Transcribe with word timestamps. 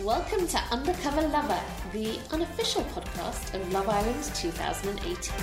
Welcome 0.00 0.48
to 0.48 0.58
Undercover 0.70 1.20
Lover, 1.28 1.60
the 1.92 2.18
unofficial 2.32 2.82
podcast 2.84 3.54
of 3.54 3.72
Love 3.72 3.90
Island 3.90 4.24
2018. 4.34 5.34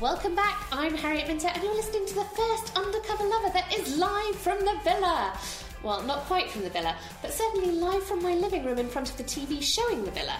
Welcome 0.00 0.36
back, 0.36 0.66
I'm 0.70 0.94
Harriet 0.94 1.26
Minter, 1.26 1.48
and 1.48 1.64
you're 1.64 1.74
listening 1.74 2.06
to 2.06 2.14
the 2.14 2.24
first 2.24 2.76
Undercover 2.76 3.24
Lover 3.24 3.50
that 3.52 3.74
is 3.76 3.98
live 3.98 4.36
from 4.36 4.60
the 4.60 4.78
villa. 4.84 5.36
Well, 5.82 6.00
not 6.04 6.20
quite 6.20 6.48
from 6.48 6.62
the 6.62 6.70
villa, 6.70 6.94
but 7.22 7.32
certainly 7.32 7.72
live 7.72 8.04
from 8.04 8.22
my 8.22 8.34
living 8.34 8.64
room 8.64 8.78
in 8.78 8.88
front 8.88 9.10
of 9.10 9.16
the 9.16 9.24
TV 9.24 9.60
showing 9.60 10.04
the 10.04 10.12
villa. 10.12 10.36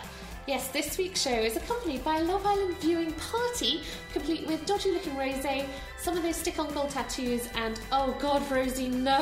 Yes, 0.47 0.69
this 0.69 0.97
week's 0.97 1.21
show 1.21 1.31
is 1.31 1.57
accompanied 1.57 2.05
by 2.05 2.19
a 2.19 2.25
Love 2.25 2.47
Island 2.47 2.77
viewing 2.79 3.12
party, 3.15 3.83
complete 4.12 4.47
with 4.47 4.65
dodgy 4.67 4.93
looking 4.93 5.17
rose, 5.17 5.45
some 5.99 6.17
of 6.17 6.23
those 6.23 6.37
stick 6.37 6.59
on 6.59 6.73
gold 6.73 6.91
tattoos, 6.91 7.49
and 7.57 7.79
oh 7.93 8.17
god, 8.21 8.49
Rosie, 8.51 8.89
no 8.89 9.12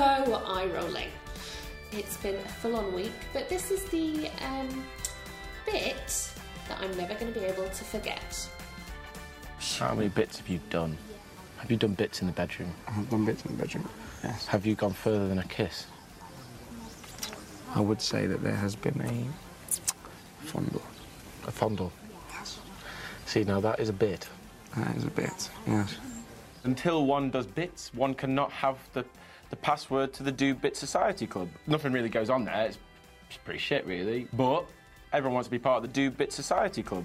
eye 0.47 0.67
rolling. 0.75 1.09
It's 1.93 2.17
been 2.19 2.35
a 2.35 2.49
full 2.49 2.77
on 2.77 2.95
week, 2.95 3.13
but 3.33 3.49
this 3.49 3.71
is 3.71 3.85
the 3.85 4.31
um, 4.47 4.85
bit 5.65 6.31
that 6.69 6.79
I'm 6.81 6.95
never 6.97 7.15
going 7.15 7.33
to 7.33 7.41
be 7.41 7.47
able 7.47 7.65
to 7.65 7.85
forget. 7.85 8.49
How 9.79 9.95
many 9.95 10.09
bits 10.09 10.39
have 10.39 10.49
you 10.49 10.61
done? 10.71 10.99
Have 11.59 11.71
you 11.71 11.77
done 11.77 11.95
bits 11.95 12.21
in 12.21 12.27
the 12.27 12.33
bedroom? 12.33 12.73
I've 12.87 13.09
done 13.11 13.25
bits 13.25 13.45
in 13.45 13.57
the 13.57 13.63
bedroom, 13.63 13.89
yes. 14.23 14.47
Have 14.47 14.67
you 14.67 14.75
gone 14.75 14.93
further 14.93 15.29
than 15.29 15.39
a 15.39 15.45
kiss? 15.45 15.87
I 17.75 17.81
would 17.81 18.01
say 18.03 18.27
that 18.27 18.43
there 18.43 18.55
has 18.55 18.77
been 18.77 19.01
a 19.01 20.47
fondle. 20.47 20.83
A 21.47 21.51
fondle? 21.51 21.93
Yes. 22.31 22.59
See, 23.27 23.45
now 23.45 23.61
that 23.61 23.81
is 23.81 23.89
a 23.89 23.95
bit. 23.95 24.29
That 24.77 24.95
is 24.97 25.05
a 25.05 25.11
bit, 25.11 25.51
yes. 25.67 25.97
Until 26.65 27.07
one 27.07 27.31
does 27.31 27.47
bits, 27.47 27.93
one 27.95 28.15
cannot 28.15 28.53
have 28.53 28.77
the, 28.93 29.05
the 29.51 29.57
password 29.57 30.13
to 30.15 30.23
the 30.23 30.33
Do 30.33 30.55
Bit 30.55 30.77
Society 30.77 31.27
Club. 31.27 31.49
Nothing 31.67 31.93
really 31.93 32.09
goes 32.09 32.31
on 32.31 32.45
there. 32.45 32.67
It's, 32.67 32.79
pretty 33.45 33.61
shit, 33.61 33.87
really. 33.87 34.27
But 34.33 34.67
everyone 35.13 35.35
wants 35.35 35.49
to 35.49 35.51
be 35.51 35.59
part 35.59 35.79
of 35.79 35.83
the 35.83 35.95
Do 35.95 36.11
Bit 36.11 36.33
Society 36.33 36.83
Club. 36.83 37.05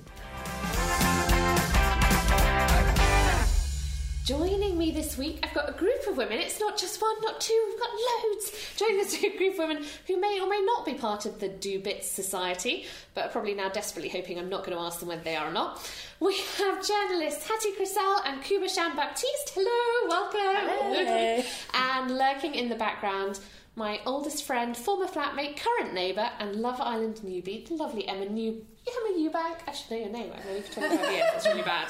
Joining 4.24 4.78
me 4.78 4.92
this 4.92 5.18
week, 5.18 5.40
I've 5.44 5.54
got 5.54 5.68
a 5.68 5.74
group 5.74 6.08
of 6.08 6.16
women. 6.16 6.40
It's 6.40 6.58
not 6.58 6.78
just 6.78 7.02
one, 7.02 7.14
not 7.24 7.42
two, 7.42 7.62
we've 7.68 7.78
got 7.78 7.90
loads. 7.90 8.74
Joining 8.78 9.02
us 9.02 9.14
a 9.22 9.38
group 9.38 9.54
of 9.54 9.60
women 9.60 9.84
who 10.08 10.18
may 10.18 10.40
or 10.40 10.48
may 10.48 10.62
not 10.62 10.86
be 10.86 10.94
part 10.94 11.26
of 11.26 11.42
the 11.42 11.50
Do 11.50 11.82
Bits 11.82 12.10
Society, 12.10 12.86
but 13.16 13.26
are 13.26 13.30
probably 13.30 13.54
now 13.54 13.68
desperately 13.68 14.08
hoping 14.10 14.40
I'm 14.40 14.48
not 14.48 14.66
going 14.66 14.78
to 14.78 14.82
ask 14.82 15.02
them 15.02 15.10
whether 15.10 15.24
they 15.24 15.36
are 15.36 15.50
or 15.50 15.52
not. 15.52 15.86
We 16.22 16.38
have 16.58 16.88
journalists 16.88 17.46
Hattie 17.46 17.74
Crisell 17.74 18.22
and 18.26 18.42
Kuba 18.42 18.70
Shan 18.70 18.96
Baptiste. 18.96 19.52
Hello, 19.56 20.08
welcome. 20.08 21.46
and 21.74 22.18
lurking 22.18 22.56
in 22.56 22.70
the 22.70 22.76
background, 22.76 23.42
my 23.76 24.00
oldest 24.06 24.44
friend, 24.44 24.78
former 24.78 25.08
flatmate, 25.08 25.58
current 25.58 25.94
neighbour, 25.94 26.30
and 26.40 26.56
Love 26.58 26.80
Island 26.80 27.22
newbie, 27.26 27.68
the 27.68 27.74
lovely 27.76 28.08
Emma 28.08 28.26
New. 28.26 28.66
Emma 28.86 29.18
Eubank. 29.18 29.60
I 29.68 29.72
should 29.72 29.92
know 29.92 29.98
your 29.98 30.10
name. 30.10 30.32
I've 30.36 30.46
known 30.46 30.58
you 30.58 30.62
for 30.62 30.74
25 30.74 31.12
years. 31.12 31.24
That's 31.32 31.48
really 31.48 31.62
bad. 31.64 31.90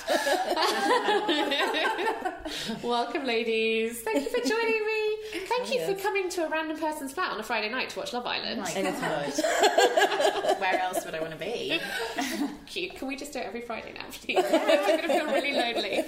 Welcome, 2.83 3.25
ladies. 3.25 4.01
Thank 4.01 4.23
you 4.23 4.29
for 4.29 4.47
joining 4.47 4.85
me. 4.85 5.02
Thank 5.33 5.73
you 5.73 5.85
for 5.85 5.93
coming 5.95 6.29
to 6.29 6.45
a 6.45 6.49
random 6.49 6.77
person's 6.77 7.11
flat 7.11 7.31
on 7.31 7.39
a 7.39 7.43
Friday 7.43 7.69
night 7.69 7.89
to 7.89 7.99
watch 7.99 8.13
Love 8.13 8.25
Island. 8.25 8.61
Anytime. 8.75 9.31
Where 10.59 10.79
else 10.79 11.03
would 11.05 11.15
I 11.15 11.19
want 11.19 11.31
to 11.31 11.39
be? 11.39 11.79
Cute. 12.67 12.95
Can 12.95 13.07
we 13.07 13.15
just 13.15 13.33
do 13.33 13.39
it 13.39 13.45
every 13.45 13.61
Friday 13.61 13.93
now, 13.93 14.05
please? 14.11 14.37
I'm 14.37 14.87
going 14.87 15.01
to 15.01 15.07
feel 15.07 15.25
really 15.25 15.53
lonely. 15.53 16.03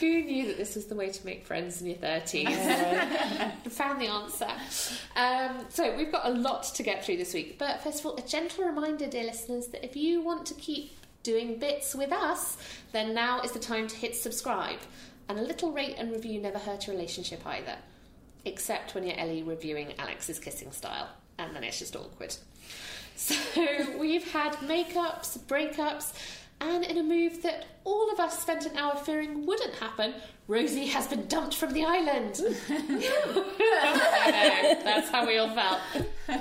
Who 0.00 0.22
knew 0.24 0.46
that 0.48 0.56
this 0.56 0.74
was 0.74 0.86
the 0.86 0.94
way 0.94 1.10
to 1.10 1.26
make 1.26 1.46
friends 1.46 1.80
in 1.80 1.86
your 1.88 1.96
30s? 1.96 3.68
Found 3.70 4.00
the 4.00 4.08
answer. 4.08 4.48
Um, 5.16 5.66
so, 5.68 5.96
we've 5.96 6.12
got 6.12 6.26
a 6.26 6.30
lot 6.30 6.64
to 6.64 6.82
get 6.82 7.04
through 7.04 7.18
this 7.18 7.32
week. 7.32 7.58
But 7.58 7.82
first 7.82 8.00
of 8.00 8.06
all, 8.06 8.16
a 8.16 8.22
gentle 8.22 8.64
reminder, 8.64 9.06
dear 9.06 9.24
listeners, 9.24 9.68
that 9.68 9.84
if 9.84 9.94
you 9.96 10.20
want 10.20 10.46
to 10.46 10.54
keep 10.54 10.92
doing 11.22 11.58
bits 11.58 11.94
with 11.94 12.12
us, 12.12 12.56
then 12.92 13.14
now 13.14 13.40
is 13.40 13.52
the 13.52 13.58
time 13.58 13.86
to 13.88 13.96
hit 13.96 14.16
subscribe. 14.16 14.78
And 15.28 15.38
a 15.38 15.42
little 15.42 15.72
rate 15.72 15.94
and 15.96 16.12
review 16.12 16.40
never 16.40 16.58
hurt 16.58 16.88
a 16.88 16.90
relationship 16.90 17.46
either. 17.46 17.76
Except 18.44 18.94
when 18.94 19.04
you're 19.04 19.18
Ellie 19.18 19.42
reviewing 19.42 19.94
Alex's 19.98 20.38
kissing 20.38 20.70
style. 20.72 21.08
And 21.38 21.54
then 21.54 21.64
it's 21.64 21.78
just 21.78 21.96
awkward. 21.96 22.34
So 23.16 23.34
we've 23.98 24.30
had 24.32 24.54
makeups, 24.56 25.38
breakups, 25.40 26.12
and 26.60 26.84
in 26.84 26.98
a 26.98 27.02
move 27.02 27.42
that 27.42 27.66
all 27.84 28.10
of 28.12 28.20
us 28.20 28.40
spent 28.40 28.64
an 28.64 28.76
hour 28.76 28.96
fearing 28.96 29.44
wouldn't 29.44 29.74
happen, 29.74 30.14
Rosie 30.46 30.86
has 30.86 31.06
been 31.06 31.26
dumped 31.26 31.54
from 31.54 31.72
the 31.72 31.84
island. 31.84 32.40
Know, 32.40 32.50
that's 34.84 35.10
how 35.10 35.26
we 35.26 35.38
all 35.38 35.50
felt. 35.50 35.80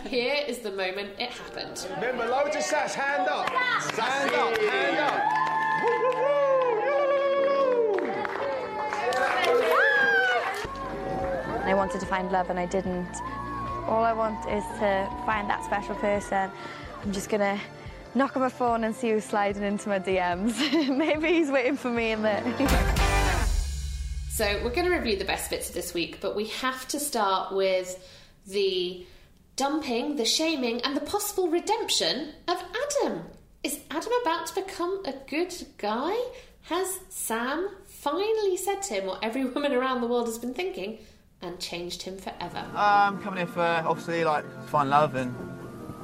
Here 0.07 0.43
is 0.47 0.59
the 0.59 0.71
moment 0.71 1.11
it 1.19 1.29
happened. 1.29 1.87
Remember, 1.95 2.25
loads 2.25 2.55
of 2.55 2.63
sats, 2.63 2.93
hand 2.93 3.27
up. 3.27 3.49
Hand 3.49 4.35
up, 4.35 4.57
hand 4.57 4.97
up. 4.97 5.52
I 11.73 11.75
wanted 11.75 12.01
to 12.01 12.05
find 12.05 12.31
love 12.31 12.51
and 12.51 12.59
I 12.59 12.67
didn't. 12.67 13.15
All 13.87 14.03
I 14.03 14.13
want 14.13 14.47
is 14.47 14.63
to 14.77 15.09
find 15.25 15.49
that 15.49 15.65
special 15.65 15.95
person. 15.95 16.51
I'm 17.01 17.11
just 17.11 17.31
gonna 17.31 17.59
knock 18.13 18.35
on 18.35 18.43
my 18.43 18.49
phone 18.49 18.83
and 18.83 18.95
see 18.95 19.09
who's 19.09 19.23
sliding 19.23 19.63
into 19.63 19.89
my 19.89 19.97
DMs. 19.97 20.55
Maybe 20.95 21.29
he's 21.29 21.49
waiting 21.49 21.75
for 21.75 21.89
me 21.89 22.11
in 22.11 22.21
there. 22.21 22.43
So 24.29 24.45
we're 24.63 24.69
going 24.69 24.87
to 24.87 24.95
review 24.95 25.17
the 25.17 25.25
best 25.25 25.49
bits 25.49 25.69
of 25.69 25.73
this 25.73 25.95
week, 25.95 26.19
but 26.21 26.35
we 26.35 26.45
have 26.47 26.87
to 26.89 26.99
start 26.99 27.55
with 27.55 28.07
the 28.45 29.03
dumping, 29.55 30.15
the 30.17 30.25
shaming, 30.25 30.79
and 30.81 30.95
the 30.95 31.01
possible 31.01 31.49
redemption 31.49 32.33
of 32.47 32.63
Adam. 33.01 33.23
Is 33.63 33.79
Adam 33.89 34.11
about 34.21 34.45
to 34.45 34.55
become 34.61 35.01
a 35.05 35.13
good 35.27 35.55
guy? 35.79 36.15
Has 36.63 36.99
Sam 37.09 37.67
finally 37.87 38.57
said 38.57 38.83
to 38.83 38.93
him 38.93 39.05
what 39.07 39.23
every 39.23 39.45
woman 39.55 39.73
around 39.73 40.01
the 40.01 40.07
world 40.07 40.27
has 40.27 40.37
been 40.37 40.53
thinking 40.53 40.99
and 41.43 41.59
changed 41.59 42.01
him 42.01 42.17
forever? 42.17 42.65
I'm 42.75 43.21
coming 43.21 43.37
here 43.37 43.47
for 43.47 43.61
obviously 43.61 44.23
like 44.23 44.43
to 44.43 44.61
find 44.67 44.89
love 44.89 45.15
and 45.15 45.35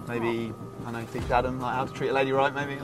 maybe 0.08 0.54
I 0.86 0.92
don't 0.92 0.94
know 0.94 1.06
teach 1.12 1.30
Adam 1.32 1.60
like 1.60 1.76
how 1.76 1.86
to 1.86 1.94
treat 1.94 2.10
a 2.10 2.14
lady 2.14 2.32
right 2.32 2.54
maybe. 2.54 2.78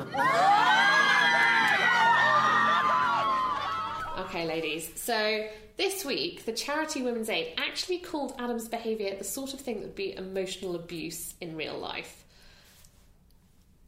Okay, 4.17 4.45
ladies. 4.45 4.89
So 4.95 5.47
this 5.77 6.03
week, 6.03 6.45
the 6.45 6.53
charity 6.53 7.01
Women's 7.01 7.29
Aid 7.29 7.53
actually 7.57 7.99
called 7.99 8.33
Adam's 8.39 8.67
behaviour 8.67 9.15
the 9.15 9.23
sort 9.23 9.53
of 9.53 9.59
thing 9.59 9.75
that 9.75 9.87
would 9.87 9.95
be 9.95 10.15
emotional 10.15 10.75
abuse 10.75 11.35
in 11.41 11.55
real 11.55 11.77
life. 11.77 12.23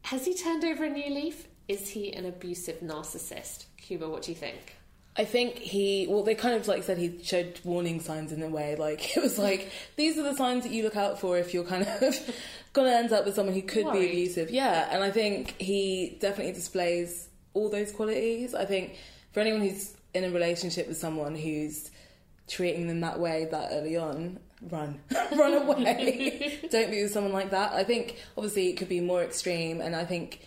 Has 0.02 0.24
he 0.24 0.34
turned 0.34 0.64
over 0.64 0.84
a 0.84 0.90
new 0.90 1.12
leaf? 1.12 1.46
Is 1.66 1.90
he 1.90 2.12
an 2.14 2.24
abusive 2.24 2.80
narcissist? 2.80 3.66
Kuba, 3.76 4.08
what 4.08 4.22
do 4.22 4.30
you 4.30 4.36
think? 4.36 4.77
I 5.18 5.24
think 5.24 5.58
he, 5.58 6.06
well, 6.08 6.22
they 6.22 6.36
kind 6.36 6.54
of 6.54 6.68
like 6.68 6.84
said 6.84 6.96
he 6.96 7.18
showed 7.24 7.58
warning 7.64 8.00
signs 8.00 8.30
in 8.30 8.40
a 8.42 8.48
way. 8.48 8.76
Like, 8.76 9.16
it 9.16 9.22
was 9.22 9.36
like, 9.36 9.70
these 9.96 10.16
are 10.16 10.22
the 10.22 10.34
signs 10.34 10.62
that 10.62 10.72
you 10.72 10.84
look 10.84 10.96
out 10.96 11.18
for 11.18 11.36
if 11.36 11.52
you're 11.52 11.64
kind 11.64 11.82
of 11.82 12.00
going 12.72 12.88
to 12.88 12.96
end 12.96 13.12
up 13.12 13.26
with 13.26 13.34
someone 13.34 13.54
who 13.54 13.62
could 13.62 13.84
Worried. 13.86 14.00
be 14.00 14.06
abusive. 14.06 14.50
Yeah, 14.50 14.88
and 14.90 15.02
I 15.02 15.10
think 15.10 15.60
he 15.60 16.16
definitely 16.20 16.52
displays 16.52 17.28
all 17.52 17.68
those 17.68 17.90
qualities. 17.90 18.54
I 18.54 18.64
think 18.64 18.96
for 19.32 19.40
anyone 19.40 19.60
who's 19.60 19.94
in 20.14 20.24
a 20.24 20.30
relationship 20.30 20.86
with 20.86 20.96
someone 20.96 21.34
who's 21.34 21.90
treating 22.46 22.86
them 22.86 23.00
that 23.00 23.18
way 23.18 23.48
that 23.50 23.70
early 23.72 23.96
on, 23.96 24.38
run. 24.70 25.00
run 25.32 25.54
away. 25.54 26.60
Don't 26.70 26.90
be 26.90 27.02
with 27.02 27.12
someone 27.12 27.32
like 27.32 27.50
that. 27.50 27.72
I 27.72 27.82
think, 27.82 28.16
obviously, 28.36 28.68
it 28.68 28.76
could 28.76 28.88
be 28.88 29.00
more 29.00 29.22
extreme, 29.22 29.80
and 29.80 29.96
I 29.96 30.04
think 30.04 30.46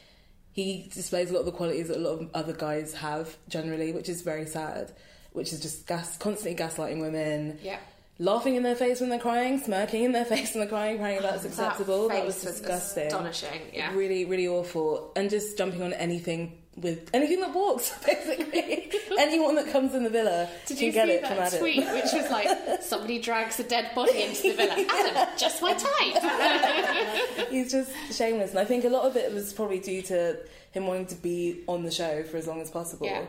he 0.53 0.89
displays 0.93 1.29
a 1.29 1.33
lot 1.33 1.39
of 1.41 1.45
the 1.45 1.51
qualities 1.51 1.87
that 1.87 1.97
a 1.97 1.99
lot 1.99 2.19
of 2.19 2.29
other 2.33 2.53
guys 2.53 2.93
have 2.95 3.35
generally, 3.47 3.91
which 3.93 4.09
is 4.09 4.21
very 4.21 4.45
sad. 4.45 4.91
Which 5.33 5.53
is 5.53 5.61
just 5.61 5.87
gas, 5.87 6.17
constantly 6.17 6.61
gaslighting 6.61 6.99
women, 6.99 7.57
Yeah. 7.63 7.77
laughing 8.19 8.55
in 8.55 8.63
their 8.63 8.75
face 8.75 8.99
when 8.99 9.09
they're 9.09 9.17
crying, 9.17 9.59
smirking 9.59 10.03
in 10.03 10.11
their 10.11 10.25
face 10.33 10.53
when 10.53 10.59
they're 10.59 10.69
crying, 10.69 10.97
crying 10.97 11.21
that's 11.21 11.45
acceptable. 11.45 12.09
That, 12.09 12.25
was 12.25 12.43
was 12.43 12.55
disgusting, 12.55 13.07
astonishing, 13.07 13.61
yeah. 13.73 13.93
really, 13.93 14.25
really 14.25 14.47
awful, 14.49 15.13
and 15.15 15.29
just 15.29 15.57
jumping 15.57 15.81
on 15.83 15.93
anything 15.93 16.60
with 16.77 17.09
anything 17.13 17.41
that 17.41 17.53
walks, 17.53 17.91
basically. 18.05 18.91
Anyone 19.19 19.55
that 19.55 19.71
comes 19.71 19.93
in 19.93 20.03
the 20.03 20.09
villa 20.09 20.49
Did 20.65 20.77
can 20.77 20.85
you 20.87 20.91
get 20.93 21.07
see 21.07 21.13
it 21.13 21.27
from 21.27 21.37
that 21.37 21.47
Adam. 21.53 21.59
tweet, 21.59 21.85
which 21.91 22.13
was 22.13 22.29
like, 22.29 22.81
somebody 22.81 23.19
drags 23.19 23.59
a 23.59 23.63
dead 23.63 23.93
body 23.93 24.23
into 24.23 24.43
the 24.43 24.53
villa? 24.53 24.85
Adam, 24.89 25.27
just 25.37 25.61
my 25.61 25.73
type. 25.73 27.49
He's 27.49 27.71
just 27.71 27.91
shameless, 28.11 28.51
and 28.51 28.59
I 28.59 28.65
think 28.65 28.85
a 28.85 28.89
lot 28.89 29.05
of 29.05 29.17
it 29.17 29.33
was 29.33 29.53
probably 29.53 29.79
due 29.79 30.01
to 30.03 30.37
him 30.71 30.87
wanting 30.87 31.07
to 31.07 31.15
be 31.15 31.61
on 31.67 31.83
the 31.83 31.91
show 31.91 32.23
for 32.23 32.37
as 32.37 32.47
long 32.47 32.61
as 32.61 32.71
possible. 32.71 33.05
Yeah. 33.05 33.25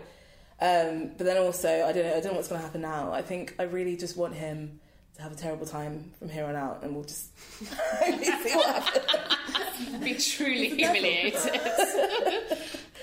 Um, 0.60 1.10
but 1.18 1.24
then 1.24 1.36
also, 1.38 1.68
I 1.68 1.92
don't 1.92 2.04
know. 2.04 2.10
I 2.10 2.20
don't 2.20 2.26
know 2.26 2.34
what's 2.34 2.48
going 2.48 2.60
to 2.60 2.64
happen 2.64 2.82
now. 2.82 3.12
I 3.12 3.22
think 3.22 3.56
I 3.58 3.64
really 3.64 3.96
just 3.96 4.16
want 4.16 4.34
him 4.34 4.78
to 5.16 5.22
have 5.22 5.32
a 5.32 5.34
terrible 5.34 5.66
time 5.66 6.12
from 6.20 6.28
here 6.28 6.44
on 6.44 6.54
out, 6.54 6.84
and 6.84 6.94
we'll 6.94 7.02
just 7.02 7.36
see 7.58 8.54
what 8.54 8.84
happens. 8.84 10.04
Be 10.04 10.14
truly 10.14 10.68
humiliated. 10.68 11.60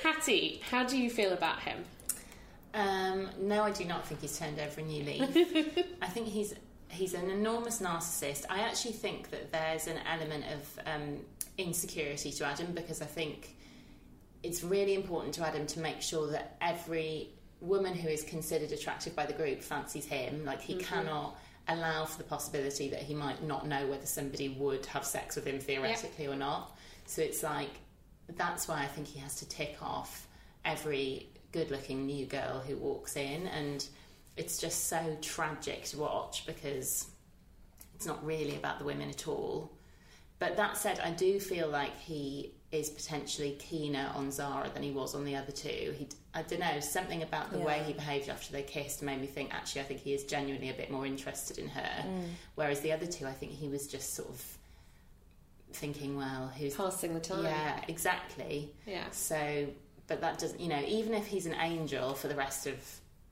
Hattie, 0.04 0.62
how 0.70 0.84
do 0.84 0.98
you 0.98 1.10
feel 1.10 1.34
about 1.34 1.60
him? 1.60 1.84
Um, 2.74 3.30
no, 3.40 3.64
I 3.64 3.72
do 3.72 3.86
not 3.86 4.06
think 4.06 4.22
he's 4.22 4.38
turned 4.38 4.60
over 4.60 4.82
a 4.82 4.84
new 4.84 5.04
leaf. 5.04 5.86
I 6.02 6.08
think 6.08 6.28
he's 6.28 6.54
he's 6.90 7.14
an 7.14 7.30
enormous 7.30 7.82
narcissist. 7.82 8.46
I 8.50 8.62
actually 8.62 8.94
think 8.94 9.30
that 9.32 9.52
there's 9.52 9.88
an 9.88 9.98
element 10.12 10.46
of 10.54 10.80
um, 10.86 11.20
insecurity 11.58 12.32
to 12.32 12.46
Adam 12.46 12.74
because 12.74 13.02
I 13.02 13.06
think 13.06 13.56
it's 14.42 14.64
really 14.64 14.96
important 14.96 15.34
to 15.36 15.46
Adam 15.46 15.68
to 15.68 15.80
make 15.80 16.02
sure 16.02 16.32
that 16.32 16.58
every 16.62 17.30
woman 17.62 17.94
who 17.94 18.08
is 18.08 18.24
considered 18.24 18.72
attractive 18.72 19.16
by 19.16 19.26
the 19.26 19.34
group 19.34 19.62
fancies 19.62 20.06
him. 20.06 20.46
Like 20.46 20.62
he 20.62 20.76
cannot 20.76 21.38
allow 21.68 22.06
for 22.06 22.18
the 22.18 22.24
possibility 22.24 22.90
that 22.90 23.02
he 23.02 23.14
might 23.14 23.44
not 23.44 23.68
know 23.68 23.86
whether 23.88 24.06
somebody 24.06 24.50
would 24.50 24.86
have 24.88 25.06
sex 25.06 25.36
with 25.36 25.46
him 25.46 25.60
theoretically 25.60 26.28
or 26.28 26.36
not. 26.36 26.78
So 27.06 27.22
it's 27.22 27.44
like 27.44 27.72
that's 28.38 28.68
why 28.68 28.82
I 28.82 28.88
think 28.88 29.08
he 29.08 29.20
has 29.20 29.36
to 29.38 29.48
tick 29.48 29.78
off 29.82 30.28
every 30.66 31.30
good 31.52 31.72
looking 31.72 32.06
new 32.06 32.26
girl 32.26 32.60
who 32.66 32.76
walks 32.78 33.16
in 33.16 33.48
and 33.48 33.88
it's 34.38 34.58
just 34.58 34.88
so 34.88 35.18
tragic 35.22 35.84
to 35.86 35.98
watch 35.98 36.46
because 36.46 37.08
it's 37.96 38.06
not 38.06 38.24
really 38.26 38.56
about 38.56 38.80
the 38.80 38.86
women 38.86 39.10
at 39.10 39.28
all. 39.28 39.72
But 40.40 40.56
that 40.56 40.78
said, 40.78 41.00
I 41.02 41.12
do 41.12 41.40
feel 41.40 41.68
like 41.68 42.00
he 42.00 42.54
is 42.72 42.90
potentially 42.90 43.58
keener 43.60 44.10
on 44.16 44.32
Zara 44.32 44.70
than 44.74 44.84
he 44.84 44.92
was 44.92 45.16
on 45.16 45.26
the 45.26 45.36
other 45.36 45.52
two. 45.52 45.94
He, 45.98 46.08
I 46.34 46.44
don't 46.44 46.60
know, 46.60 46.80
something 46.80 47.24
about 47.24 47.52
the 47.52 47.58
way 47.58 47.84
he 47.86 47.92
behaved 47.92 48.30
after 48.30 48.54
they 48.54 48.62
kissed 48.62 49.02
made 49.02 49.20
me 49.20 49.28
think 49.28 49.54
actually 49.54 49.82
I 49.82 49.84
think 49.86 50.00
he 50.00 50.14
is 50.14 50.24
genuinely 50.24 50.70
a 50.70 50.74
bit 50.74 50.90
more 50.90 51.06
interested 51.06 51.58
in 51.58 51.68
her. 51.68 52.06
Mm. 52.06 52.24
Whereas 52.56 52.80
the 52.80 52.94
other 52.94 53.08
two, 53.08 53.26
I 53.26 53.34
think 53.34 53.52
he 53.52 53.68
was 53.68 53.88
just 53.88 54.14
sort 54.14 54.30
of 54.30 54.58
thinking, 55.74 56.18
well, 56.18 56.52
who's 56.58 56.76
Passing 56.76 57.14
the 57.14 57.20
time. 57.20 57.44
yeah, 57.44 57.80
exactly. 57.88 58.74
Yeah. 58.86 59.10
So, 59.12 59.68
but 60.08 60.22
that 60.22 60.40
doesn't, 60.40 60.60
you 60.60 60.68
know, 60.70 60.82
even 60.88 61.14
if 61.14 61.28
he's 61.28 61.46
an 61.46 61.56
angel 61.56 62.14
for 62.14 62.28
the 62.28 62.36
rest 62.36 62.68
of 62.68 62.76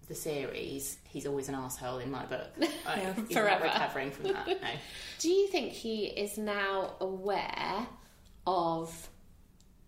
the 0.07 0.15
series, 0.15 0.97
he's 1.09 1.25
always 1.27 1.49
an 1.49 1.55
asshole 1.55 1.97
in 1.99 2.09
my 2.11 2.25
book. 2.25 2.47
Like, 2.85 3.27
he's 3.27 3.37
Forever. 3.37 3.65
recovering 3.65 4.11
from 4.11 4.25
that. 4.31 4.47
No. 4.47 4.55
Do 5.19 5.29
you 5.29 5.47
think 5.47 5.73
he 5.73 6.05
is 6.05 6.37
now 6.37 6.93
aware 7.01 7.85
of 8.45 9.09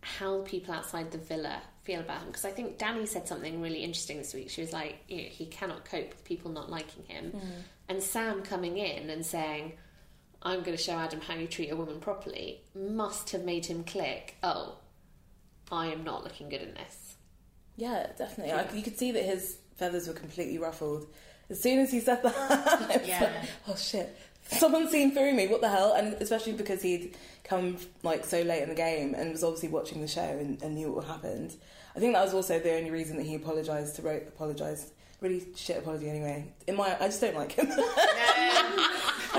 how 0.02 0.42
people 0.42 0.74
outside 0.74 1.12
the 1.12 1.18
villa 1.18 1.62
feel 1.84 2.02
about 2.02 2.20
him? 2.22 2.28
Because 2.28 2.46
I 2.46 2.52
think 2.52 2.78
Dani 2.78 3.08
said 3.08 3.28
something 3.28 3.62
really 3.62 3.84
interesting 3.84 4.18
this 4.18 4.34
week. 4.34 4.50
She 4.50 4.62
was 4.62 4.74
like, 4.74 4.98
you 5.08 5.18
know, 5.18 5.30
he 5.30 5.46
cannot 5.46 5.86
cope 5.86 6.10
with 6.10 6.24
people 6.26 6.52
not 6.52 6.70
liking 6.70 7.04
him. 7.06 7.32
Hmm. 7.32 7.48
And 7.88 8.04
Sam 8.04 8.42
coming 8.44 8.78
in 8.78 9.10
and 9.10 9.26
saying, 9.26 9.74
I'm 10.42 10.62
going 10.64 10.76
to 10.78 10.82
show 10.82 10.94
Adam 10.94 11.20
how 11.22 11.36
you 11.36 11.48
treat 11.48 11.70
a 11.70 11.76
woman 11.76 12.00
properly, 12.00 12.62
must 12.74 13.32
have 13.32 13.44
made 13.44 13.66
him 13.66 13.84
click, 13.84 14.36
oh, 14.44 14.78
I 15.72 15.88
am 15.88 16.04
not 16.04 16.24
looking 16.24 16.50
good 16.50 16.62
in 16.62 16.74
this. 16.74 17.16
Yeah, 17.76 18.08
definitely. 18.18 18.54
I, 18.54 18.72
you 18.74 18.82
could 18.82 18.98
see 18.98 19.12
that 19.12 19.24
his 19.24 19.58
feathers 19.78 20.08
were 20.08 20.14
completely 20.14 20.58
ruffled. 20.58 21.08
As 21.50 21.62
soon 21.62 21.80
as 21.80 21.92
he 21.92 22.00
said 22.00 22.22
that, 22.24 23.02
Yeah. 23.06 23.22
like, 23.24 23.50
oh 23.68 23.76
shit, 23.76 24.16
someone's 24.44 24.92
seen 24.92 25.14
through 25.14 25.34
me. 25.34 25.48
What 25.48 25.62
the 25.62 25.70
hell? 25.70 25.94
And 25.94 26.14
especially 26.22 26.54
because 26.54 26.82
he'd 26.82 27.16
come 27.44 27.78
like 28.04 28.26
so 28.26 28.42
late 28.42 28.64
in 28.64 28.70
the 28.70 28.76
game 28.76 29.14
and 29.16 29.32
was 29.32 29.44
obviously 29.44 29.70
watching 29.70 30.02
the 30.02 30.08
show 30.08 30.22
and, 30.22 30.62
and 30.62 30.76
knew 30.76 30.92
what 30.92 31.06
happened. 31.06 31.56
I 31.96 32.00
think 32.00 32.14
that 32.14 32.24
was 32.24 32.34
also 32.34 32.60
the 32.60 32.76
only 32.76 32.92
reason 32.92 33.18
that 33.18 33.26
he 33.26 33.36
apologised 33.36 33.96
to 33.98 34.02
Ro- 34.04 34.22
apologised. 34.28 34.92
Really 35.22 35.46
shit 35.56 35.78
apology 35.78 36.10
anyway. 36.10 36.54
In 36.68 36.76
my, 36.78 36.96
I 37.00 37.08
just 37.08 37.20
don't 37.20 37.36
like 37.36 37.52
him. 37.54 37.68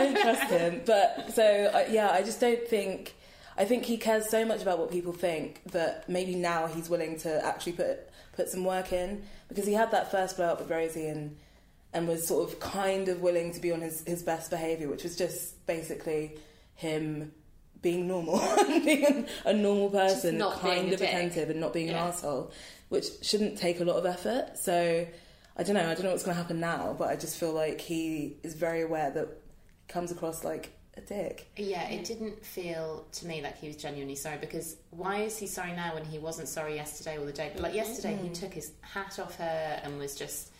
I 0.01 0.13
don't 0.13 0.23
trust 0.23 0.51
him. 0.51 0.83
But 0.87 1.33
so 1.35 1.45
uh, 1.75 1.85
yeah, 1.91 2.11
I 2.11 2.23
just 2.23 2.41
don't 2.41 2.67
think. 2.67 3.15
I 3.57 3.65
think 3.67 3.85
he 3.85 3.99
cares 3.99 4.31
so 4.31 4.45
much 4.47 4.63
about 4.63 4.79
what 4.79 4.91
people 4.91 5.13
think 5.13 5.61
that 5.73 6.09
maybe 6.09 6.35
now 6.35 6.67
he's 6.67 6.89
willing 6.89 7.19
to 7.21 7.45
actually 7.45 7.73
put 7.73 8.09
put 8.33 8.49
some 8.49 8.65
work 8.65 8.93
in 8.93 9.25
because 9.49 9.67
he 9.67 9.75
had 9.75 9.91
that 9.91 10.11
first 10.11 10.37
blow 10.37 10.47
up 10.47 10.61
with 10.61 10.71
Rosie 10.71 11.07
and 11.09 11.37
and 11.93 12.07
was 12.09 12.27
sort 12.27 12.49
of 12.51 12.61
kind 12.61 13.09
of 13.09 13.21
willing 13.21 13.53
to 13.53 13.61
be 13.61 13.73
on 13.73 13.81
his, 13.81 14.05
his 14.07 14.23
best 14.23 14.49
behaviour, 14.51 14.89
which 14.89 15.03
was 15.03 15.17
just 15.17 15.67
basically 15.67 16.37
him 16.75 17.33
being 17.83 18.07
normal, 18.07 18.39
being 18.69 19.27
a 19.45 19.53
normal 19.53 19.91
person, 19.91 20.39
kind 20.61 20.93
of 20.93 21.01
attentive 21.01 21.51
and 21.51 21.59
not 21.61 21.73
being 21.73 21.89
Yeah. 21.89 22.03
an 22.05 22.09
asshole, 22.11 22.53
which 22.91 23.07
shouldn't 23.23 23.59
take 23.59 23.81
a 23.81 23.85
lot 23.85 23.97
of 23.97 24.07
effort. 24.07 24.57
So 24.57 25.05
I 25.57 25.63
don't 25.65 25.75
know. 25.75 25.83
I 25.91 25.95
don't 25.95 26.05
know 26.05 26.11
what's 26.13 26.23
going 26.23 26.37
to 26.37 26.41
happen 26.43 26.61
now, 26.61 26.95
but 26.97 27.09
I 27.09 27.17
just 27.17 27.37
feel 27.39 27.53
like 27.53 27.81
he 27.81 28.37
is 28.45 28.55
very 28.55 28.83
aware 28.83 29.11
that 29.11 29.29
comes 29.91 30.11
across 30.11 30.45
like 30.45 30.71
a 30.97 31.01
dick. 31.01 31.51
Yeah, 31.57 31.89
it 31.89 32.05
didn't 32.05 32.45
feel 32.45 33.07
to 33.13 33.27
me 33.27 33.43
like 33.43 33.59
he 33.59 33.67
was 33.67 33.77
genuinely 33.77 34.15
sorry 34.15 34.39
because 34.39 34.77
why 34.91 35.19
is 35.19 35.37
he 35.37 35.47
sorry 35.47 35.73
now 35.73 35.95
when 35.95 36.05
he 36.05 36.19
wasn't 36.19 36.49
sorry 36.49 36.77
yesterday 36.77 37.19
or 37.19 37.27
the 37.27 37.33
day? 37.33 37.51
But 37.53 37.63
like 37.63 37.73
mm-hmm. 37.73 37.79
yesterday, 37.79 38.19
he 38.23 38.31
took 38.31 38.55
his 38.55 38.73
hat 38.81 39.19
off 39.19 39.37
her 39.37 39.81
and 39.83 39.99
was 39.99 40.17
just 40.17 40.53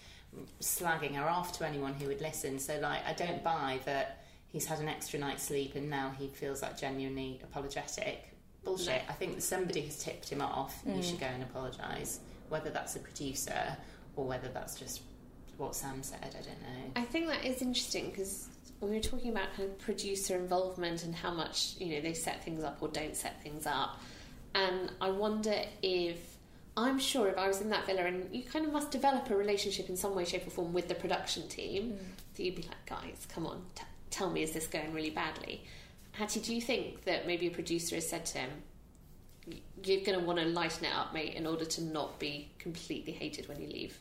slagging 0.61 1.15
her 1.15 1.29
off 1.29 1.57
to 1.59 1.67
anyone 1.67 1.95
who 1.95 2.07
would 2.09 2.21
listen. 2.21 2.59
So 2.59 2.79
like, 2.81 3.07
I 3.07 3.13
don't 3.13 3.43
buy 3.43 3.81
that 3.85 4.25
he's 4.49 4.67
had 4.67 4.81
an 4.81 4.89
extra 4.89 5.19
night's 5.19 5.45
sleep 5.45 5.75
and 5.75 5.89
now 5.89 6.13
he 6.19 6.29
feels 6.29 6.63
like 6.63 6.79
genuinely 6.79 7.41
apologetic. 7.43 8.27
Bullshit. 8.63 9.03
I 9.09 9.13
think 9.13 9.41
somebody 9.41 9.81
has 9.83 10.03
tipped 10.03 10.29
him 10.29 10.43
off. 10.43 10.83
You 10.87 10.95
mm. 10.95 11.05
should 11.05 11.19
go 11.19 11.27
and 11.27 11.43
apologise. 11.43 12.21
Whether 12.51 12.71
that's 12.71 12.95
a 12.97 12.99
producer 12.99 13.77
or 14.17 14.27
whether 14.27 14.49
that's 14.49 14.79
just 14.79 15.03
what 15.57 15.75
Sam 15.75 16.03
said, 16.03 16.19
I 16.23 16.43
don't 16.43 16.61
know. 16.61 16.91
I 16.97 17.03
think 17.03 17.29
that 17.29 17.45
is 17.45 17.63
interesting 17.63 18.11
because 18.11 18.49
we 18.81 18.97
were 18.97 19.01
talking 19.01 19.31
about 19.31 19.55
kind 19.57 19.69
of 19.69 19.79
producer 19.79 20.37
involvement 20.37 21.05
and 21.05 21.15
how 21.15 21.33
much 21.33 21.75
you 21.79 21.95
know 21.95 22.01
they 22.01 22.15
set 22.15 22.45
things 22.45 22.65
up 22.65 22.79
or 22.81 22.89
don't 22.89 23.17
set 23.17 23.43
things 23.43 23.67
up, 23.67 24.01
and 24.55 24.91
I 25.01 25.11
wonder 25.11 25.55
if 25.83 26.19
I'm 26.77 26.99
sure 26.99 27.29
if 27.29 27.37
I 27.37 27.49
was 27.49 27.61
in 27.61 27.71
that 27.71 27.87
villa 27.87 28.05
and 28.05 28.35
you 28.35 28.43
kind 28.43 28.65
of 28.65 28.73
must 28.73 28.91
develop 28.91 29.29
a 29.31 29.37
relationship 29.37 29.89
in 29.89 29.97
some 29.97 30.15
way, 30.15 30.25
shape, 30.25 30.47
or 30.47 30.51
form 30.51 30.73
with 30.73 30.89
the 30.89 30.95
production 30.95 31.47
team, 31.49 31.93
mm. 31.93 31.99
that 32.37 32.43
you'd 32.43 32.55
be 32.55 32.63
like, 32.63 32.87
guys, 32.87 33.27
come 33.29 33.47
on, 33.47 33.63
t- 33.75 33.83
tell 34.11 34.31
me, 34.31 34.43
is 34.43 34.53
this 34.53 34.67
going 34.67 34.93
really 34.93 35.11
badly? 35.11 35.65
Hattie, 36.13 36.41
do 36.41 36.55
you 36.55 36.61
think 36.61 37.05
that 37.05 37.27
maybe 37.27 37.47
a 37.47 37.51
producer 37.51 37.97
has 37.97 38.09
said 38.09 38.25
to 38.27 38.39
him, 38.39 38.51
you're 39.85 40.05
going 40.05 40.19
to 40.19 40.25
want 40.25 40.39
to 40.39 40.45
lighten 40.45 40.85
it 40.85 40.95
up, 40.95 41.13
mate, 41.13 41.35
in 41.35 41.47
order 41.47 41.65
to 41.65 41.83
not 41.83 42.19
be 42.19 42.51
completely 42.59 43.13
hated 43.13 43.49
when 43.49 43.61
you 43.61 43.69
leave? 43.69 43.99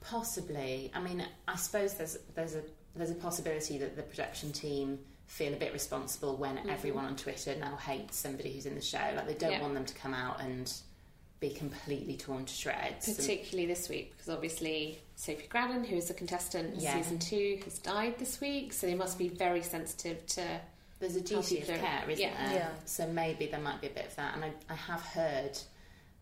Possibly. 0.00 0.90
I 0.94 1.00
mean, 1.00 1.24
I 1.46 1.56
suppose 1.56 1.94
there's 1.94 2.18
there's 2.34 2.54
a 2.54 2.62
there's 2.94 3.10
a 3.10 3.14
possibility 3.14 3.78
that 3.78 3.96
the 3.96 4.02
production 4.02 4.52
team 4.52 4.98
feel 5.26 5.52
a 5.52 5.56
bit 5.56 5.72
responsible 5.72 6.36
when 6.36 6.58
everyone 6.68 7.04
on 7.04 7.14
Twitter 7.16 7.54
now 7.56 7.76
hates 7.76 8.16
somebody 8.18 8.52
who's 8.52 8.66
in 8.66 8.74
the 8.74 8.80
show. 8.80 8.98
Like 9.14 9.26
they 9.26 9.34
don't 9.34 9.52
Yeah. 9.52 9.60
want 9.62 9.74
them 9.74 9.84
to 9.84 9.94
come 9.94 10.12
out 10.12 10.40
and 10.40 10.72
be 11.38 11.50
completely 11.50 12.16
torn 12.16 12.44
to 12.44 12.52
shreds. 12.52 13.06
And- 13.08 13.16
particularly 13.16 13.66
this 13.66 13.88
week 13.88 14.10
because 14.10 14.28
obviously 14.28 14.98
Sophie 15.14 15.46
Gradon, 15.48 15.86
who 15.86 15.96
is 15.96 16.10
a 16.10 16.14
contestant 16.14 16.74
in 16.74 16.80
Yeah. 16.80 16.94
season 17.00 17.18
two, 17.18 17.60
has 17.64 17.78
died 17.78 18.18
this 18.18 18.40
week, 18.40 18.72
so 18.72 18.86
they 18.86 18.94
must 18.94 19.18
be 19.18 19.28
very 19.28 19.62
sensitive 19.62 20.26
to. 20.26 20.60
there's 20.98 21.16
a 21.16 21.20
duty 21.22 21.60
of 21.62 21.66
care, 21.66 22.04
isn't 22.10 22.18
Yeah. 22.22 22.46
there? 22.48 22.54
Yeah. 22.56 22.70
So 22.84 23.06
maybe 23.06 23.46
there 23.46 23.58
might 23.60 23.80
be 23.80 23.86
a 23.86 23.90
bit 23.90 24.04
of 24.04 24.16
that. 24.16 24.34
And 24.34 24.44
I, 24.44 24.52
I 24.68 24.74
have 24.74 25.00
heard 25.00 25.58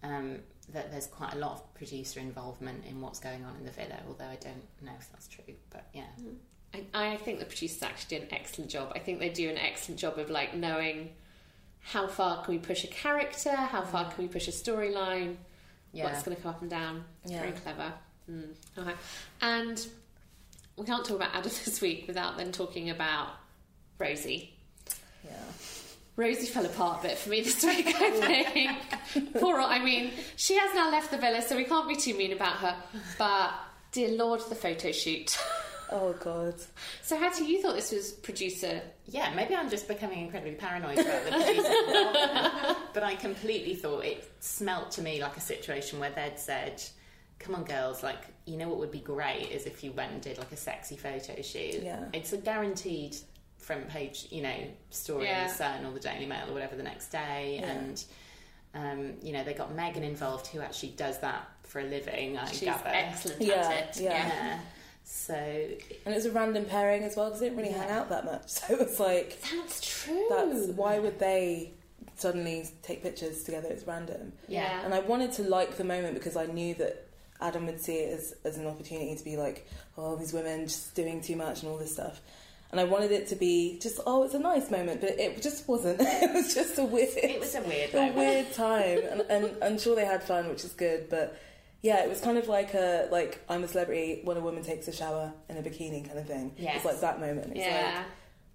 um, 0.04 0.38
that 0.68 0.92
there's 0.92 1.08
quite 1.08 1.32
a 1.34 1.38
lot 1.38 1.50
of 1.54 1.74
producer 1.74 2.20
involvement 2.20 2.84
in 2.84 3.00
what's 3.00 3.18
going 3.18 3.44
on 3.44 3.56
in 3.56 3.64
the 3.64 3.72
villa. 3.72 3.98
Although 4.06 4.26
I 4.28 4.36
don't 4.36 4.62
know 4.80 4.92
if 4.96 5.10
that's 5.10 5.26
true, 5.26 5.52
but 5.70 5.88
yeah. 5.92 6.06
I, 6.74 6.84
I 7.12 7.16
think 7.16 7.38
the 7.38 7.44
producers 7.44 7.82
actually 7.82 8.18
do 8.18 8.24
an 8.24 8.28
excellent 8.34 8.70
job. 8.70 8.92
I 8.94 8.98
think 8.98 9.18
they 9.20 9.28
do 9.30 9.48
an 9.48 9.58
excellent 9.58 10.00
job 10.00 10.18
of 10.18 10.30
like 10.30 10.54
knowing 10.54 11.10
how 11.80 12.06
far 12.06 12.44
can 12.44 12.54
we 12.54 12.58
push 12.58 12.84
a 12.84 12.88
character, 12.88 13.50
how 13.54 13.82
far 13.82 14.10
can 14.10 14.22
we 14.24 14.28
push 14.28 14.48
a 14.48 14.50
storyline, 14.50 15.36
Yeah. 15.92 16.04
what's 16.04 16.22
going 16.22 16.36
to 16.36 16.42
come 16.42 16.50
up 16.50 16.60
and 16.60 16.70
down. 16.70 17.04
It's 17.22 17.32
Yeah. 17.32 17.40
very 17.40 17.52
clever. 17.52 17.92
Mm. 18.30 18.54
Okay. 18.76 18.92
And 19.40 19.86
we 20.76 20.84
can't 20.84 21.04
talk 21.04 21.16
about 21.16 21.34
Adam 21.34 21.50
this 21.64 21.80
week 21.80 22.04
without 22.06 22.36
then 22.36 22.52
talking 22.52 22.90
about 22.90 23.28
Rosie. 23.98 24.52
Yeah. 25.24 25.32
Rosie 26.16 26.46
fell 26.46 26.66
apart 26.66 27.00
a 27.04 27.08
bit 27.08 27.18
for 27.18 27.30
me 27.30 27.40
this 27.42 27.62
week, 27.64 27.86
I 27.86 28.10
think. 29.12 29.32
Poor, 29.40 29.58
I 29.60 29.78
mean, 29.82 30.10
she 30.36 30.56
has 30.58 30.74
now 30.74 30.90
left 30.90 31.10
the 31.12 31.16
villa, 31.16 31.40
so 31.40 31.56
we 31.56 31.64
can't 31.64 31.88
be 31.88 31.96
too 31.96 32.14
mean 32.14 32.32
about 32.32 32.56
her. 32.56 32.76
But 33.16 33.52
dear 33.92 34.10
Lord, 34.10 34.40
the 34.48 34.54
photo 34.56 34.92
shoot. 34.92 35.38
Oh 35.90 36.12
God. 36.20 36.54
So, 37.02 37.16
Hattie, 37.16 37.44
you 37.44 37.62
thought 37.62 37.74
this 37.74 37.92
was 37.92 38.12
producer 38.12 38.80
Yeah, 39.06 39.32
maybe 39.34 39.54
I'm 39.54 39.70
just 39.70 39.88
becoming 39.88 40.20
incredibly 40.20 40.54
paranoid 40.54 40.98
about 40.98 41.24
the 41.24 41.30
producer 41.30 42.76
but 42.94 43.02
I 43.02 43.14
completely 43.16 43.74
thought 43.74 44.04
it 44.04 44.30
smelt 44.40 44.90
to 44.92 45.02
me 45.02 45.20
like 45.22 45.36
a 45.36 45.40
situation 45.40 45.98
where 45.98 46.10
they'd 46.10 46.38
said, 46.38 46.82
"Come 47.38 47.54
on, 47.54 47.64
girls! 47.64 48.02
Like, 48.02 48.18
you 48.46 48.56
know 48.56 48.68
what 48.68 48.78
would 48.78 48.90
be 48.92 49.00
great 49.00 49.50
is 49.50 49.66
if 49.66 49.82
you 49.84 49.92
went 49.92 50.12
and 50.12 50.20
did 50.20 50.38
like 50.38 50.52
a 50.52 50.56
sexy 50.56 50.96
photo 50.96 51.40
shoot. 51.42 51.82
Yeah. 51.82 52.04
It's 52.12 52.32
a 52.32 52.38
guaranteed 52.38 53.16
front 53.58 53.88
page, 53.88 54.26
you 54.30 54.42
know, 54.42 54.56
story 54.90 55.24
Yeah. 55.26 55.42
in 55.42 55.48
the 55.48 55.54
Sun 55.54 55.84
or 55.86 55.92
the 55.92 56.00
Daily 56.00 56.26
Mail 56.26 56.48
or 56.48 56.52
whatever 56.54 56.76
the 56.76 56.82
next 56.82 57.08
day, 57.08 57.58
Yeah. 57.60 57.70
and 57.70 58.04
um, 58.74 59.14
you 59.22 59.32
know 59.32 59.42
they 59.44 59.54
got 59.54 59.74
Megan 59.74 60.02
involved, 60.04 60.46
who 60.48 60.60
actually 60.60 60.90
does 60.90 61.18
that 61.20 61.48
for 61.64 61.80
a 61.80 61.84
living. 61.84 62.36
I 62.38 62.46
She's 62.50 62.60
gather. 62.62 62.88
excellent 62.88 63.40
Yeah, 63.42 63.54
at 63.54 63.96
it. 63.96 64.02
yeah. 64.02 64.10
Yeah. 64.28 64.60
So 65.10 65.32
And 65.34 66.12
it 66.12 66.14
was 66.14 66.26
a 66.26 66.30
random 66.32 66.66
pairing 66.66 67.02
as 67.02 67.16
well 67.16 67.26
because 67.26 67.40
they 67.40 67.46
didn't 67.48 67.62
really 67.62 67.72
hang 67.72 67.88
out 67.90 68.10
that 68.10 68.26
much. 68.26 68.42
So 68.48 68.74
it 68.74 68.78
was 68.78 69.00
like, 69.00 69.40
That's 69.40 69.80
true. 70.04 70.26
that's 70.28 70.66
why 70.68 70.98
would 70.98 71.18
they 71.18 71.72
suddenly 72.16 72.68
take 72.82 73.02
pictures 73.02 73.42
together? 73.42 73.68
It's 73.70 73.86
random. 73.86 74.32
Yeah. 74.48 74.84
And 74.84 74.92
I 74.92 75.00
wanted 75.00 75.32
to 75.32 75.42
like 75.44 75.76
the 75.78 75.84
moment 75.84 76.12
because 76.14 76.36
I 76.36 76.44
knew 76.46 76.74
that 76.74 77.06
Adam 77.40 77.64
would 77.66 77.80
see 77.80 77.94
it 77.94 78.18
as, 78.18 78.34
as 78.44 78.58
an 78.58 78.66
opportunity 78.66 79.16
to 79.16 79.24
be 79.24 79.38
like, 79.38 79.66
oh, 79.96 80.14
these 80.16 80.34
women 80.34 80.66
just 80.66 80.94
doing 80.94 81.22
too 81.22 81.36
much 81.36 81.62
and 81.62 81.70
all 81.72 81.78
this 81.78 81.92
stuff. 81.94 82.20
And 82.70 82.78
I 82.78 82.84
wanted 82.84 83.10
it 83.12 83.28
to 83.28 83.34
be 83.36 83.78
just, 83.80 83.98
oh, 84.06 84.24
it's 84.24 84.34
a 84.34 84.38
nice 84.38 84.70
moment, 84.70 85.00
but 85.00 85.18
it 85.18 85.40
just 85.40 85.66
wasn't. 85.66 86.00
it 86.02 86.34
was 86.34 86.54
just 86.54 86.78
a 86.78 86.84
weird, 86.84 87.08
it 87.16 87.40
was 87.40 87.54
a 87.54 87.62
weird 87.62 87.94
a 87.94 87.96
moment. 87.96 88.16
weird 88.16 88.52
time. 88.52 88.98
And, 89.10 89.20
and 89.30 89.56
I'm 89.62 89.78
sure 89.78 89.96
they 89.96 90.04
had 90.04 90.22
fun, 90.22 90.48
which 90.50 90.64
is 90.64 90.72
good, 90.74 91.08
but 91.08 91.40
yeah, 91.80 92.02
it 92.02 92.08
was 92.08 92.20
kind 92.20 92.38
of 92.38 92.48
like 92.48 92.74
a 92.74 93.08
like 93.10 93.44
I'm 93.48 93.62
a 93.62 93.68
celebrity 93.68 94.20
when 94.24 94.36
a 94.36 94.40
woman 94.40 94.62
takes 94.62 94.88
a 94.88 94.92
shower 94.92 95.32
in 95.48 95.56
a 95.56 95.62
bikini 95.62 96.06
kind 96.06 96.18
of 96.18 96.26
thing. 96.26 96.52
Yes. 96.56 96.76
It's 96.76 96.84
like 96.84 97.00
that 97.00 97.20
moment. 97.20 97.52
It's 97.52 97.60
yeah. 97.60 97.94
like 97.96 98.06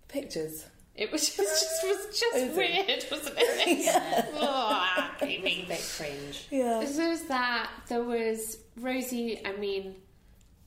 pictures. 0.10 0.66
It 0.96 1.12
was 1.12 1.28
just, 1.28 1.38
just 1.38 1.84
was 1.84 2.20
just 2.20 2.36
it? 2.36 2.56
weird, 2.56 3.06
wasn't 3.12 3.36
it? 3.38 3.78
yeah. 3.86 4.26
Oh, 4.36 5.10
a 5.22 5.42
bit 5.42 5.94
cringe. 5.98 6.48
Yeah. 6.52 6.86
So 6.86 6.94
there 6.94 7.10
was 7.10 7.24
that. 7.24 7.70
There 7.88 8.04
was 8.04 8.58
Rosie. 8.78 9.44
I 9.46 9.54
mean, 9.54 9.96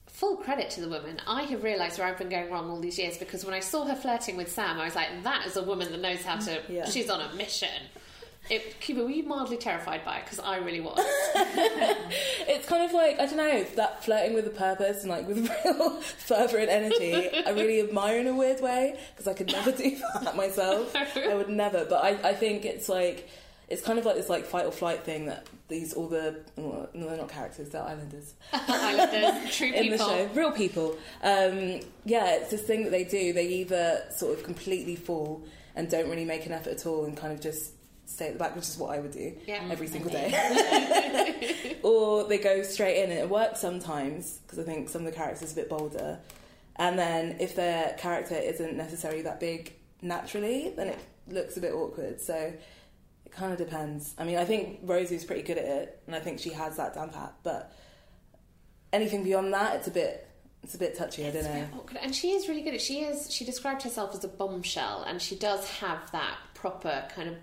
full 0.06 0.36
credit 0.36 0.70
to 0.70 0.80
the 0.80 0.88
woman. 0.88 1.20
I 1.26 1.42
have 1.42 1.62
realised 1.62 1.98
where 1.98 2.08
I've 2.08 2.18
been 2.18 2.30
going 2.30 2.50
wrong 2.50 2.70
all 2.70 2.80
these 2.80 2.98
years 2.98 3.18
because 3.18 3.44
when 3.44 3.54
I 3.54 3.60
saw 3.60 3.84
her 3.84 3.94
flirting 3.94 4.36
with 4.36 4.50
Sam, 4.50 4.80
I 4.80 4.86
was 4.86 4.94
like, 4.94 5.08
that 5.24 5.46
is 5.46 5.56
a 5.56 5.62
woman 5.62 5.92
that 5.92 6.00
knows 6.00 6.22
how 6.22 6.38
to. 6.38 6.62
Yeah. 6.68 6.88
She's 6.88 7.10
on 7.10 7.20
a 7.20 7.34
mission. 7.34 7.68
It, 8.48 8.80
Kuba, 8.80 9.02
were 9.02 9.10
you 9.10 9.24
mildly 9.24 9.56
terrified 9.56 10.04
by 10.04 10.18
it? 10.18 10.24
Because 10.24 10.38
I 10.40 10.58
really 10.58 10.80
was. 10.80 10.98
It's 12.48 12.66
kind 12.66 12.84
of 12.84 12.92
like 12.92 13.18
I 13.18 13.26
don't 13.26 13.36
know 13.36 13.64
that 13.74 14.04
flirting 14.04 14.34
with 14.34 14.46
a 14.46 14.50
purpose 14.50 15.02
and 15.02 15.10
like 15.10 15.26
with 15.26 15.38
real 15.64 16.00
fervour 16.00 16.58
and 16.58 16.70
energy. 16.70 17.14
I 17.44 17.50
really 17.50 17.80
admire 17.80 18.18
in 18.18 18.26
a 18.28 18.34
weird 18.34 18.60
way 18.60 18.98
because 19.10 19.26
I 19.26 19.34
could 19.34 19.48
never 19.50 19.72
do 19.72 19.96
that 20.22 20.36
myself. 20.36 20.94
I 20.94 21.34
would 21.34 21.48
never. 21.48 21.84
But 21.84 22.04
I, 22.04 22.30
I 22.30 22.34
think 22.34 22.64
it's 22.64 22.88
like 22.88 23.28
it's 23.68 23.82
kind 23.82 23.98
of 23.98 24.04
like 24.04 24.14
this 24.16 24.28
like 24.28 24.44
fight 24.44 24.64
or 24.64 24.72
flight 24.72 25.02
thing 25.02 25.26
that 25.26 25.46
these 25.68 25.92
all 25.92 26.06
the 26.08 26.40
well, 26.56 26.88
no 26.94 27.08
they're 27.08 27.16
not 27.16 27.28
characters 27.28 27.68
they're 27.70 27.82
islanders 27.82 28.34
Islanders, 28.52 29.56
true 29.56 29.72
in 29.72 29.90
the 29.90 29.98
show 29.98 30.30
real 30.34 30.52
people. 30.52 30.96
Um, 31.22 31.80
yeah, 32.04 32.36
it's 32.36 32.50
this 32.50 32.62
thing 32.62 32.84
that 32.84 32.90
they 32.90 33.04
do. 33.04 33.32
They 33.32 33.48
either 33.48 34.04
sort 34.14 34.38
of 34.38 34.44
completely 34.44 34.94
fall 34.96 35.44
and 35.74 35.90
don't 35.90 36.08
really 36.08 36.24
make 36.24 36.46
an 36.46 36.52
effort 36.52 36.70
at 36.70 36.86
all 36.86 37.04
and 37.04 37.16
kind 37.16 37.32
of 37.32 37.40
just 37.40 37.72
stay 38.06 38.28
at 38.28 38.32
the 38.34 38.38
back, 38.38 38.54
which 38.56 38.64
is 38.68 38.78
what 38.78 38.94
I 38.96 39.00
would 39.00 39.10
do 39.12 39.34
Yeah. 39.46 39.66
every 39.70 39.86
single 39.88 40.10
day. 40.10 41.76
or 41.82 42.24
they 42.24 42.38
go 42.38 42.62
straight 42.62 43.02
in 43.04 43.10
and 43.10 43.18
it 43.20 43.28
works 43.28 43.60
sometimes 43.60 44.38
because 44.38 44.58
I 44.58 44.62
think 44.62 44.88
some 44.88 45.02
of 45.04 45.06
the 45.06 45.16
characters 45.16 45.50
are 45.50 45.52
a 45.52 45.56
bit 45.56 45.68
bolder. 45.68 46.18
And 46.76 46.98
then 46.98 47.36
if 47.40 47.54
their 47.56 47.94
character 47.98 48.34
isn't 48.36 48.76
necessarily 48.76 49.22
that 49.22 49.40
big 49.40 49.72
naturally, 50.02 50.72
then 50.76 50.88
it 50.88 50.98
looks 51.28 51.56
a 51.56 51.60
bit 51.60 51.72
awkward. 51.72 52.20
So 52.20 52.34
it 53.24 53.32
kind 53.32 53.52
of 53.52 53.58
depends. 53.58 54.14
I 54.18 54.24
mean, 54.24 54.36
I 54.38 54.44
think 54.44 54.80
Rosie's 54.82 55.24
pretty 55.24 55.42
good 55.42 55.58
at 55.58 55.64
it, 55.64 56.02
and 56.06 56.14
I 56.14 56.20
think 56.20 56.38
she 56.38 56.50
has 56.50 56.76
that 56.76 56.94
down 56.94 57.10
pat. 57.10 57.34
But 57.42 57.72
anything 58.92 59.24
beyond 59.24 59.52
that, 59.54 59.76
it's 59.76 59.88
a 59.88 59.90
bit, 59.90 60.28
it's 60.62 60.74
a 60.74 60.78
bit 60.78 60.96
touchy. 60.96 61.26
I 61.26 61.30
don't 61.30 61.44
It's 61.44 61.48
know. 61.48 61.78
awkward. 61.78 61.98
And 62.02 62.14
she 62.14 62.32
is 62.32 62.48
really 62.48 62.62
good 62.62 62.74
at 62.74 62.80
she 62.80 63.00
is 63.00 63.32
she 63.32 63.44
described 63.44 63.82
herself 63.82 64.14
as 64.14 64.22
a 64.24 64.28
bombshell 64.28 65.02
and 65.06 65.20
she 65.20 65.36
does 65.36 65.68
have 65.78 66.10
that 66.12 66.36
proper 66.54 67.04
kind 67.14 67.28
of 67.30 67.36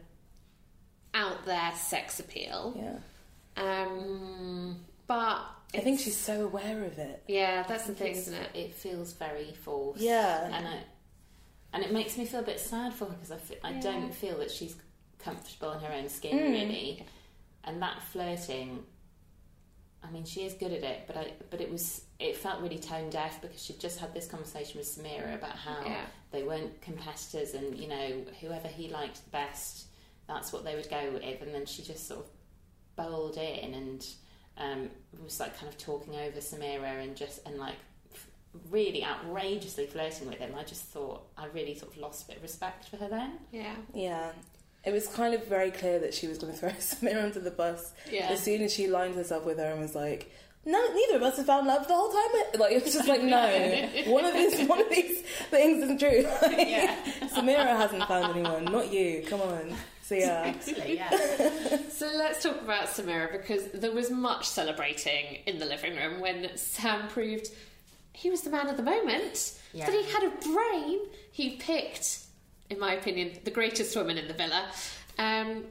out 1.14 1.46
there 1.46 1.72
sex 1.76 2.20
appeal. 2.20 2.74
Yeah, 2.76 3.64
Um 3.64 4.78
but 5.08 5.46
I 5.76 5.80
think 5.80 6.00
she's 6.00 6.18
so 6.18 6.44
aware 6.46 6.84
of 6.86 6.98
it. 7.00 7.24
Yeah, 7.28 7.64
that's 7.68 7.88
the 7.88 7.94
thing, 7.96 8.14
isn't 8.16 8.34
it? 8.34 8.50
It 8.54 8.74
feels 8.74 9.14
very 9.14 9.54
forced. 9.64 10.02
Yeah. 10.02 10.46
and 10.46 10.68
I, 10.68 10.80
and 11.74 11.84
it 11.84 11.92
makes 11.92 12.16
me 12.18 12.26
feel 12.26 12.42
a 12.42 12.44
bit 12.44 12.60
sad 12.60 12.94
for 12.94 13.06
her 13.06 13.12
because 13.14 13.32
I, 13.32 13.68
I 13.68 13.72
Yeah. 13.74 13.82
don't 13.82 14.14
feel 14.14 14.38
that 14.40 14.52
she's 14.52 14.76
comfortable 15.20 15.72
in 15.74 15.80
her 15.80 15.92
own 15.94 16.10
skin 16.10 16.38
Mm. 16.38 16.52
really, 16.52 17.06
and 17.64 17.82
that 17.82 18.02
flirting. 18.04 18.86
I 20.06 20.12
mean, 20.12 20.26
she 20.26 20.42
is 20.42 20.54
good 20.54 20.74
at 20.74 20.84
it, 20.84 21.04
but 21.08 21.16
I, 21.18 21.32
but 21.50 21.62
it 21.62 21.72
was 21.72 22.02
it 22.20 22.36
felt 22.38 22.62
really 22.62 22.78
tone 22.78 23.10
deaf 23.10 23.42
because 23.42 23.64
she'd 23.64 23.80
just 23.80 24.00
had 24.00 24.14
this 24.14 24.28
conversation 24.28 24.78
with 24.78 24.88
Samira 24.88 25.34
about 25.36 25.56
how 25.58 25.82
Yeah. 25.86 26.06
they 26.32 26.44
weren't 26.44 26.80
competitors, 26.82 27.54
and 27.56 27.76
you 27.78 27.88
know 27.88 28.24
whoever 28.42 28.68
he 28.68 28.90
liked 28.90 29.30
best, 29.32 29.86
that's 30.28 30.54
what 30.54 30.64
they 30.64 30.76
would 30.76 30.90
go 30.90 31.12
with, 31.14 31.42
and 31.42 31.54
then 31.54 31.66
she 31.66 31.82
just 31.84 32.08
sort 32.08 32.22
of 32.22 32.26
bowled 32.96 33.38
in 33.38 33.74
and 33.74 34.06
um, 34.58 34.90
was 35.24 35.40
like 35.40 35.58
kind 35.60 35.68
of 35.72 35.78
talking 35.78 36.16
over 36.16 36.40
Samira 36.40 37.02
and 37.04 37.16
just 37.16 37.46
and 37.48 37.58
like 37.58 37.76
really 38.70 39.04
outrageously 39.04 39.88
flirting 39.88 40.28
with 40.30 40.38
him. 40.38 40.54
I 40.58 40.64
just 40.64 40.84
thought 40.84 41.24
I 41.38 41.48
really 41.48 41.76
sort 41.76 41.92
of 41.94 41.98
lost 41.98 42.24
a 42.24 42.28
bit 42.28 42.38
of 42.38 42.44
respect 42.44 42.88
for 42.90 42.98
her 42.98 43.10
then. 43.10 43.40
Yeah. 43.52 43.74
Yeah. 43.94 44.32
It 44.86 44.92
was 44.92 45.08
kind 45.08 45.34
of 45.34 45.48
very 45.48 45.72
clear 45.72 45.98
that 46.00 46.14
she 46.14 46.28
was 46.28 46.38
going 46.38 46.54
to 46.54 46.60
throw 46.60 46.70
Samira 46.72 47.24
under 47.24 47.40
the 47.40 47.52
bus 47.52 47.94
Yeah. 48.12 48.28
as 48.30 48.42
soon 48.44 48.62
as 48.62 48.74
she 48.74 48.88
lined 48.88 49.16
herself 49.16 49.46
with 49.46 49.58
her 49.58 49.66
and 49.72 49.80
was 49.82 49.96
like, 49.96 50.32
"No, 50.66 50.80
neither 50.94 51.16
of 51.16 51.24
us 51.24 51.38
have 51.38 51.46
found 51.48 51.66
love 51.68 51.88
the 51.88 51.96
whole 51.96 52.10
time." 52.12 52.60
Like 52.60 52.74
it 52.74 52.84
was 52.84 52.94
just 52.94 53.08
like, 53.08 53.24
no, 53.24 53.90
one 54.12 54.26
of 54.26 54.34
these, 54.34 54.68
one 54.68 54.82
of 54.82 54.90
these 54.90 55.22
things 55.50 55.84
isn't 55.84 56.00
true. 56.00 56.28
Like, 56.42 56.68
Samira 57.32 57.76
hasn't 57.76 58.04
found 58.08 58.36
anyone, 58.38 58.66
not 58.66 58.94
you. 58.94 59.24
Come 59.28 59.42
on. 59.42 59.74
So 60.22 60.28
yeah, 60.28 60.44
Actually, 60.46 60.96
yeah. 60.96 61.78
So 61.90 62.12
let's 62.16 62.44
talk 62.44 62.62
about 62.62 62.88
Samira 62.88 63.32
because 63.32 63.68
there 63.74 63.92
was 63.92 64.12
much 64.12 64.48
celebrating 64.48 65.40
in 65.46 65.60
the 65.60 65.66
living 65.66 65.96
room 65.96 66.20
when 66.20 66.56
Sam 66.58 67.08
proved 67.08 67.50
he 68.14 68.30
was 68.30 68.42
the 68.42 68.50
man 68.50 68.68
of 68.68 68.78
the 68.78 68.84
moment. 68.84 69.60
Yeah. 69.74 69.88
That 69.88 69.96
he 69.96 70.12
had 70.12 70.24
a 70.24 70.30
brain. 70.54 71.00
He 71.32 71.56
picked, 71.58 72.20
in 72.70 72.80
my 72.80 72.94
opinion, 72.94 73.40
the 73.44 73.52
greatest 73.52 73.96
woman 73.96 74.18
in 74.18 74.28
the 74.28 74.34
villa. 74.34 74.68
Um, 75.18 75.66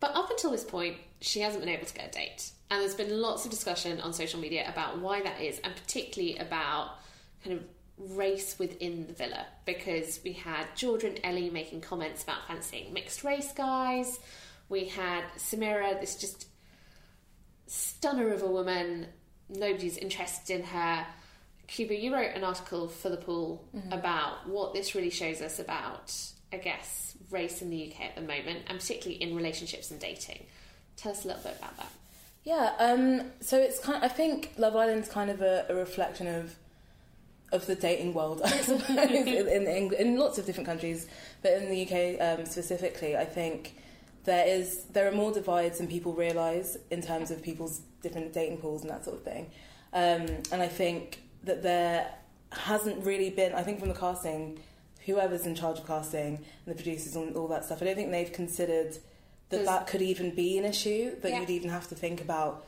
but 0.00 0.14
up 0.14 0.30
until 0.30 0.50
this 0.50 0.64
point, 0.64 0.96
she 1.20 1.40
hasn't 1.40 1.62
been 1.62 1.74
able 1.74 1.86
to 1.86 1.94
get 1.94 2.08
a 2.08 2.10
date. 2.10 2.50
And 2.70 2.80
there's 2.80 2.94
been 2.94 3.20
lots 3.20 3.44
of 3.44 3.50
discussion 3.50 4.00
on 4.00 4.12
social 4.14 4.40
media 4.40 4.68
about 4.68 4.98
why 4.98 5.22
that 5.22 5.40
is, 5.40 5.60
and 5.62 5.74
particularly 5.76 6.38
about 6.38 6.96
kind 7.44 7.56
of 7.58 7.64
race 7.98 8.58
within 8.58 9.06
the 9.06 9.12
villa. 9.12 9.46
Because 9.64 10.20
we 10.24 10.32
had 10.32 10.66
Georgia 10.76 11.08
and 11.08 11.20
Ellie 11.24 11.50
making 11.50 11.80
comments 11.80 12.22
about 12.22 12.46
fancying 12.48 12.92
mixed 12.92 13.24
race 13.24 13.52
guys. 13.52 14.18
We 14.68 14.86
had 14.86 15.24
Samira, 15.36 16.00
this 16.00 16.16
just 16.16 16.46
stunner 17.66 18.32
of 18.32 18.42
a 18.42 18.46
woman. 18.46 19.06
Nobody's 19.48 19.96
interested 19.96 20.60
in 20.60 20.66
her. 20.66 21.06
Kuba, 21.66 21.96
you 21.96 22.14
wrote 22.14 22.34
an 22.34 22.44
article 22.44 22.88
for 22.88 23.08
the 23.08 23.16
pool 23.16 23.66
about 23.90 24.46
what 24.48 24.74
this 24.74 24.94
really 24.94 25.10
shows 25.10 25.40
us 25.40 25.58
about, 25.58 26.14
I 26.52 26.58
guess, 26.58 27.16
race 27.30 27.62
in 27.62 27.70
the 27.70 27.90
UK 27.90 28.02
at 28.02 28.16
the 28.16 28.20
moment, 28.22 28.64
and 28.66 28.78
particularly 28.78 29.22
in 29.22 29.34
relationships 29.34 29.90
and 29.90 29.98
dating. 29.98 30.44
Tell 30.96 31.12
us 31.12 31.24
a 31.24 31.28
little 31.28 31.42
bit 31.42 31.56
about 31.58 31.76
that. 31.78 31.92
yeah. 32.44 32.72
Um, 32.78 33.30
so 33.40 33.58
it's 33.58 33.78
kind. 33.78 34.04
I 34.04 34.08
think 34.08 34.52
Love 34.58 34.76
Island's 34.76 35.08
kind 35.08 35.30
of 35.30 35.40
a, 35.40 35.66
a 35.70 35.74
reflection 35.74 36.26
of 36.26 36.54
of 37.54 37.66
the 37.66 37.74
dating 37.74 38.12
world, 38.14 38.42
I 38.44 38.48
suppose, 38.68 38.88
in, 38.98 39.66
in, 39.66 39.92
in 39.94 40.16
lots 40.18 40.38
of 40.38 40.44
different 40.46 40.66
countries, 40.66 41.06
but 41.42 41.52
in 41.54 41.70
the 41.70 41.82
UK 41.86 42.20
um, 42.40 42.44
specifically, 42.46 43.16
I 43.16 43.24
think 43.24 43.76
there 44.24 44.46
is 44.46 44.84
there 44.92 45.06
are 45.08 45.12
more 45.12 45.32
divides 45.32 45.78
than 45.78 45.86
people 45.86 46.12
realise 46.14 46.76
in 46.90 47.00
terms 47.02 47.30
of 47.30 47.42
people's 47.42 47.80
different 48.02 48.32
dating 48.32 48.58
pools 48.58 48.82
and 48.82 48.90
that 48.90 49.04
sort 49.04 49.16
of 49.16 49.22
thing. 49.22 49.50
Um, 49.92 50.26
and 50.52 50.60
I 50.62 50.68
think 50.68 51.20
that 51.44 51.62
there 51.62 52.10
hasn't 52.52 53.04
really 53.04 53.30
been. 53.30 53.52
I 53.54 53.62
think 53.62 53.78
from 53.80 53.88
the 53.88 53.94
casting, 53.94 54.58
whoever's 55.06 55.46
in 55.46 55.54
charge 55.54 55.78
of 55.78 55.86
casting 55.86 56.36
and 56.36 56.66
the 56.66 56.74
producers 56.74 57.16
and 57.16 57.36
all 57.36 57.48
that 57.48 57.64
stuff, 57.64 57.80
I 57.82 57.86
don't 57.86 57.94
think 57.96 58.10
they've 58.10 58.32
considered 58.32 58.96
that 59.50 59.64
that 59.66 59.86
could 59.86 60.02
even 60.02 60.34
be 60.34 60.56
an 60.58 60.64
issue. 60.64 61.14
That 61.20 61.30
Yeah. 61.30 61.40
you'd 61.40 61.50
even 61.50 61.70
have 61.70 61.86
to 61.88 61.94
think 61.94 62.20
about 62.20 62.66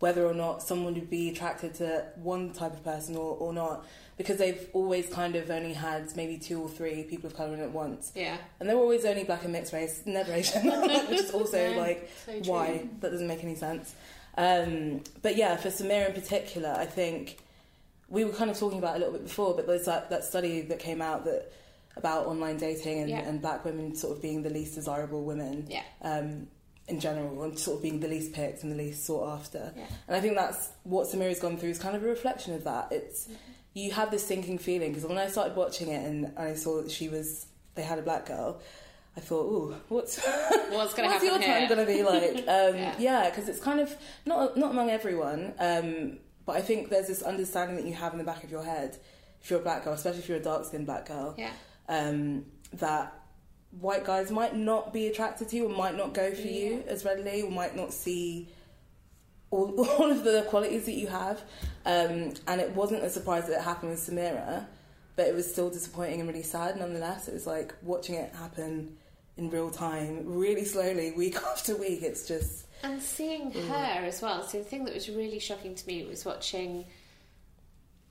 whether 0.00 0.24
or 0.26 0.34
not 0.34 0.62
someone 0.62 0.94
would 0.94 1.10
be 1.10 1.28
attracted 1.30 1.74
to 1.74 2.04
one 2.16 2.52
type 2.52 2.72
of 2.72 2.84
person 2.84 3.16
or, 3.16 3.36
or 3.36 3.52
not 3.52 3.84
because 4.16 4.36
they've 4.38 4.68
always 4.72 5.08
kind 5.08 5.36
of 5.36 5.48
only 5.50 5.72
had 5.72 6.14
maybe 6.16 6.36
two 6.38 6.60
or 6.60 6.68
three 6.68 7.04
people 7.04 7.28
of 7.28 7.36
colour 7.36 7.54
in 7.54 7.60
at 7.60 7.70
once. 7.70 8.10
Yeah. 8.16 8.36
And 8.58 8.68
they're 8.68 8.76
always 8.76 9.04
only 9.04 9.22
black 9.22 9.44
and 9.44 9.52
mixed 9.52 9.72
race, 9.72 10.02
never 10.06 10.32
Asian, 10.32 10.66
which 10.82 11.20
is 11.20 11.30
also 11.30 11.70
No, 11.72 11.78
like 11.78 12.10
so 12.26 12.32
why 12.50 12.88
that 13.00 13.10
doesn't 13.12 13.28
make 13.28 13.44
any 13.44 13.54
sense. 13.54 13.94
Um, 14.36 15.02
but 15.22 15.36
yeah, 15.36 15.56
for 15.56 15.68
Samira 15.68 16.08
in 16.08 16.14
particular, 16.20 16.70
I 16.76 16.84
think 16.86 17.38
we 18.08 18.24
were 18.24 18.32
kind 18.32 18.50
of 18.50 18.58
talking 18.58 18.78
about 18.78 18.94
it 18.94 18.96
a 18.96 18.98
little 19.00 19.12
bit 19.14 19.24
before, 19.24 19.54
but 19.54 19.66
there's 19.66 19.84
that, 19.86 20.10
that 20.10 20.24
study 20.24 20.62
that 20.62 20.78
came 20.80 21.00
out 21.02 21.24
that 21.24 21.52
about 21.96 22.26
online 22.26 22.56
dating 22.56 23.00
and, 23.00 23.10
Yeah. 23.10 23.18
and 23.20 23.40
black 23.42 23.64
women 23.64 23.94
sort 23.94 24.16
of 24.16 24.22
being 24.22 24.42
the 24.42 24.50
least 24.50 24.74
desirable 24.76 25.22
women 25.24 25.66
Yeah. 25.68 25.82
um, 26.02 26.46
in 26.88 26.98
general 27.00 27.42
and 27.42 27.58
sort 27.58 27.76
of 27.76 27.82
being 27.82 28.00
the 28.00 28.08
least 28.08 28.32
picked 28.32 28.62
and 28.62 28.72
the 28.72 28.76
least 28.76 29.04
sought 29.04 29.28
after. 29.38 29.72
Yeah. 29.76 29.84
And 30.06 30.16
I 30.16 30.20
think 30.20 30.34
that's 30.36 30.70
what 30.84 31.06
Samira's 31.06 31.38
gone 31.40 31.56
through 31.58 31.70
is 31.70 31.78
kind 31.78 31.94
of 31.94 32.02
a 32.02 32.06
reflection 32.06 32.54
of 32.54 32.64
that. 32.64 32.88
It's 32.90 33.26
Mm-hmm. 33.26 33.34
you 33.74 33.92
have 33.92 34.10
this 34.10 34.26
sinking 34.26 34.58
feeling 34.58 34.92
because 34.92 35.06
when 35.08 35.18
I 35.18 35.28
started 35.28 35.54
watching 35.56 35.88
it 35.88 36.04
and 36.04 36.32
I 36.38 36.54
saw 36.54 36.80
that 36.82 36.90
she 36.90 37.08
was 37.08 37.46
they 37.74 37.82
had 37.82 37.98
a 37.98 38.02
black 38.02 38.26
girl, 38.26 38.60
I 39.16 39.20
thought, 39.20 39.44
ooh, 39.44 39.74
what's 39.88 40.18
What's 40.70 40.94
going 40.94 41.08
to 41.08 41.14
what's 41.14 41.24
happen 41.24 41.26
your 41.26 41.38
time 41.40 41.68
going 41.68 41.86
to 41.86 41.92
be 41.92 42.02
like? 42.12 42.38
Um, 42.48 42.76
Yeah. 42.76 42.94
yeah, 42.98 43.30
because 43.30 43.48
it's 43.48 43.60
kind 43.60 43.80
of 43.80 43.94
not 44.26 44.56
not 44.56 44.70
among 44.70 44.90
everyone, 44.90 45.52
um, 45.58 46.18
but 46.46 46.56
I 46.56 46.62
think 46.62 46.88
there's 46.88 47.06
this 47.08 47.22
understanding 47.22 47.76
that 47.76 47.84
you 47.86 47.92
have 47.94 48.12
in 48.12 48.18
the 48.18 48.24
back 48.24 48.42
of 48.44 48.50
your 48.50 48.64
head 48.64 48.96
if 49.42 49.50
you're 49.50 49.60
a 49.60 49.62
black 49.62 49.84
girl, 49.84 49.92
especially 49.92 50.20
if 50.20 50.28
you're 50.28 50.38
a 50.38 50.42
dark 50.42 50.64
skinned 50.64 50.86
black 50.86 51.06
girl, 51.06 51.34
Yeah. 51.38 51.52
um, 51.88 52.46
that 52.72 53.12
white 53.80 54.04
guys 54.04 54.30
might 54.30 54.56
not 54.56 54.92
be 54.92 55.06
attracted 55.08 55.48
to 55.50 55.56
you 55.56 55.66
or 55.66 55.68
might 55.68 55.96
not 55.96 56.14
go 56.14 56.32
for 56.34 56.46
you 56.46 56.82
as 56.88 57.04
readily 57.04 57.42
or 57.42 57.50
might 57.50 57.76
not 57.76 57.92
see 57.92 58.48
all, 59.50 59.78
all 59.98 60.10
of 60.10 60.24
the 60.24 60.44
qualities 60.48 60.84
that 60.86 60.94
you 60.94 61.06
have. 61.06 61.40
Um, 61.86 62.34
and 62.46 62.60
it 62.60 62.74
wasn't 62.74 63.02
a 63.04 63.10
surprise 63.10 63.46
that 63.46 63.58
it 63.58 63.62
happened 63.62 63.90
with 63.92 64.00
Samira, 64.00 64.66
but 65.16 65.26
it 65.26 65.34
was 65.34 65.50
still 65.50 65.70
disappointing 65.70 66.20
and 66.20 66.28
really 66.28 66.42
sad 66.42 66.76
nonetheless. 66.78 67.28
It 67.28 67.34
was 67.34 67.46
like 67.46 67.74
watching 67.82 68.14
it 68.16 68.34
happen 68.34 68.96
in 69.36 69.50
real 69.50 69.70
time, 69.70 70.22
really 70.26 70.64
slowly, 70.64 71.10
week 71.16 71.36
after 71.36 71.76
week. 71.76 72.02
It's 72.02 72.26
just. 72.26 72.66
And 72.82 73.02
seeing 73.02 73.52
Mm. 73.52 73.68
her 73.68 74.06
as 74.06 74.22
well. 74.22 74.42
So 74.44 74.58
the 74.58 74.64
thing 74.64 74.84
that 74.84 74.94
was 74.94 75.08
really 75.08 75.38
shocking 75.38 75.74
to 75.74 75.86
me 75.86 76.04
was 76.04 76.24
watching 76.24 76.84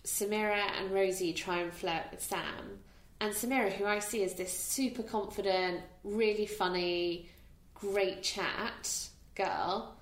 Samira 0.03 0.69
and 0.79 0.91
Rosie 0.91 1.33
try 1.33 1.59
and 1.59 1.73
flirt 1.73 2.03
with 2.11 2.21
Sam. 2.23 2.79
And 3.19 3.33
Samira, 3.33 3.71
who 3.71 3.85
I 3.85 3.99
see 3.99 4.23
as 4.23 4.35
this 4.35 4.53
super 4.53 5.03
confident, 5.03 5.81
really 6.03 6.45
funny, 6.45 7.29
great 7.73 8.21
chat 8.21 9.07
girl, 9.35 9.95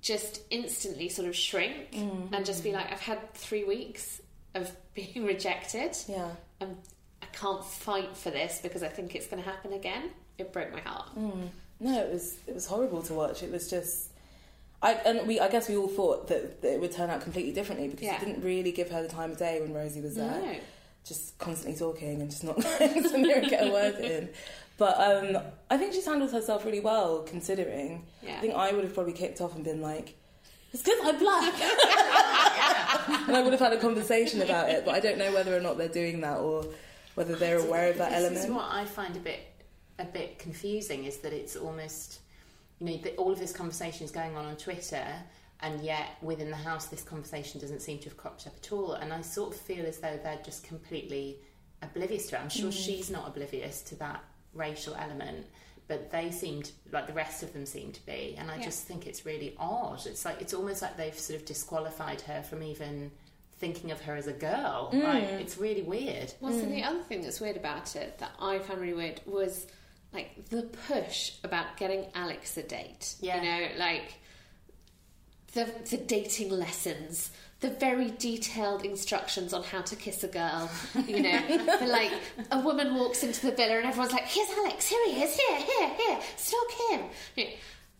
just 0.00 0.42
instantly 0.50 1.08
sort 1.08 1.28
of 1.28 1.36
shrink 1.36 1.88
and 2.32 2.44
just 2.44 2.62
be 2.62 2.70
mm-hmm. 2.70 2.78
like, 2.78 2.92
I've 2.92 3.00
had 3.00 3.32
three 3.34 3.64
weeks 3.64 4.20
of 4.54 4.70
being 4.94 5.24
rejected. 5.24 5.96
Yeah. 6.08 6.30
And 6.60 6.76
I 7.22 7.26
can't 7.26 7.64
fight 7.64 8.16
for 8.16 8.30
this 8.30 8.60
because 8.62 8.82
I 8.82 8.88
think 8.88 9.14
it's 9.14 9.26
going 9.26 9.42
to 9.42 9.48
happen 9.48 9.72
again. 9.72 10.10
It 10.38 10.52
broke 10.52 10.72
my 10.72 10.80
heart. 10.80 11.16
Mm. 11.18 11.48
No, 11.80 12.00
it 12.00 12.12
was 12.12 12.36
it 12.46 12.54
was 12.54 12.66
horrible 12.66 13.02
to 13.04 13.14
watch. 13.14 13.42
It 13.42 13.50
was 13.50 13.68
just, 13.68 14.10
I 14.82 14.92
and 14.92 15.26
we 15.26 15.40
I 15.40 15.48
guess 15.48 15.68
we 15.68 15.76
all 15.76 15.88
thought 15.88 16.28
that, 16.28 16.60
that 16.60 16.74
it 16.74 16.80
would 16.80 16.92
turn 16.92 17.08
out 17.08 17.22
completely 17.22 17.52
differently 17.52 17.88
because 17.88 18.06
Yeah. 18.06 18.16
it 18.16 18.24
didn't 18.24 18.42
really 18.42 18.72
give 18.72 18.90
her 18.90 19.02
the 19.02 19.08
time 19.08 19.30
of 19.30 19.38
day 19.38 19.60
when 19.60 19.72
Rosie 19.72 20.00
was 20.00 20.14
there. 20.14 20.40
No. 20.40 20.56
Just 21.10 21.36
constantly 21.38 21.76
talking 21.76 22.20
and 22.20 22.30
just 22.30 22.44
not 22.44 22.56
letting 22.80 23.02
Samira 23.02 23.50
get 23.50 23.66
a 23.66 23.72
word 23.72 23.96
in. 23.96 24.28
But 24.78 24.96
um, 25.00 25.42
I 25.68 25.76
think 25.76 25.92
she's 25.92 26.06
handled 26.06 26.30
herself 26.30 26.64
really 26.64 26.78
well 26.78 27.22
considering. 27.22 28.06
Yeah. 28.22 28.36
I 28.36 28.40
think 28.40 28.54
I 28.54 28.70
would 28.70 28.84
have 28.84 28.94
probably 28.94 29.12
kicked 29.12 29.40
off 29.40 29.56
and 29.56 29.64
been 29.64 29.82
like, 29.82 30.14
"It's 30.72 30.84
because 30.84 31.00
I'm 31.02 31.18
black," 31.18 31.52
and 33.26 33.36
I 33.36 33.40
would 33.42 33.52
have 33.52 33.58
had 33.58 33.72
a 33.72 33.80
conversation 33.80 34.40
about 34.40 34.68
it. 34.68 34.84
But 34.84 34.94
I 34.94 35.00
don't 35.00 35.18
know 35.18 35.32
whether 35.32 35.56
or 35.56 35.58
not 35.58 35.78
they're 35.78 35.88
doing 35.88 36.20
that 36.20 36.38
or 36.38 36.64
whether 37.16 37.34
they're 37.34 37.58
aware 37.58 37.90
of 37.90 37.98
that 37.98 38.10
this 38.10 38.20
element. 38.20 38.44
is 38.44 38.50
what 38.52 38.68
I 38.70 38.84
find 38.84 39.16
a 39.16 39.20
bit 39.20 39.40
a 39.98 40.04
bit 40.04 40.38
confusing 40.38 41.06
is 41.06 41.16
that 41.18 41.32
it's 41.32 41.56
almost 41.56 42.20
you 42.78 42.86
know 42.86 43.10
all 43.18 43.32
of 43.32 43.40
this 43.40 43.52
conversation 43.52 44.04
is 44.04 44.12
going 44.12 44.36
on 44.36 44.44
on 44.44 44.56
Twitter 44.56 45.04
and 45.62 45.80
yet 45.82 46.08
within 46.22 46.50
the 46.50 46.56
house 46.56 46.86
this 46.86 47.02
conversation 47.02 47.60
doesn't 47.60 47.80
seem 47.82 47.98
to 47.98 48.04
have 48.08 48.16
cropped 48.16 48.46
up 48.46 48.54
at 48.56 48.72
all 48.72 48.94
and 48.94 49.12
I 49.12 49.20
sort 49.20 49.54
of 49.54 49.60
feel 49.60 49.86
as 49.86 49.98
though 49.98 50.18
they're 50.22 50.40
just 50.44 50.64
completely 50.64 51.38
oblivious 51.82 52.26
to 52.28 52.36
it. 52.36 52.40
I'm 52.42 52.48
sure 52.48 52.70
mm. 52.70 52.84
she's 52.84 53.10
not 53.10 53.28
oblivious 53.28 53.82
to 53.82 53.94
that 53.96 54.22
racial 54.54 54.94
element 54.94 55.46
but 55.86 56.10
they 56.10 56.30
seemed 56.30 56.70
like 56.92 57.06
the 57.06 57.12
rest 57.12 57.42
of 57.42 57.52
them 57.52 57.66
seem 57.66 57.92
to 57.92 58.06
be 58.06 58.34
and 58.38 58.50
I 58.50 58.56
Yeah. 58.58 58.64
just 58.64 58.84
think 58.86 59.06
it's 59.06 59.26
really 59.26 59.54
odd. 59.58 60.06
It's 60.06 60.24
like 60.24 60.40
it's 60.40 60.54
almost 60.54 60.82
like 60.82 60.96
they've 60.96 61.18
sort 61.18 61.38
of 61.38 61.46
disqualified 61.46 62.20
her 62.22 62.42
from 62.42 62.62
even 62.62 63.10
thinking 63.58 63.90
of 63.90 64.00
her 64.00 64.16
as 64.16 64.26
a 64.26 64.32
girl. 64.32 64.90
Mm. 64.92 65.02
Like 65.04 65.24
it's 65.24 65.58
really 65.58 65.82
weird. 65.82 66.32
Well, 66.40 66.52
so 66.52 66.60
the 66.60 66.80
mm. 66.80 66.86
other 66.86 67.00
thing 67.00 67.22
that's 67.22 67.40
weird 67.40 67.56
about 67.56 67.94
it 67.96 68.18
that 68.18 68.32
I 68.40 68.58
found 68.60 68.80
really 68.80 68.94
weird 68.94 69.20
was 69.26 69.66
like 70.12 70.48
the 70.48 70.62
push 70.88 71.32
about 71.44 71.76
getting 71.76 72.06
Alex 72.14 72.56
a 72.56 72.62
date. 72.62 73.14
Yeah. 73.20 73.36
You 73.36 73.42
know, 73.42 73.68
like 73.78 74.14
the 75.52 75.66
the 75.90 75.96
dating 75.96 76.50
lessons, 76.50 77.30
the 77.60 77.70
very 77.70 78.10
detailed 78.12 78.84
instructions 78.84 79.52
on 79.52 79.62
how 79.64 79.82
to 79.82 79.96
kiss 79.96 80.22
a 80.24 80.28
girl. 80.28 80.70
You 81.06 81.22
know, 81.22 81.40
the, 81.80 81.86
like 81.86 82.12
a 82.50 82.60
woman 82.60 82.94
walks 82.94 83.22
into 83.22 83.46
the 83.46 83.52
villa 83.52 83.76
and 83.78 83.86
everyone's 83.86 84.12
like, 84.12 84.26
"Here's 84.26 84.50
Alex. 84.50 84.88
Here 84.88 85.00
he 85.06 85.22
is. 85.22 85.36
Here, 85.36 85.56
here, 85.58 85.88
here. 85.96 86.18
Stalk 86.36 86.70
him." 86.90 87.00
You 87.36 87.44
know, 87.44 87.50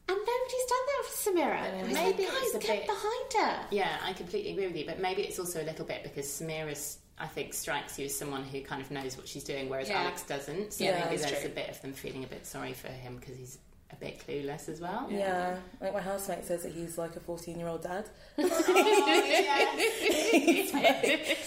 and 0.08 0.18
nobody's 0.18 0.66
done 0.68 0.86
that 0.86 1.04
for 1.04 1.30
Samira. 1.30 1.92
Maybe 1.92 1.94
like, 1.94 2.18
it's 2.18 2.52
guys, 2.52 2.64
a 2.64 2.66
bit- 2.78 2.86
behind 2.86 3.32
her. 3.38 3.66
Yeah, 3.70 3.96
I 4.02 4.12
completely 4.12 4.52
agree 4.52 4.66
with 4.66 4.76
you, 4.76 4.84
but 4.86 4.98
maybe 5.00 5.22
it's 5.22 5.38
also 5.38 5.62
a 5.62 5.66
little 5.66 5.84
bit 5.84 6.02
because 6.02 6.26
Samira's, 6.26 6.98
I 7.16 7.28
think, 7.28 7.54
strikes 7.54 7.96
you 7.96 8.06
as 8.06 8.16
someone 8.18 8.42
who 8.42 8.60
kind 8.62 8.82
of 8.82 8.90
knows 8.90 9.16
what 9.16 9.28
she's 9.28 9.44
doing, 9.44 9.68
whereas 9.68 9.88
Yeah. 9.88 10.02
Alex 10.02 10.22
doesn't. 10.24 10.72
So 10.72 10.82
Yeah, 10.84 11.04
maybe 11.04 11.16
there's 11.18 11.30
true. 11.42 11.46
a 11.50 11.54
bit 11.54 11.68
of 11.68 11.80
them 11.82 11.92
feeling 11.92 12.24
a 12.24 12.26
bit 12.26 12.44
sorry 12.44 12.72
for 12.72 12.88
him 12.88 13.18
because 13.20 13.36
he's 13.36 13.58
a 13.92 13.96
bit 13.96 14.24
clueless 14.26 14.68
as 14.68 14.81
well. 14.81 15.07
Yeah, 15.11 15.57
like 15.81 15.92
my 15.92 16.00
housemate 16.00 16.44
says 16.44 16.62
that 16.62 16.72
he's 16.72 16.96
like 16.98 17.16
a 17.16 17.20
14 17.20 17.59
year 17.59 17.68
old 17.68 17.83
dad. 17.83 18.09
he 18.37 18.44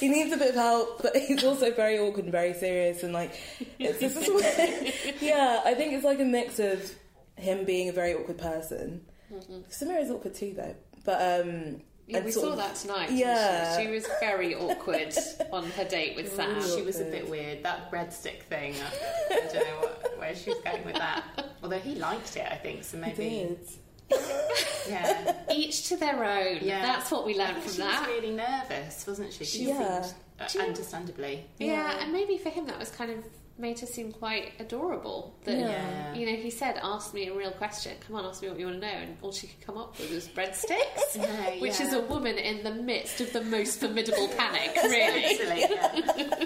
needs 0.09 0.33
a 0.33 0.37
bit 0.37 0.49
of 0.49 0.55
help, 0.55 1.01
but 1.01 1.15
he's 1.15 1.43
also 1.43 1.71
very 1.73 1.99
awkward 1.99 2.25
and 2.25 2.31
very 2.31 2.53
serious, 2.53 3.03
and 3.03 3.13
like, 3.13 3.33
it's 3.79 3.99
just 3.99 4.17
yeah, 5.21 5.61
I 5.65 5.73
think 5.73 5.93
it's 5.93 6.05
like 6.05 6.19
a 6.19 6.25
mix 6.25 6.59
of 6.59 6.91
him 7.35 7.65
being 7.65 7.89
a 7.89 7.93
very 7.93 8.13
awkward 8.13 8.37
person. 8.37 9.05
Samira's 9.69 10.11
awkward 10.11 10.35
too, 10.35 10.53
though, 10.55 10.75
but 11.05 11.41
um, 11.41 11.81
Yeah, 12.07 12.19
we 12.23 12.31
saw 12.31 12.49
of- 12.51 12.57
that 12.57 12.75
tonight. 12.75 13.11
Yeah. 13.11 13.77
she? 13.77 13.85
she 13.85 13.91
was 13.91 14.05
very 14.19 14.55
awkward 14.55 15.13
on 15.53 15.69
her 15.71 15.85
date 15.85 16.15
with 16.15 16.33
Sam. 16.35 16.61
She 16.61 16.81
was 16.81 16.99
a 16.99 17.05
bit 17.05 17.29
weird. 17.29 17.63
That 17.63 17.91
breadstick 17.91 18.43
thing, 18.43 18.75
I, 18.75 19.35
I 19.35 19.39
don't 19.53 19.55
know 19.67 19.87
what, 19.87 20.17
where 20.19 20.35
she 20.35 20.49
was 20.49 20.59
going 20.59 20.83
with 20.85 20.95
that. 20.95 21.23
Although 21.63 21.79
he 21.79 21.95
liked 21.95 22.35
it, 22.35 22.45
I 22.51 22.55
think, 22.55 22.83
so 22.83 22.97
He 22.97 23.01
maybe. 23.01 23.15
did. 24.09 24.19
Yeah. 24.89 25.33
Each 25.51 25.87
to 25.89 25.97
their 25.97 26.23
own. 26.23 26.59
Yeah. 26.61 26.81
That's 26.81 27.09
what 27.09 27.25
we 27.25 27.35
I 27.39 27.45
learned 27.45 27.53
think 27.57 27.65
from 27.67 27.73
she 27.73 27.81
that. 27.81 28.05
She 28.05 28.11
was 28.11 28.21
really 28.21 28.35
nervous, 28.35 29.07
wasn't 29.07 29.33
she? 29.33 29.45
She 29.45 29.65
Yeah. 29.69 30.01
seemed, 30.01 30.13
uh, 30.39 30.47
Do 30.47 30.57
you- 30.59 30.65
understandably. 30.65 31.45
yeah. 31.59 31.99
and 32.01 32.11
maybe 32.11 32.37
for 32.37 32.49
him 32.49 32.65
that 32.67 32.77
was 32.77 32.89
kind 32.91 33.11
of 33.11 33.23
made 33.57 33.79
her 33.79 33.85
seem 33.85 34.11
quite 34.11 34.53
adorable. 34.59 35.35
That 35.43 35.57
Yeah. 35.59 36.13
you 36.15 36.25
know, 36.25 36.35
he 36.35 36.49
said, 36.49 36.79
"Ask 36.81 37.13
me 37.13 37.27
a 37.27 37.33
real 37.33 37.51
question. 37.51 37.95
Come 38.07 38.15
on, 38.15 38.25
ask 38.25 38.41
me 38.41 38.49
what 38.49 38.59
you 38.59 38.65
want 38.65 38.81
to 38.81 38.87
know." 38.87 38.93
And 38.93 39.17
all 39.21 39.31
she 39.31 39.45
could 39.47 39.61
come 39.61 39.77
up 39.77 39.97
with 39.99 40.09
was 40.11 40.27
breadsticks, 40.27 41.15
Yeah, 41.15 41.55
which 41.61 41.79
yeah. 41.79 41.85
is 41.87 41.93
a 41.93 42.01
woman 42.01 42.37
in 42.37 42.63
the 42.63 42.71
midst 42.71 43.21
of 43.21 43.31
the 43.31 43.41
most 43.43 43.79
formidable 43.79 44.27
panic. 44.29 44.71
Really. 44.83 45.35
Silly, 45.37 45.59
yeah. 45.61 46.45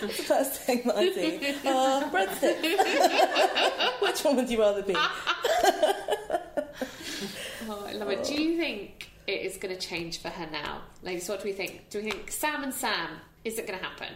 That's 0.00 0.16
the 0.16 0.22
first 0.24 0.52
thing 0.62 0.82
that 0.86 0.96
I 0.96 1.12
see. 1.12 1.36
Uh, 1.64 2.10
breadstick. 2.10 4.00
Which 4.02 4.20
one 4.24 4.36
would 4.36 4.50
you 4.50 4.58
rather 4.60 4.82
be? 4.82 4.94
Oh, 7.68 7.84
I 7.86 7.92
love 7.92 8.08
it. 8.10 8.24
Do 8.24 8.34
you 8.40 8.56
think 8.58 9.10
it 9.26 9.42
is 9.42 9.56
going 9.56 9.74
to 9.74 9.80
change 9.80 10.18
for 10.20 10.28
her 10.28 10.46
now, 10.50 10.82
ladies? 11.02 11.28
What 11.28 11.40
do 11.42 11.48
we 11.48 11.52
think? 11.52 11.88
Do 11.90 11.98
we 12.02 12.10
think 12.10 12.30
Sam 12.30 12.62
and 12.64 12.74
Sam 12.74 13.10
is 13.44 13.58
it 13.58 13.66
going 13.66 13.78
to 13.78 13.84
happen? 13.84 14.08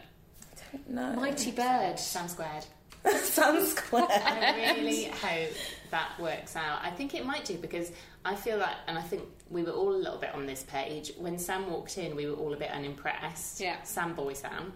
No. 0.89 1.13
Mighty 1.15 1.51
bird. 1.51 1.99
Sam 1.99 2.29
squared. 2.29 2.65
Sam 3.23 3.65
squared. 3.65 4.11
I 4.11 4.75
really 4.77 5.05
hope 5.05 5.53
that 5.91 6.19
works 6.19 6.57
out. 6.57 6.81
I 6.83 6.91
think 6.91 7.15
it 7.15 7.25
might 7.25 7.45
do 7.45 7.57
because 7.57 7.93
I 8.25 8.35
feel 8.35 8.59
like, 8.59 8.75
and 8.89 8.99
I 8.99 9.03
think 9.03 9.23
we 9.51 9.63
were 9.63 9.71
all 9.71 9.95
a 9.95 9.97
little 9.97 10.19
bit 10.19 10.35
on 10.35 10.47
this 10.47 10.65
page. 10.65 11.13
When 11.19 11.39
Sam 11.39 11.71
walked 11.71 11.99
in, 11.99 12.17
we 12.17 12.27
were 12.27 12.37
all 12.37 12.53
a 12.53 12.57
bit 12.57 12.71
unimpressed. 12.71 13.61
Yeah. 13.61 13.81
Sam 13.83 14.15
boy 14.15 14.33
Sam. 14.33 14.73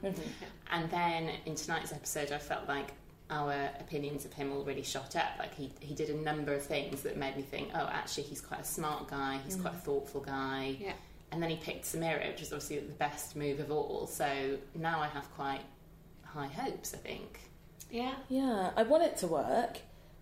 And 0.70 0.90
then 0.90 1.30
in 1.46 1.56
tonight's 1.56 1.92
episode, 1.92 2.30
I 2.30 2.38
felt 2.38 2.68
like 2.68 2.92
our 3.30 3.70
opinions 3.80 4.24
of 4.24 4.32
him 4.32 4.52
all 4.52 4.64
really 4.64 4.82
shot 4.82 5.16
up. 5.16 5.30
Like 5.38 5.54
he, 5.54 5.72
he 5.80 5.94
did 5.94 6.10
a 6.10 6.16
number 6.16 6.52
of 6.52 6.62
things 6.62 7.02
that 7.02 7.16
made 7.16 7.36
me 7.36 7.42
think, 7.42 7.70
oh, 7.74 7.88
actually, 7.90 8.24
he's 8.24 8.40
quite 8.40 8.60
a 8.60 8.64
smart 8.64 9.08
guy. 9.08 9.40
He's 9.44 9.56
quite 9.56 9.74
a 9.74 9.78
thoughtful 9.78 10.20
guy. 10.20 10.76
Yeah. 10.78 10.92
And 11.32 11.42
then 11.42 11.50
he 11.50 11.56
picked 11.56 11.84
Samira, 11.84 12.28
which 12.28 12.42
is 12.42 12.52
obviously 12.52 12.80
the 12.80 12.92
best 12.92 13.36
move 13.36 13.60
of 13.60 13.70
all. 13.70 14.06
So 14.08 14.58
now 14.74 15.00
I 15.00 15.06
have 15.08 15.30
quite 15.34 15.60
high 16.32 16.48
hopes. 16.48 16.94
I 16.94 16.98
think. 16.98 17.40
Yeah. 17.90 18.14
Yeah, 18.28 18.70
I 18.76 18.82
want 18.84 19.02
it 19.02 19.16
to 19.18 19.26
work, 19.26 19.78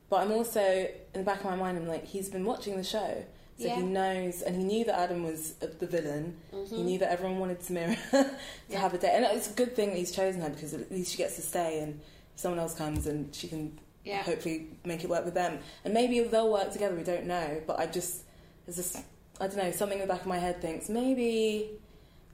but 0.09 0.17
I'm 0.23 0.33
also 0.33 0.61
in 0.63 1.21
the 1.21 1.23
back 1.23 1.41
of 1.41 1.45
my 1.45 1.57
mind. 1.57 1.77
I'm 1.79 1.87
like, 1.87 2.07
he's 2.07 2.29
been 2.31 2.45
watching 2.45 2.77
the 2.77 2.85
show, 2.85 3.25
so 3.59 3.67
Yeah. 3.67 3.77
he 3.77 3.83
knows, 3.83 4.43
and 4.43 4.57
he 4.57 4.65
knew 4.65 4.85
that 4.87 4.99
Adam 4.99 5.23
was 5.25 5.53
the 5.53 5.87
villain. 5.87 6.37
He 6.51 6.57
mm-hmm. 6.57 6.85
knew 6.85 6.99
that 7.01 7.11
everyone 7.11 7.39
wanted 7.39 7.61
Samira 7.61 7.99
to 8.71 8.79
have 8.79 8.95
a 8.95 8.99
date, 8.99 9.11
and 9.11 9.25
it's 9.37 9.51
a 9.51 9.55
good 9.55 9.77
thing 9.77 9.91
that 9.91 9.99
he's 9.99 10.13
chosen 10.13 10.41
her 10.41 10.51
because 10.51 10.73
at 10.75 10.91
least 10.91 11.13
she 11.13 11.19
gets 11.19 11.37
to 11.37 11.43
stay, 11.43 11.81
and 11.81 12.01
someone 12.37 12.59
else 12.59 12.75
comes, 12.75 13.07
and 13.07 13.35
she 13.35 13.49
can 13.49 13.79
Yeah. 14.05 14.23
hopefully 14.23 14.69
make 14.85 15.05
it 15.05 15.11
work 15.11 15.25
with 15.27 15.35
them, 15.35 15.59
and 15.85 15.93
maybe 15.93 16.21
they'll 16.21 16.51
work 16.51 16.73
together. 16.73 16.95
We 16.97 17.05
don't 17.05 17.27
know, 17.27 17.61
but 17.67 17.79
I 17.79 17.87
just 17.87 18.23
there's 18.65 18.77
this 18.77 18.97
I 19.41 19.47
don't 19.47 19.57
know 19.57 19.71
something 19.73 19.99
in 20.01 20.07
the 20.07 20.13
back 20.13 20.23
of 20.23 20.27
my 20.27 20.39
head 20.39 20.61
thinks 20.61 20.89
maybe 20.89 21.71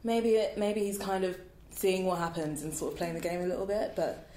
maybe 0.02 0.30
it, 0.30 0.56
maybe 0.58 0.80
he's 0.80 0.98
kind 0.98 1.24
of 1.24 1.38
seeing 1.74 2.06
what 2.06 2.18
happens 2.18 2.62
and 2.62 2.72
sort 2.72 2.92
of 2.92 2.98
playing 2.98 3.14
the 3.14 3.20
game 3.20 3.42
a 3.42 3.46
little 3.46 3.66
bit, 3.66 3.92
but. 3.96 4.28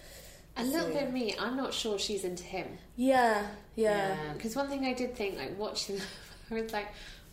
A 0.59 0.63
little 0.63 0.89
bit 0.89 1.03
of 1.03 1.13
me, 1.13 1.35
I'm 1.39 1.55
not 1.55 1.71
sure 1.71 1.99
she's 1.99 2.23
into 2.23 2.43
him. 2.43 2.67
Yeah, 2.95 3.45
yeah. 3.75 4.15
Because 4.33 4.55
one 4.55 4.67
thing 4.67 4.85
I 4.85 4.93
did 4.93 5.15
think, 5.15 5.37
like 5.37 5.57
watching, 5.57 5.99
I 6.51 6.55
was 6.55 6.73
like 6.73 6.87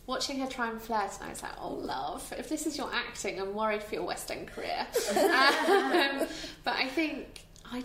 watching 0.05 0.39
her 0.39 0.47
try 0.47 0.69
and 0.69 0.79
flirt, 0.79 1.11
and 1.19 1.23
I 1.23 1.29
was 1.29 1.41
like, 1.41 1.53
"Oh, 1.59 1.73
love, 1.73 2.33
if 2.37 2.49
this 2.49 2.67
is 2.67 2.77
your 2.77 2.93
acting, 2.93 3.41
I'm 3.41 3.55
worried 3.55 3.81
for 3.81 3.95
your 3.95 4.03
West 4.03 4.29
End 4.29 4.47
career." 4.47 4.85
um, 5.09 6.27
but 6.63 6.75
I 6.75 6.87
think 6.93 7.41
I, 7.71 7.81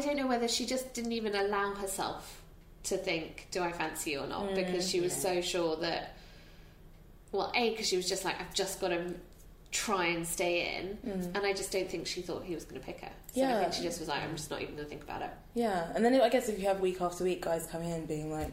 don't 0.00 0.16
know 0.16 0.26
whether 0.26 0.46
she 0.46 0.66
just 0.66 0.92
didn't 0.92 1.12
even 1.12 1.34
allow 1.34 1.72
herself 1.72 2.42
to 2.84 2.98
think, 2.98 3.48
"Do 3.50 3.62
I 3.62 3.72
fancy 3.72 4.10
you 4.10 4.20
or 4.20 4.26
not?" 4.26 4.54
because 4.54 4.88
she 4.88 5.00
was 5.00 5.14
so 5.14 5.40
sure 5.40 5.76
that. 5.76 6.16
Well, 7.30 7.50
a 7.54 7.70
because 7.70 7.88
she 7.88 7.96
was 7.96 8.06
just 8.06 8.26
like, 8.26 8.38
"I've 8.38 8.52
just 8.52 8.78
got 8.78 8.88
to 8.88 9.14
try 9.72 10.06
and 10.06 10.24
stay 10.26 10.76
in," 10.78 10.98
and 11.34 11.44
I 11.44 11.52
just 11.52 11.72
don't 11.72 11.90
think 11.90 12.06
she 12.06 12.22
thought 12.22 12.44
he 12.44 12.54
was 12.54 12.64
going 12.64 12.80
to 12.80 12.86
pick 12.86 13.00
her. 13.00 13.10
So 13.34 13.42
I 13.44 13.60
think 13.60 13.72
she 13.72 13.82
just 13.82 13.98
was 13.98 14.08
like, 14.08 14.22
"I'm 14.22 14.36
just 14.36 14.50
not 14.50 14.62
even 14.62 14.74
going 14.76 14.84
to 14.84 14.90
think 14.90 15.02
about 15.02 15.22
it." 15.22 15.30
Yeah, 15.54 15.90
and 15.94 16.04
then 16.04 16.14
I 16.20 16.28
guess 16.28 16.48
if 16.48 16.58
you 16.60 16.66
have 16.68 16.80
week 16.80 17.00
after 17.00 17.24
week 17.24 17.42
guys 17.42 17.66
coming 17.66 17.90
in 17.90 18.06
being 18.06 18.30
like, 18.30 18.52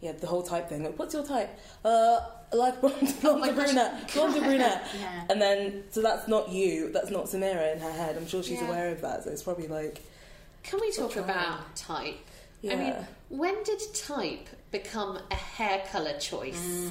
yeah, 0.00 0.12
the 0.12 0.26
whole 0.26 0.42
type 0.42 0.68
thing, 0.68 0.82
like, 0.84 0.98
what's 0.98 1.14
your 1.14 1.24
type? 1.24 1.48
Uh, 1.84 2.18
I 2.52 2.56
like 2.56 2.80
blonde, 2.80 3.14
blonde 3.22 3.44
to 3.44 3.52
brunette, 3.52 4.12
blonde 4.12 4.34
brunette. 4.42 4.86
Yeah. 5.00 5.24
And 5.30 5.40
then, 5.40 5.84
so 5.90 6.02
that's 6.02 6.26
not 6.28 6.48
you, 6.50 6.90
that's 6.92 7.10
not 7.10 7.26
Samira 7.26 7.72
in 7.74 7.80
her 7.80 7.92
head. 7.92 8.16
I'm 8.16 8.26
sure 8.26 8.42
she's 8.42 8.60
Yeah. 8.60 8.66
aware 8.66 8.90
of 8.90 9.00
that, 9.02 9.22
so 9.24 9.30
it's 9.30 9.42
probably 9.44 9.68
like, 9.68 10.00
Can 10.64 10.80
we 10.80 10.90
talk 10.90 11.16
about 11.16 11.76
type? 11.76 12.16
I 12.68 12.74
mean, 12.76 12.94
when 13.28 13.62
did 13.64 13.80
type 13.94 14.48
become 14.72 15.18
a 15.30 15.34
hair 15.34 15.82
colour 15.90 16.16
choice? 16.18 16.90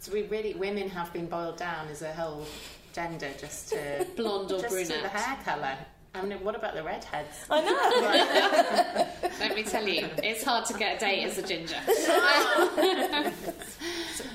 So 0.00 0.12
we 0.12 0.22
really 0.22 0.54
women 0.54 0.88
have 0.90 1.12
been 1.12 1.26
boiled 1.26 1.56
down 1.58 1.86
as 1.88 2.02
a 2.02 2.12
whole 2.12 2.44
gender 2.92 3.30
just 3.38 3.70
to 3.70 4.06
Blonde 4.16 4.52
or 4.52 4.60
just 4.60 4.68
to 4.68 4.86
brunette? 4.86 5.02
the 5.02 5.08
hair 5.08 5.38
colour. 5.44 5.76
I 6.14 6.20
mean, 6.22 6.44
what 6.44 6.54
about 6.54 6.74
the 6.74 6.82
redheads? 6.82 7.46
I 7.50 7.60
know. 7.62 9.06
Let 9.40 9.54
me 9.54 9.62
tell 9.62 9.88
you, 9.88 10.06
it's 10.22 10.44
hard 10.44 10.66
to 10.66 10.74
get 10.74 10.96
a 10.96 11.00
date 11.00 11.24
as 11.24 11.38
a 11.38 11.42
ginger. 11.42 11.74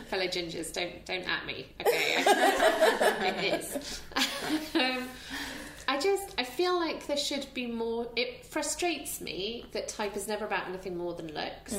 Fellow 0.07 0.25
gingers, 0.25 0.73
don't 0.73 1.05
don't 1.05 1.27
at 1.29 1.45
me, 1.45 1.67
okay? 1.81 2.15
it 3.27 3.53
is. 3.59 4.01
um, 4.73 5.07
I 5.87 5.99
just 5.99 6.33
I 6.39 6.43
feel 6.43 6.75
like 6.79 7.05
there 7.05 7.15
should 7.17 7.45
be 7.53 7.67
more. 7.67 8.07
It 8.15 8.43
frustrates 8.45 9.21
me 9.21 9.65
that 9.73 9.87
type 9.87 10.17
is 10.17 10.27
never 10.27 10.45
about 10.45 10.67
anything 10.67 10.97
more 10.97 11.13
than 11.13 11.31
looks. 11.33 11.75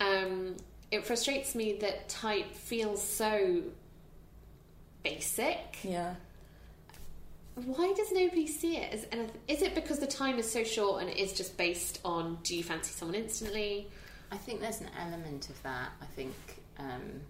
Um, 0.00 0.56
it 0.90 1.04
frustrates 1.06 1.54
me 1.54 1.74
that 1.80 2.08
type 2.08 2.54
feels 2.54 3.02
so 3.02 3.62
basic. 5.04 5.78
yeah. 5.84 6.14
Why 7.54 7.92
does 7.96 8.10
nobody 8.10 8.48
see 8.48 8.78
it 8.78 8.92
as 8.92 9.06
anything? 9.12 9.40
Is 9.46 9.62
it 9.62 9.76
because 9.76 10.00
the 10.00 10.08
time 10.08 10.40
is 10.40 10.50
so 10.50 10.64
short 10.64 11.02
and 11.02 11.08
it 11.08 11.16
is 11.16 11.32
just 11.32 11.56
based 11.56 12.00
on 12.04 12.38
do 12.42 12.56
you 12.56 12.64
fancy 12.64 12.92
someone 12.92 13.14
instantly? 13.14 13.88
I 14.32 14.36
think 14.36 14.60
there's 14.60 14.80
an 14.80 14.90
element 15.00 15.48
of 15.50 15.62
that. 15.62 15.90
I 16.02 16.06
think 16.06 16.34
um, 16.80 17.20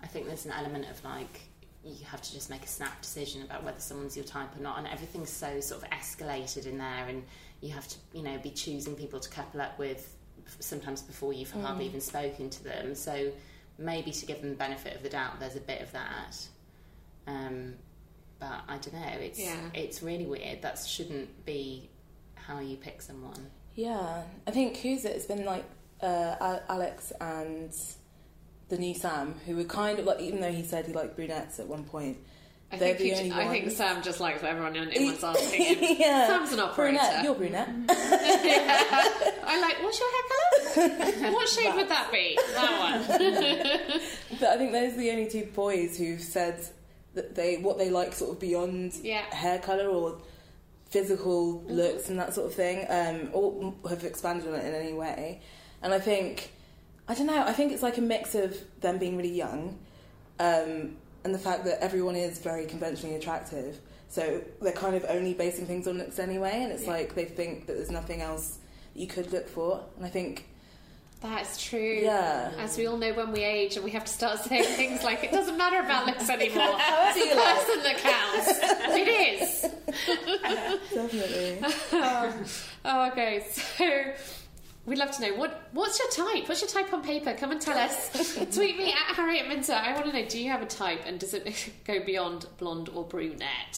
I 0.00 0.06
think 0.06 0.26
there's 0.26 0.46
an 0.46 0.52
element 0.52 0.88
of 0.88 1.02
like 1.04 1.40
you 1.84 2.04
have 2.04 2.22
to 2.22 2.32
just 2.32 2.50
make 2.50 2.62
a 2.62 2.68
snap 2.68 3.00
decision 3.00 3.42
about 3.42 3.64
whether 3.64 3.80
someone's 3.80 4.16
your 4.16 4.24
type 4.24 4.54
or 4.56 4.62
not, 4.62 4.78
and 4.78 4.86
everything's 4.86 5.30
so 5.30 5.58
sort 5.60 5.82
of 5.82 5.90
escalated 5.90 6.66
in 6.66 6.78
there, 6.78 7.06
and 7.08 7.24
you 7.60 7.72
have 7.72 7.88
to 7.88 7.96
you 8.12 8.22
know 8.22 8.38
be 8.38 8.50
choosing 8.50 8.94
people 8.94 9.18
to 9.18 9.28
couple 9.30 9.60
up 9.60 9.76
with 9.78 10.14
sometimes 10.60 11.02
before 11.02 11.32
you've 11.32 11.50
hardly 11.50 11.86
even 11.86 12.00
spoken 12.00 12.48
to 12.50 12.64
them. 12.64 12.94
So 12.94 13.32
maybe 13.78 14.10
to 14.12 14.26
give 14.26 14.40
them 14.40 14.50
the 14.50 14.56
benefit 14.56 14.94
of 14.94 15.02
the 15.02 15.08
doubt, 15.08 15.40
there's 15.40 15.56
a 15.56 15.60
bit 15.60 15.80
of 15.80 15.90
that. 15.92 16.36
Um, 17.28 17.74
but 18.40 18.60
I 18.68 18.78
don't 18.78 18.94
know. 18.94 19.18
It's 19.20 19.38
Yeah. 19.38 19.56
it's 19.74 20.02
really 20.02 20.26
weird. 20.26 20.62
That 20.62 20.78
shouldn't 20.78 21.44
be 21.44 21.90
how 22.34 22.60
you 22.60 22.76
pick 22.76 23.02
someone. 23.02 23.50
Yeah. 23.74 24.22
I 24.46 24.50
think, 24.50 24.76
who's 24.78 25.04
it? 25.04 25.14
It's 25.16 25.26
been 25.26 25.44
like 25.44 25.64
uh, 26.00 26.58
Alex 26.68 27.12
and 27.20 27.72
the 28.68 28.78
new 28.78 28.94
Sam, 28.94 29.34
who 29.46 29.56
were 29.56 29.64
kind 29.64 29.98
of 29.98 30.06
like, 30.06 30.20
even 30.20 30.40
though 30.40 30.52
he 30.52 30.62
said 30.62 30.86
he 30.86 30.92
liked 30.92 31.16
brunettes 31.16 31.58
at 31.58 31.66
one 31.66 31.84
point, 31.84 32.16
I 32.70 32.76
think, 32.76 32.98
the 32.98 33.04
he, 33.04 33.14
only 33.14 33.32
I 33.32 33.48
think 33.48 33.70
Sam 33.70 34.02
just 34.02 34.20
likes 34.20 34.42
what 34.42 34.50
everyone 34.50 34.76
anyone's 34.76 35.24
asking 35.24 35.62
him. 35.62 35.96
yeah. 35.98 36.26
Sam's 36.26 36.52
an 36.52 36.60
operator. 36.60 36.98
Brunette, 36.98 37.24
you're 37.24 37.34
brunette. 37.34 37.68
I 37.88 39.60
like, 39.60 39.82
what's 39.82 39.98
your 39.98 40.10
hair 40.10 41.08
colour? 41.16 41.32
what 41.34 41.48
shade 41.48 41.74
would 41.74 41.88
that 41.88 42.12
be? 42.12 42.38
That 42.54 42.78
one. 42.78 44.00
But 44.40 44.50
I 44.50 44.56
think 44.58 44.72
those 44.72 44.92
are 44.92 44.96
the 44.98 45.10
only 45.10 45.28
two 45.28 45.46
boys 45.54 45.96
who've 45.98 46.20
said 46.20 46.60
that 47.14 47.34
they 47.34 47.56
what 47.56 47.78
they 47.78 47.90
like 47.90 48.12
sort 48.12 48.30
of 48.32 48.40
beyond 48.40 48.94
Yeah. 49.02 49.22
hair 49.34 49.58
color 49.58 49.88
or 49.88 50.18
physical 50.90 51.62
looks 51.66 52.08
and 52.08 52.18
that 52.18 52.32
sort 52.34 52.46
of 52.46 52.54
thing, 52.54 52.86
um, 52.88 53.30
or 53.32 53.74
have 53.88 54.04
expanded 54.04 54.48
on 54.48 54.54
it 54.54 54.64
in 54.64 54.74
any 54.74 54.92
way. 54.94 55.40
And 55.82 55.92
I 55.92 55.98
think 56.00 56.50
I 57.10 57.14
don't 57.14 57.26
know. 57.26 57.42
I 57.42 57.52
think 57.52 57.72
it's 57.72 57.82
like 57.82 57.96
a 57.98 58.02
mix 58.02 58.34
of 58.34 58.56
them 58.80 58.98
being 58.98 59.16
really 59.16 59.32
young, 59.34 59.78
um, 60.38 60.96
and 61.24 61.34
the 61.34 61.38
fact 61.38 61.64
that 61.64 61.82
everyone 61.82 62.16
is 62.16 62.38
very 62.38 62.66
conventionally 62.66 63.16
attractive. 63.16 63.80
So 64.10 64.42
they're 64.62 64.72
kind 64.72 64.94
of 64.94 65.04
only 65.08 65.34
basing 65.34 65.66
things 65.66 65.86
on 65.88 65.98
looks 65.98 66.18
anyway, 66.18 66.62
and 66.62 66.72
it's 66.72 66.84
Yeah. 66.84 66.90
like 66.92 67.14
they 67.14 67.24
think 67.24 67.66
that 67.66 67.74
there's 67.76 67.90
nothing 67.90 68.20
else 68.22 68.58
you 68.94 69.06
could 69.06 69.32
look 69.32 69.48
for. 69.48 69.84
And 69.96 70.04
I 70.04 70.08
think 70.10 70.46
That's 71.20 71.60
true. 71.62 71.98
Yeah. 72.02 72.52
As 72.58 72.78
we 72.78 72.86
all 72.86 72.96
know, 72.96 73.12
when 73.12 73.32
we 73.32 73.42
age 73.42 73.74
and 73.76 73.84
we 73.84 73.90
have 73.90 74.04
to 74.04 74.12
start 74.12 74.38
saying 74.44 74.64
things 74.64 75.02
like, 75.02 75.24
it 75.24 75.32
doesn't 75.32 75.56
matter 75.58 75.80
about 75.80 76.06
looks 76.06 76.28
anymore. 76.30 76.76
It's 77.10 77.30
the 77.30 77.40
person 77.40 77.82
that 77.82 77.98
counts. 77.98 78.48
it 78.96 79.08
is. 79.08 79.62
definitely. 80.94 81.58
Oh, 82.84 83.08
okay. 83.10 83.44
So 83.50 84.12
we'd 84.86 84.98
love 84.98 85.10
to 85.12 85.22
know 85.22 85.34
what 85.34 85.68
what's 85.72 85.98
your 85.98 86.26
type? 86.26 86.48
What's 86.48 86.60
your 86.60 86.70
type 86.70 86.92
on 86.92 87.02
paper? 87.02 87.34
Come 87.34 87.50
and 87.50 87.60
tell 87.60 87.76
us. 87.76 88.10
Tweet 88.54 88.76
me 88.78 88.92
at 88.92 89.16
Harriet 89.16 89.48
Minter. 89.48 89.72
I 89.74 89.92
want 89.94 90.06
to 90.06 90.12
know: 90.12 90.26
Do 90.28 90.40
you 90.42 90.50
have 90.50 90.62
a 90.62 90.66
type, 90.66 91.00
and 91.06 91.18
does 91.18 91.34
it 91.34 91.70
go 91.84 92.04
beyond 92.04 92.46
blonde 92.58 92.88
or 92.90 93.04
brunette? 93.04 93.77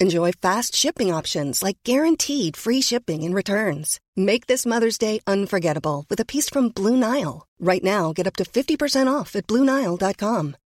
Enjoy 0.00 0.32
fast 0.32 0.74
shipping 0.74 1.12
options 1.12 1.62
like 1.62 1.76
guaranteed 1.84 2.56
free 2.56 2.80
shipping 2.80 3.22
and 3.22 3.34
returns. 3.34 4.00
Make 4.16 4.46
this 4.46 4.64
Mother's 4.64 4.96
Day 4.96 5.20
unforgettable 5.26 6.06
with 6.08 6.18
a 6.20 6.24
piece 6.24 6.48
from 6.48 6.70
Blue 6.70 6.96
Nile. 6.96 7.46
Right 7.60 7.84
now, 7.84 8.14
get 8.14 8.26
up 8.26 8.36
to 8.36 8.44
50% 8.44 9.12
off 9.12 9.36
at 9.36 9.46
BlueNile.com. 9.46 10.56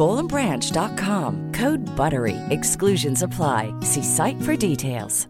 bollandbranch.com. 0.00 1.52
Code 1.52 1.84
BUTTERY. 1.96 2.36
Exclusions 2.50 3.22
apply. 3.22 3.74
See 3.80 4.02
site 4.02 4.40
for 4.42 4.56
details. 4.56 5.26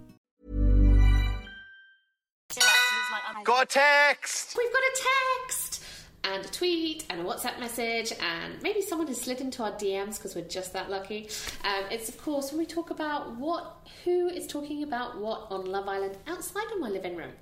Got 3.44 3.64
a 3.64 3.66
text! 3.66 4.54
We've 4.56 4.72
got 4.72 4.82
a 4.82 5.02
text 5.48 5.82
and 6.24 6.44
a 6.44 6.48
tweet 6.48 7.06
and 7.10 7.20
a 7.20 7.24
WhatsApp 7.24 7.58
message, 7.58 8.12
and 8.20 8.62
maybe 8.62 8.82
someone 8.82 9.08
has 9.08 9.20
slid 9.20 9.40
into 9.40 9.62
our 9.62 9.72
DMs 9.72 10.16
because 10.16 10.36
we're 10.36 10.46
just 10.46 10.72
that 10.74 10.90
lucky. 10.90 11.28
Um, 11.64 11.84
it's 11.90 12.08
of 12.08 12.18
course 12.18 12.52
when 12.52 12.58
we 12.58 12.66
talk 12.66 12.90
about 12.90 13.34
what, 13.36 13.88
who 14.04 14.28
is 14.28 14.46
talking 14.46 14.82
about 14.82 15.18
what 15.18 15.46
on 15.50 15.64
Love 15.64 15.88
Island 15.88 16.18
outside 16.26 16.70
of 16.72 16.78
my 16.78 16.90
living 16.90 17.16
room. 17.16 17.32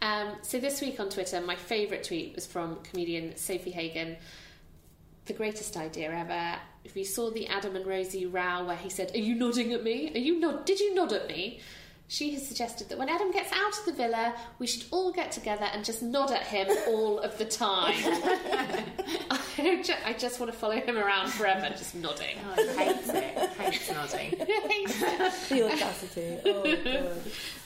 Um, 0.00 0.36
so 0.42 0.58
this 0.58 0.80
week 0.80 1.00
on 1.00 1.08
Twitter, 1.08 1.40
my 1.40 1.56
favourite 1.56 2.04
tweet 2.04 2.34
was 2.34 2.46
from 2.46 2.76
comedian 2.82 3.32
Sofie 3.32 3.72
Hagen. 3.72 4.16
The 5.26 5.32
greatest 5.32 5.76
idea 5.76 6.10
ever. 6.12 6.58
If 6.84 6.96
you 6.96 7.04
saw 7.04 7.30
the 7.30 7.46
Adam 7.46 7.76
and 7.76 7.86
Rosie 7.86 8.26
row 8.26 8.64
where 8.64 8.76
he 8.76 8.90
said, 8.90 9.12
"Are 9.14 9.18
you 9.18 9.34
nodding 9.34 9.72
at 9.72 9.84
me? 9.84 10.10
Are 10.14 10.18
you 10.18 10.40
nod? 10.40 10.64
Did 10.64 10.80
you 10.80 10.94
nod 10.94 11.12
at 11.12 11.28
me?" 11.28 11.60
She 12.08 12.34
has 12.34 12.46
suggested 12.46 12.90
that 12.90 12.98
when 12.98 13.08
Adam 13.08 13.30
gets 13.30 13.50
out 13.52 13.78
of 13.78 13.86
the 13.86 13.92
villa, 13.92 14.34
we 14.58 14.66
should 14.66 14.84
all 14.90 15.12
get 15.12 15.32
together 15.32 15.64
and 15.72 15.82
just 15.82 16.02
nod 16.02 16.30
at 16.30 16.42
him 16.42 16.68
all 16.88 17.18
of 17.20 17.38
the 17.38 17.46
time. 17.46 17.94
I, 19.58 19.80
ju- 19.82 19.94
I 20.04 20.12
just 20.12 20.38
want 20.38 20.52
to 20.52 20.58
follow 20.58 20.74
him 20.74 20.98
around 20.98 21.30
forever, 21.30 21.68
just 21.70 21.94
nodding. 21.94 22.36
Oh, 22.44 22.62
he 22.62 22.84
hates 22.84 23.08
it. 23.08 23.38
Hates 23.58 23.90
nodding. 23.90 24.30
The 25.48 25.62
audacity. 25.72 26.38
Oh, 26.44 27.12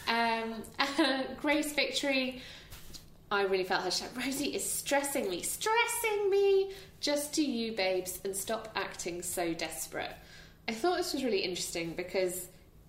God. 0.06 0.54
Um, 1.00 1.36
Grace 1.40 1.72
Victory. 1.72 2.40
I 3.30 3.42
really 3.42 3.64
felt 3.64 3.82
her 3.82 3.90
shout. 3.90 4.10
Rosie 4.16 4.54
is 4.54 4.64
stressing 4.68 5.28
me, 5.28 5.42
stressing 5.42 6.30
me. 6.30 6.70
Just 7.00 7.32
do 7.32 7.42
you, 7.44 7.72
babes, 7.72 8.20
and 8.24 8.35
stop 8.35 8.68
acting 8.74 9.22
so 9.22 9.52
desperate. 9.54 10.12
I 10.68 10.72
thought 10.72 10.96
this 10.96 11.12
was 11.12 11.22
really 11.24 11.40
interesting 11.40 11.92
because 11.94 12.48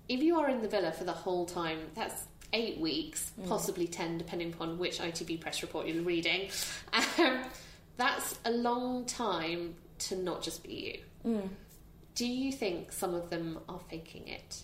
if 0.09 0.21
you 0.21 0.39
are 0.39 0.49
in 0.49 0.61
the 0.61 0.67
villa 0.67 0.91
for 0.91 1.03
the 1.03 1.11
whole 1.11 1.45
time, 1.45 1.79
that's 1.93 2.23
eight 2.53 2.79
weeks, 2.79 3.31
Mm. 3.39 3.47
possibly 3.49 3.87
ten, 3.87 4.17
depending 4.17 4.53
upon 4.53 4.77
which 4.79 4.99
ITV 4.99 5.37
press 5.41 5.61
report 5.61 5.87
you're 5.87 6.01
reading. 6.03 6.49
Um, 7.19 7.41
that's 7.97 8.39
a 8.45 8.51
long 8.51 9.05
time 9.05 9.75
to 9.99 10.15
not 10.15 10.41
just 10.41 10.63
be 10.63 11.01
you. 11.25 11.31
Mm. 11.31 11.49
Do 12.15 12.25
you 12.25 12.51
think 12.51 12.91
some 12.91 13.13
of 13.13 13.29
them 13.29 13.59
are 13.67 13.79
faking 13.89 14.27
it? 14.27 14.63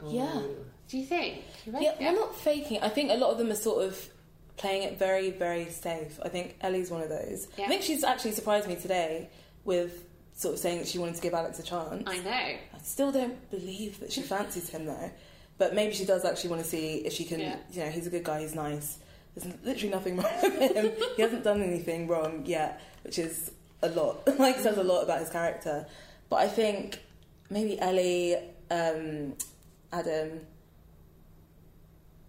Ellie? 0.00 0.14
Yeah. 0.16 0.42
Do 0.88 0.98
you 0.98 1.04
think? 1.04 1.44
You 1.66 1.72
Yeah, 1.78 1.90
reckon? 1.90 2.04
they're 2.04 2.14
not 2.14 2.34
faking. 2.36 2.76
it. 2.78 2.82
I 2.82 2.88
think 2.88 3.10
a 3.10 3.14
lot 3.14 3.30
of 3.30 3.38
them 3.38 3.50
are 3.50 3.54
sort 3.56 3.84
of 3.84 4.08
playing 4.56 4.82
it 4.82 4.98
very, 4.98 5.30
very 5.30 5.66
safe. 5.70 6.18
I 6.22 6.28
think 6.28 6.56
Ellie's 6.60 6.90
one 6.90 7.02
of 7.02 7.08
those. 7.08 7.48
Yeah. 7.56 7.64
I 7.64 7.68
think 7.68 7.82
she's 7.82 8.04
actually 8.04 8.32
surprised 8.32 8.68
me 8.68 8.76
today 8.76 9.28
with 9.64 10.04
sort 10.34 10.54
of 10.54 10.60
saying 10.60 10.78
that 10.78 10.88
she 10.88 10.98
wanted 10.98 11.16
to 11.16 11.22
give 11.22 11.34
Alex 11.34 11.58
a 11.58 11.62
chance. 11.62 12.02
I 12.06 12.18
know. 12.18 12.30
I 12.30 12.78
still 12.82 13.12
don't 13.12 13.50
believe 13.50 14.00
that 14.00 14.12
she 14.12 14.22
fancies 14.22 14.68
him 14.68 14.86
though. 14.86 15.10
But 15.58 15.74
maybe 15.74 15.94
she 15.94 16.04
does 16.04 16.24
actually 16.24 16.50
want 16.50 16.62
to 16.62 16.68
see 16.68 16.96
if 16.96 17.12
she 17.12 17.24
can. 17.24 17.40
Yeah. 17.40 17.56
You 17.70 17.84
know, 17.84 17.90
he's 17.90 18.06
a 18.06 18.10
good 18.10 18.24
guy. 18.24 18.40
He's 18.40 18.54
nice. 18.54 18.98
There's 19.34 19.54
literally 19.64 19.90
nothing 19.90 20.16
wrong 20.18 20.26
with 20.42 20.74
him. 20.76 20.92
he 21.16 21.22
hasn't 21.22 21.44
done 21.44 21.62
anything 21.62 22.08
wrong 22.08 22.44
yet, 22.46 22.80
which 23.04 23.18
is 23.18 23.52
a 23.82 23.88
lot. 23.90 24.26
like 24.38 24.58
says 24.58 24.78
a 24.78 24.82
lot 24.84 25.02
about 25.02 25.20
his 25.20 25.30
character. 25.30 25.86
But 26.28 26.36
I 26.36 26.48
think 26.48 27.00
maybe 27.50 27.78
Ellie, 27.80 28.36
um, 28.70 29.34
Adam. 29.92 30.40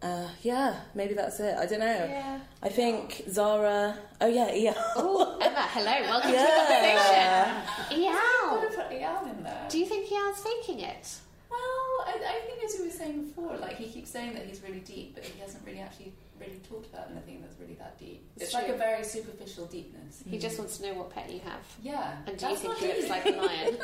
Uh, 0.03 0.27
yeah, 0.41 0.75
maybe 0.93 1.13
that's 1.13 1.39
it. 1.39 1.55
I 1.57 1.65
don't 1.65 1.79
know. 1.79 1.85
Yeah. 2.09 2.39
I 2.61 2.67
think 2.67 3.23
Zara. 3.29 3.97
Oh 4.19 4.27
yeah, 4.27 4.53
yeah. 4.53 4.73
Oh, 4.97 5.37
Emma, 5.41 5.61
hello, 5.69 6.01
welcome 6.01 6.31
Yeah. 6.33 6.45
to 6.45 6.51
the 6.51 7.95
conversation. 7.95 8.11
Eyal. 8.11 8.61
Gotta 8.61 8.75
put 8.75 8.89
Eyal 8.91 9.31
in 9.37 9.43
there. 9.43 9.65
Do 9.69 9.79
you 9.79 9.85
think 9.85 10.09
Eyal's 10.09 10.39
faking 10.43 10.81
it? 10.81 11.07
Well, 12.13 12.23
I, 12.23 12.37
I 12.37 12.39
think 12.41 12.63
as 12.63 12.79
we 12.79 12.85
were 12.85 12.91
saying 12.93 13.25
before, 13.25 13.57
like 13.57 13.77
he 13.77 13.87
keeps 13.89 14.09
saying 14.11 14.33
that 14.33 14.45
he's 14.45 14.61
really 14.61 14.79
deep, 14.81 15.15
but 15.15 15.23
he 15.23 15.39
hasn't 15.41 15.65
really 15.65 15.79
actually 15.79 16.13
really 16.39 16.59
talked 16.69 16.87
about 16.93 17.09
anything 17.11 17.41
that's 17.41 17.57
really 17.59 17.75
that 17.75 17.97
deep. 17.99 18.25
It's 18.35 18.45
It's, 18.45 18.53
like 18.53 18.65
true. 18.65 18.75
a 18.75 18.77
very 18.77 19.03
superficial 19.03 19.65
deepness. 19.67 20.23
He 20.27 20.37
just 20.37 20.57
wants 20.57 20.77
to 20.77 20.87
know 20.87 20.93
what 20.95 21.09
pet 21.11 21.31
you 21.31 21.39
have. 21.41 21.61
Yeah. 21.81 22.15
And 22.27 22.37
do 22.37 22.47
you 22.47 22.55
think 22.55 22.75
he 22.77 22.87
looks 22.87 23.09
like 23.09 23.25
a 23.25 23.29
lion? 23.41 23.77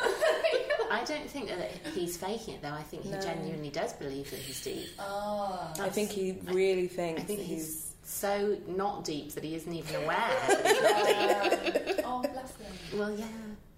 I 0.92 1.04
don't 1.06 1.30
think 1.30 1.48
that 1.50 1.72
he's 1.94 2.18
faking 2.18 2.56
it 2.56 2.62
though. 2.62 2.70
I 2.74 2.84
think 2.84 3.04
he 3.04 3.10
No. 3.12 3.22
genuinely 3.22 3.70
does 3.70 3.94
believe 3.94 4.30
that 4.32 4.39
he's 4.39 4.62
deep. 4.63 4.88
Oh. 5.00 5.72
I 5.80 5.89
think 5.89 6.10
he 6.12 6.38
really 6.46 6.88
thinks 6.88 7.22
I 7.22 7.26
think 7.26 7.39
that 7.39 7.46
he's, 7.46 7.65
he's. 7.65 7.94
so 8.04 8.58
not 8.68 9.04
deep 9.06 9.34
that 9.36 9.44
he 9.44 9.56
isn't 9.56 9.72
even 9.74 9.96
aware. 10.04 10.18
that 10.18 11.84
he's 11.88 12.00
oh, 12.04 12.22
bless 12.22 12.56
him. 12.58 13.00
Well, 13.00 13.12
yeah. 13.15 13.26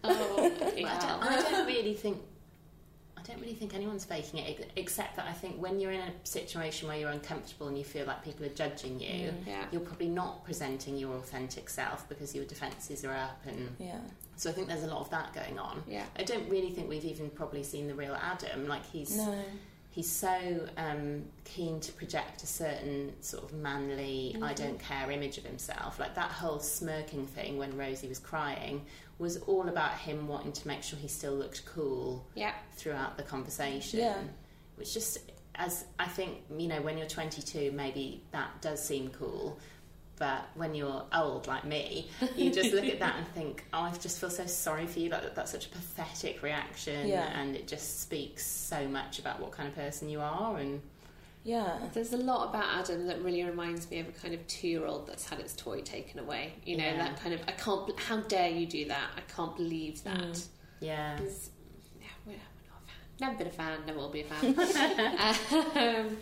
Oh, 0.03 0.51
But 0.59 0.73
I 0.77 0.81
don't, 0.81 1.23
I 1.23 1.41
don't 1.51 1.67
really 1.67 1.93
think. 1.93 2.17
I 3.21 3.31
don't 3.31 3.39
really 3.41 3.53
think 3.53 3.75
anyone's 3.75 4.05
faking 4.05 4.39
it, 4.39 4.71
except 4.75 5.15
that 5.17 5.27
I 5.27 5.33
think 5.33 5.61
when 5.61 5.79
you're 5.79 5.91
in 5.91 5.99
a 6.01 6.11
situation 6.23 6.87
where 6.87 6.97
you're 6.97 7.09
uncomfortable 7.11 7.67
and 7.67 7.77
you 7.77 7.83
feel 7.83 8.05
like 8.07 8.23
people 8.23 8.45
are 8.45 8.49
judging 8.49 8.99
you, 8.99 9.31
Mm. 9.31 9.47
Yeah. 9.47 9.65
you're 9.71 9.81
probably 9.81 10.09
not 10.09 10.43
presenting 10.43 10.97
your 10.97 11.15
authentic 11.17 11.69
self 11.69 12.07
because 12.09 12.33
your 12.33 12.45
defences 12.45 13.05
are 13.05 13.13
up, 13.13 13.39
and 13.45 13.75
Yeah. 13.79 13.99
so 14.37 14.49
I 14.49 14.53
think 14.53 14.67
there's 14.67 14.83
a 14.83 14.87
lot 14.87 15.01
of 15.01 15.09
that 15.11 15.33
going 15.33 15.59
on. 15.59 15.83
Yeah. 15.87 16.05
I 16.17 16.23
don't 16.23 16.49
really 16.49 16.71
think 16.71 16.89
we've 16.89 17.05
even 17.05 17.29
probably 17.29 17.63
seen 17.63 17.87
the 17.87 17.93
real 17.95 18.15
Adam. 18.15 18.67
Like 18.67 18.85
he's 18.91 19.15
No. 19.17 19.35
he's 19.91 20.09
so 20.09 20.67
um, 20.77 21.25
keen 21.43 21.79
to 21.81 21.91
project 21.91 22.41
a 22.43 22.47
certain 22.47 23.13
sort 23.21 23.43
of 23.43 23.53
manly, 23.53 24.35
I 24.41 24.53
don't 24.53 24.79
care 24.79 25.11
image 25.11 25.37
of 25.37 25.43
himself. 25.45 25.99
Like 25.99 26.15
that 26.15 26.31
whole 26.31 26.59
smirking 26.59 27.27
thing 27.27 27.57
when 27.57 27.77
Rosie 27.77 28.07
was 28.07 28.17
crying 28.19 28.85
was 29.21 29.37
all 29.37 29.69
about 29.69 29.93
him 29.93 30.27
wanting 30.27 30.51
to 30.51 30.67
make 30.67 30.81
sure 30.81 30.97
he 30.97 31.07
still 31.07 31.33
looked 31.33 31.63
cool 31.65 32.25
Yeah. 32.35 32.53
throughout 32.73 33.17
the 33.17 33.23
conversation. 33.23 33.99
Yeah. 33.99 34.17
Which 34.75 34.93
just, 34.93 35.19
as 35.55 35.85
I 35.99 36.07
think, 36.07 36.39
you 36.57 36.67
know, 36.67 36.81
when 36.81 36.97
you're 36.97 37.07
22, 37.07 37.71
maybe 37.71 38.23
that 38.31 38.61
does 38.61 38.83
seem 38.83 39.09
cool. 39.09 39.59
But 40.17 40.49
when 40.55 40.73
you're 40.75 41.03
old 41.13 41.45
like 41.47 41.65
me, 41.65 42.09
you 42.35 42.51
just 42.51 42.73
look 42.73 42.85
at 42.85 42.99
that 42.99 43.15
and 43.17 43.27
think, 43.35 43.63
oh, 43.73 43.81
I 43.81 43.91
just 43.91 44.19
feel 44.19 44.29
so 44.31 44.45
sorry 44.47 44.87
for 44.87 44.99
you. 44.99 45.09
Like, 45.09 45.35
that's 45.35 45.51
such 45.51 45.67
a 45.67 45.69
pathetic 45.69 46.41
reaction. 46.41 47.07
Yeah. 47.07 47.39
And 47.39 47.55
it 47.55 47.67
just 47.67 48.01
speaks 48.01 48.45
so 48.45 48.87
much 48.87 49.19
about 49.19 49.39
what 49.39 49.51
kind 49.51 49.69
of 49.69 49.75
person 49.75 50.09
you 50.09 50.19
are. 50.21 50.57
And 50.57 50.81
Yeah. 51.43 51.77
There's 51.93 52.13
a 52.13 52.17
lot 52.17 52.49
about 52.49 52.65
Adam 52.81 53.07
that 53.07 53.21
really 53.23 53.43
reminds 53.43 53.89
me 53.89 53.99
of 53.99 54.07
a 54.09 54.11
kind 54.11 54.33
of 54.33 54.45
two-year-old 54.47 55.07
that's 55.07 55.27
had 55.27 55.39
its 55.39 55.55
toy 55.55 55.81
taken 55.81 56.19
away. 56.19 56.53
You 56.65 56.77
know, 56.77 56.83
Yeah. 56.85 56.97
that 56.97 57.19
kind 57.19 57.33
of 57.33 57.41
I 57.47 57.51
can't. 57.53 57.99
How 57.99 58.17
dare 58.17 58.49
you 58.49 58.65
do 58.67 58.85
that? 58.85 59.09
I 59.17 59.21
can't 59.33 59.55
believe 59.57 60.03
that. 60.03 60.19
Mm. 60.19 60.47
Yeah. 60.79 61.17
Yeah, 61.19 62.07
we're, 62.25 62.33
we're 62.33 62.37
not 62.69 62.81
a 62.83 62.87
fan. 62.87 62.95
Never 63.19 63.37
been 63.37 63.47
a 63.47 63.51
fan. 63.51 63.79
Never 63.87 63.99
will 63.99 64.09
be 64.09 64.21
a 64.21 64.25
fan. 64.25 64.55
um, 66.09 66.17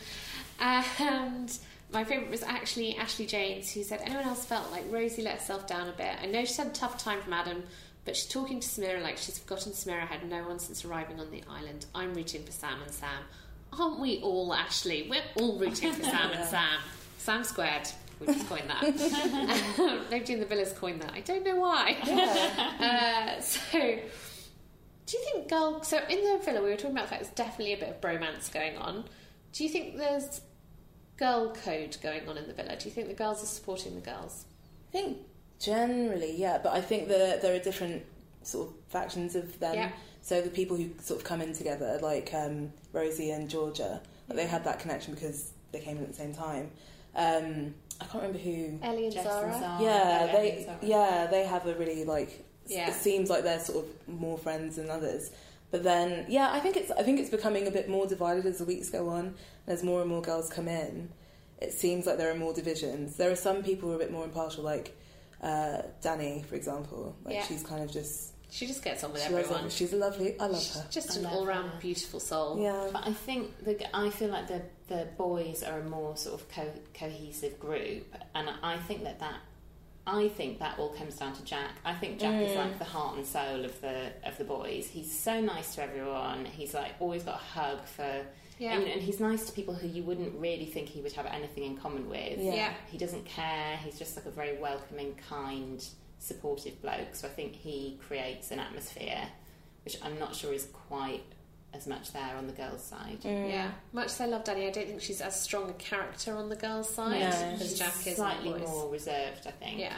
and 0.60 1.58
my 1.92 2.04
favourite 2.04 2.30
was 2.30 2.44
actually 2.44 2.96
Ashley 2.96 3.26
James, 3.26 3.72
who 3.74 3.84
said, 3.84 4.02
"Anyone 4.04 4.26
else 4.26 4.46
felt 4.46 4.72
like 4.72 4.84
Rosie 4.90 5.22
let 5.22 5.40
herself 5.40 5.68
down 5.68 5.88
a 5.90 5.94
bit? 5.94 6.16
I 6.22 6.26
know 6.28 6.46
she's 6.46 6.58
had 6.58 6.68
a 6.68 6.72
tough 6.72 6.98
time 6.98 7.22
from 7.22 7.34
Adam." 7.34 7.64
But 8.06 8.16
she's 8.16 8.28
talking 8.30 8.60
to 8.62 8.68
Samira 8.68 9.04
like 9.04 9.18
she's 9.18 9.38
forgotten 9.38 9.74
Samira 9.74 10.00
had 10.08 10.28
no 10.28 10.42
one 10.48 10.58
since 10.58 10.84
arriving 10.86 11.20
on 11.20 11.30
the 11.32 11.44
island. 11.50 11.86
I'm 11.94 12.14
rooting 12.14 12.44
for 12.44 12.52
Sam 12.52 12.82
and 12.82 12.90
Sam. 12.92 13.24
Aren't 13.78 14.00
we 14.00 14.20
all, 14.22 14.54
Ashley? 14.54 15.08
We're 15.10 15.24
all 15.36 15.58
rooting 15.58 15.92
for 15.92 16.04
Sam 16.04 16.32
and 16.32 16.46
Sam. 16.50 16.80
Sam 17.18 17.44
squared. 17.44 17.88
We 18.20 18.28
just 18.28 18.48
coined 18.50 18.70
that. 18.70 18.84
Nobody 20.12 20.34
in 20.34 20.40
the 20.40 20.46
villa's 20.46 20.74
coined 20.74 21.02
that. 21.02 21.14
I 21.14 21.22
don't 21.22 21.46
know 21.46 21.56
why. 21.56 21.94
uh, 22.80 23.42
so, 23.42 23.80
do 23.80 25.18
you 25.18 25.24
think 25.32 25.50
girl? 25.50 25.82
So 25.84 26.00
in 26.10 26.24
the 26.24 26.40
villa, 26.44 26.62
we 26.62 26.70
were 26.70 26.76
talking 26.76 26.92
about 26.92 27.06
the 27.06 27.10
fact 27.10 27.24
there's 27.24 27.34
definitely 27.36 27.74
a 27.74 27.78
bit 27.78 27.90
of 27.90 28.02
bromance 28.02 28.52
going 28.52 28.78
on. 28.78 29.06
Do 29.54 29.64
you 29.64 29.70
think 29.70 29.98
there's 29.98 30.42
girl 31.18 31.54
code 31.64 31.98
going 32.04 32.28
on 32.28 32.38
in 32.38 32.48
the 32.48 32.54
villa? 32.54 32.76
Do 32.78 32.90
you 32.90 32.94
think 32.94 33.08
the 33.08 33.14
girls 33.14 33.42
are 33.42 33.48
supporting 33.48 33.96
the 33.96 34.02
girls? 34.02 34.46
I 34.90 34.92
think 34.92 35.18
generally, 35.60 36.36
yeah, 36.36 36.58
but 36.62 36.74
I 36.74 36.82
think 36.82 37.08
that 37.08 37.42
there 37.42 37.56
are 37.56 37.60
different 37.60 38.04
sort 38.44 38.70
of 38.70 38.74
factions 38.90 39.36
of 39.36 39.60
them. 39.60 39.76
Yeah. 39.76 39.92
So 40.22 40.42
the 40.42 40.50
people 40.50 40.76
who 40.78 40.90
sort 41.02 41.20
of 41.20 41.26
come 41.26 41.42
in 41.42 41.54
together, 41.54 42.00
like 42.02 42.34
um, 42.34 42.72
Rosie 42.93 43.32
and 43.32 43.49
Georgia, 43.49 44.02
like 44.28 44.38
they 44.38 44.47
had 44.47 44.63
that 44.65 44.80
connection 44.80 45.13
because 45.13 45.52
they 45.71 45.80
came 45.80 45.97
in 45.97 46.04
at 46.04 46.10
the 46.10 46.15
same 46.15 46.34
time. 46.34 46.71
Um, 47.15 47.73
I 48.02 48.06
can't 48.06 48.23
remember 48.23 48.39
who. 48.39 48.80
Ellie 48.82 49.06
and 49.06 49.13
Jess 49.13 49.25
Zara. 49.25 49.52
and 49.52 49.62
Zara. 49.62 49.82
Yeah, 49.82 50.28
Ellie 50.32 50.32
they 50.52 50.63
Zara. 50.65 50.78
yeah 50.82 51.28
they 51.30 51.45
have 51.45 51.65
a 51.67 51.75
really 51.75 52.06
like. 52.06 52.45
Yeah. 52.67 52.89
It 52.89 52.93
seems 52.95 53.30
like 53.30 53.43
they're 53.43 53.60
sort 53.60 53.86
of 53.86 54.08
more 54.19 54.38
friends 54.38 54.75
than 54.75 54.89
others. 54.91 55.32
But 55.71 55.84
then, 55.84 56.25
yeah, 56.30 56.49
I 56.52 56.60
think 56.60 56.78
it's 56.78 56.91
I 56.91 57.04
think 57.04 57.19
it's 57.19 57.30
becoming 57.30 57.67
a 57.67 57.71
bit 57.71 57.89
more 57.89 58.06
divided 58.08 58.45
as 58.45 58.60
the 58.60 58.65
weeks 58.65 58.89
go 58.89 59.10
on. 59.10 59.36
As 59.67 59.84
more 59.84 60.02
and 60.02 60.10
more 60.10 60.21
girls 60.21 60.49
come 60.49 60.67
in, 60.67 61.10
it 61.60 61.73
seems 61.73 62.06
like 62.06 62.17
there 62.17 62.32
are 62.32 62.36
more 62.36 62.54
divisions. 62.54 63.17
There 63.17 63.30
are 63.32 63.36
some 63.36 63.63
people 63.63 63.89
who 63.89 63.93
are 63.93 63.97
a 63.97 63.99
bit 63.99 64.12
more 64.12 64.23
impartial, 64.23 64.63
like 64.63 64.95
uh, 65.43 65.82
Dani, 66.04 66.45
for 66.45 66.56
example. 66.56 67.15
Like 67.25 67.36
Yeah. 67.36 67.43
she's 67.43 67.63
kind 67.63 67.84
of 67.84 67.91
just 67.91 68.34
She 68.52 68.66
just 68.66 68.84
gets 68.84 69.04
on 69.04 69.14
with 69.14 69.22
she 69.22 69.34
everyone. 69.34 69.66
it. 69.66 69.72
She's 69.72 69.94
lovely. 69.94 70.40
I 70.40 70.48
love 70.48 70.68
her. 70.74 70.86
Just 70.90 71.16
I 71.18 71.20
an 71.20 71.26
all-round 71.28 71.70
her. 71.72 71.80
beautiful 71.80 72.20
soul. 72.20 72.60
Yeah. 72.60 72.90
But 72.92 73.08
I 73.08 73.14
think 73.14 73.64
the 73.64 73.96
I 73.96 74.10
feel 74.10 74.30
like 74.30 74.48
the 74.48 74.62
the 74.88 75.08
boys 75.18 75.62
are 75.64 75.80
a 75.80 75.84
more 75.84 76.18
sort 76.18 76.42
of 76.42 76.50
co- 76.50 76.74
cohesive 76.96 77.60
group, 77.60 78.14
and 78.34 78.50
I 78.64 78.78
think 78.80 79.04
that 79.04 79.20
that 79.20 79.36
I 80.08 80.30
think 80.30 80.58
that 80.60 80.80
all 80.80 80.90
comes 80.90 81.18
down 81.18 81.34
to 81.34 81.44
Jack. 81.44 81.72
I 81.86 81.94
think 81.94 82.20
Jack 82.20 82.42
is 82.42 82.52
Mm. 82.54 82.56
like 82.56 82.80
the 82.80 82.86
heart 82.86 83.18
and 83.18 83.26
soul 83.26 83.64
of 83.66 83.80
the 83.82 84.12
of 84.24 84.36
the 84.40 84.46
boys. 84.46 84.88
He's 84.88 85.12
so 85.18 85.40
nice 85.40 85.76
to 85.76 85.84
everyone. 85.84 86.46
He's 86.46 86.74
like 86.74 86.94
always 87.00 87.24
got 87.24 87.36
a 87.36 87.44
hug 87.60 87.86
for. 87.86 88.26
Yeah. 88.58 88.74
And, 88.74 88.88
and 88.88 89.02
he's 89.02 89.22
nice 89.22 89.46
to 89.46 89.54
people 89.54 89.74
who 89.74 89.88
you 89.88 90.04
wouldn't 90.04 90.34
really 90.38 90.66
think 90.66 90.90
he 90.90 91.00
would 91.02 91.14
have 91.14 91.26
anything 91.28 91.64
in 91.64 91.78
common 91.78 92.10
with. 92.10 92.40
Yeah. 92.40 92.54
Yeah. 92.56 92.74
He 92.92 92.98
doesn't 92.98 93.24
care. 93.26 93.78
He's 93.78 93.98
just 93.98 94.18
like 94.18 94.26
a 94.26 94.32
very 94.32 94.58
welcoming, 94.58 95.16
kind, 95.30 95.82
supportive 96.20 96.82
bloke. 96.82 97.14
So 97.16 97.28
I 97.28 97.32
think 97.32 97.56
he 97.56 97.98
creates 98.08 98.52
an 98.52 98.60
atmosphere 98.60 99.28
which 99.86 99.98
I'm 100.04 100.20
not 100.20 100.36
sure 100.36 100.54
is 100.54 100.68
quite 100.88 101.24
as 101.74 101.88
much 101.88 102.12
there 102.14 102.36
on 102.38 102.48
the 102.48 102.54
girls' 102.54 102.84
side. 102.84 103.20
Yeah, 103.24 103.72
much 103.94 104.08
as 104.08 104.22
I 104.22 104.26
love 104.26 104.44
Dani, 104.44 104.68
I 104.68 104.72
don't 104.72 104.88
think 104.88 105.02
she's 105.02 105.22
as 105.22 105.40
strong 105.42 105.70
a 105.70 105.74
character 105.74 106.36
on 106.36 106.50
the 106.50 106.56
girls' 106.56 106.94
side 106.94 107.20
No. 107.22 107.28
as 107.28 107.62
She's 107.62 107.80
Jack 107.80 108.06
is 108.08 108.18
slightly 108.18 108.52
boys. 108.52 108.62
more 108.68 108.90
reserved, 108.92 109.48
I 109.48 109.52
think. 109.52 109.80
Yeah. 109.80 109.96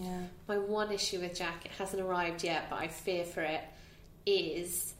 Yeah. 0.00 0.22
My 0.48 0.58
one 0.58 0.90
issue 0.92 1.20
with 1.20 1.34
Jack, 1.36 1.66
it 1.66 1.72
hasn't 1.72 2.00
arrived 2.02 2.42
yet, 2.44 2.70
but 2.70 2.76
I 2.76 2.88
fear 2.88 3.24
for 3.24 3.42
it, 3.42 3.60
is 4.26 4.94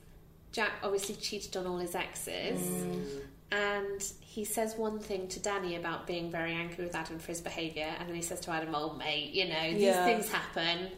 Jack 0.53 0.73
obviously 0.83 1.15
cheated 1.15 1.57
on 1.57 1.67
all 1.67 1.79
his 1.79 1.95
exes. 1.95 2.61
Mm. 2.61 3.21
And 3.51 4.03
he 4.21 4.45
says 4.45 4.77
one 4.77 4.99
thing 4.99 5.29
to 5.29 5.41
Dani 5.41 5.79
about 5.79 6.07
being 6.07 6.31
very 6.31 6.53
angry 6.53 6.85
with 6.85 6.95
Adam 6.95 7.19
for 7.19 7.29
his 7.29 7.41
behaviour, 7.41 7.91
and 7.99 8.09
then 8.09 8.15
he 8.15 8.23
says 8.23 8.41
to 8.41 8.51
Adam, 8.51 8.75
"Oh 8.75 8.95
mate, 8.95 9.31
you 9.33 9.49
know 9.49 9.73
these 9.73 9.83
Yeah. 9.83 10.05
things 10.05 10.29
happen." 10.31 10.91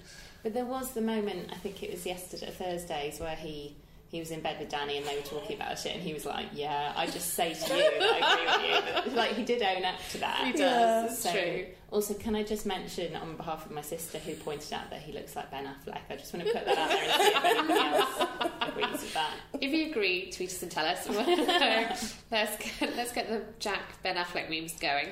But 0.42 0.54
there 0.54 0.64
was 0.64 0.92
the 0.92 1.00
moment, 1.00 1.50
I 1.52 1.56
think 1.56 1.82
it 1.82 1.90
was 1.92 2.04
yesterday, 2.06 2.50
Thursdays, 2.50 3.20
where 3.20 3.36
he 3.36 3.76
he 4.10 4.18
was 4.18 4.30
in 4.32 4.40
bed 4.40 4.58
with 4.58 4.68
Dani 4.70 4.98
and 4.98 5.06
they 5.06 5.16
were 5.16 5.22
talking 5.22 5.56
about 5.56 5.72
it, 5.72 5.94
and 5.94 6.02
he 6.02 6.12
was 6.12 6.24
like, 6.26 6.46
"Yeah, 6.52 6.92
I 6.96 7.06
just 7.06 7.34
say 7.34 7.54
to 7.54 7.76
you 7.76 7.84
I 7.84 8.32
agree 8.34 8.94
with 8.94 9.06
you." 9.06 9.12
Like 9.16 9.32
he 9.34 9.44
did 9.44 9.62
own 9.62 9.84
up 9.84 9.96
to 10.10 10.18
that. 10.18 10.44
He 10.46 10.52
does, 10.52 11.12
it's 11.12 11.22
So, 11.22 11.32
true. 11.32 11.66
Also, 11.92 12.14
can 12.14 12.36
I 12.36 12.44
just 12.44 12.66
mention 12.66 13.16
on 13.16 13.36
behalf 13.36 13.66
of 13.66 13.72
my 13.72 13.80
sister 13.80 14.18
who 14.18 14.34
pointed 14.34 14.72
out 14.72 14.90
that 14.90 15.00
he 15.00 15.12
looks 15.12 15.34
like 15.34 15.50
Ben 15.50 15.64
Affleck? 15.64 15.98
I 16.08 16.16
just 16.16 16.32
want 16.32 16.46
to 16.46 16.52
put 16.52 16.64
that 16.64 16.78
out 16.78 16.88
there 16.88 17.02
and 17.02 17.12
see 17.20 17.28
if 17.28 17.44
anybody 17.44 17.80
else 17.98 18.50
agrees 18.62 19.00
with 19.02 19.14
that. 19.14 19.30
If 19.60 19.72
you 19.72 19.90
agree, 19.90 20.30
tweet 20.30 20.50
us 20.50 20.62
and 20.62 20.70
tell 20.70 20.86
us. 20.86 21.08
let's 22.30 22.56
get, 22.78 22.96
let's 22.96 23.12
get 23.12 23.28
the 23.28 23.42
Jack 23.58 24.00
Ben 24.04 24.14
Affleck 24.16 24.48
memes 24.48 24.74
going. 24.74 25.08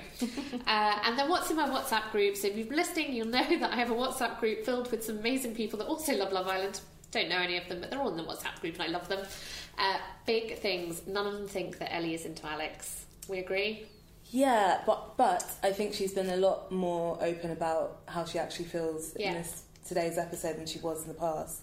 Uh, 0.69 0.99
and 1.05 1.19
then 1.19 1.29
what's 1.29 1.51
in 1.51 1.57
my 1.57 1.69
WhatsApp 1.69 2.13
group? 2.13 2.37
So 2.37 2.47
if 2.47 2.57
you've 2.57 2.69
been 2.69 2.79
listening, 2.79 3.13
you'll 3.13 3.27
know 3.27 3.59
that 3.59 3.73
I 3.73 3.77
have 3.77 3.91
a 3.91 3.95
WhatsApp 3.95 4.39
group 4.39 4.65
filled 4.65 4.91
with 4.93 5.03
some 5.05 5.19
amazing 5.19 5.57
people 5.57 5.81
that 5.81 5.87
also 5.87 6.15
love 6.17 6.33
Love 6.33 6.47
Island. 6.47 6.81
Don't 7.11 7.29
know 7.29 7.39
any 7.39 7.57
of 7.57 7.69
them, 7.69 7.81
but 7.81 7.91
they're 7.91 8.01
all 8.01 8.11
in 8.11 8.17
the 8.17 8.23
WhatsApp 8.25 8.61
group 8.61 8.75
and 8.75 8.83
I 8.83 8.87
love 8.89 9.09
them. 9.09 9.25
Uh, 9.79 9.99
big 10.27 10.59
things. 10.59 11.03
None 11.07 11.27
of 11.27 11.33
them 11.33 11.49
think 11.49 11.79
that 11.79 11.95
Ellie 11.95 12.15
is 12.15 12.25
into 12.27 12.47
Alex. 12.47 13.07
We 13.29 13.39
agree? 13.39 13.87
Yeah, 14.31 14.83
but 14.87 15.17
but 15.17 15.43
I 15.63 15.73
think 15.73 15.95
she's 15.95 16.13
been 16.13 16.29
a 16.29 16.37
lot 16.37 16.71
more 16.71 17.17
open 17.23 17.51
about 17.51 18.01
how 18.07 18.25
she 18.27 18.39
actually 18.39 18.67
feels 18.67 19.15
Yeah. 19.17 19.29
in 19.33 19.35
this 19.43 19.63
today's 19.87 20.19
episode 20.19 20.57
than 20.59 20.67
she 20.67 20.79
was 20.81 21.03
in 21.03 21.09
the 21.09 21.15
past. 21.15 21.63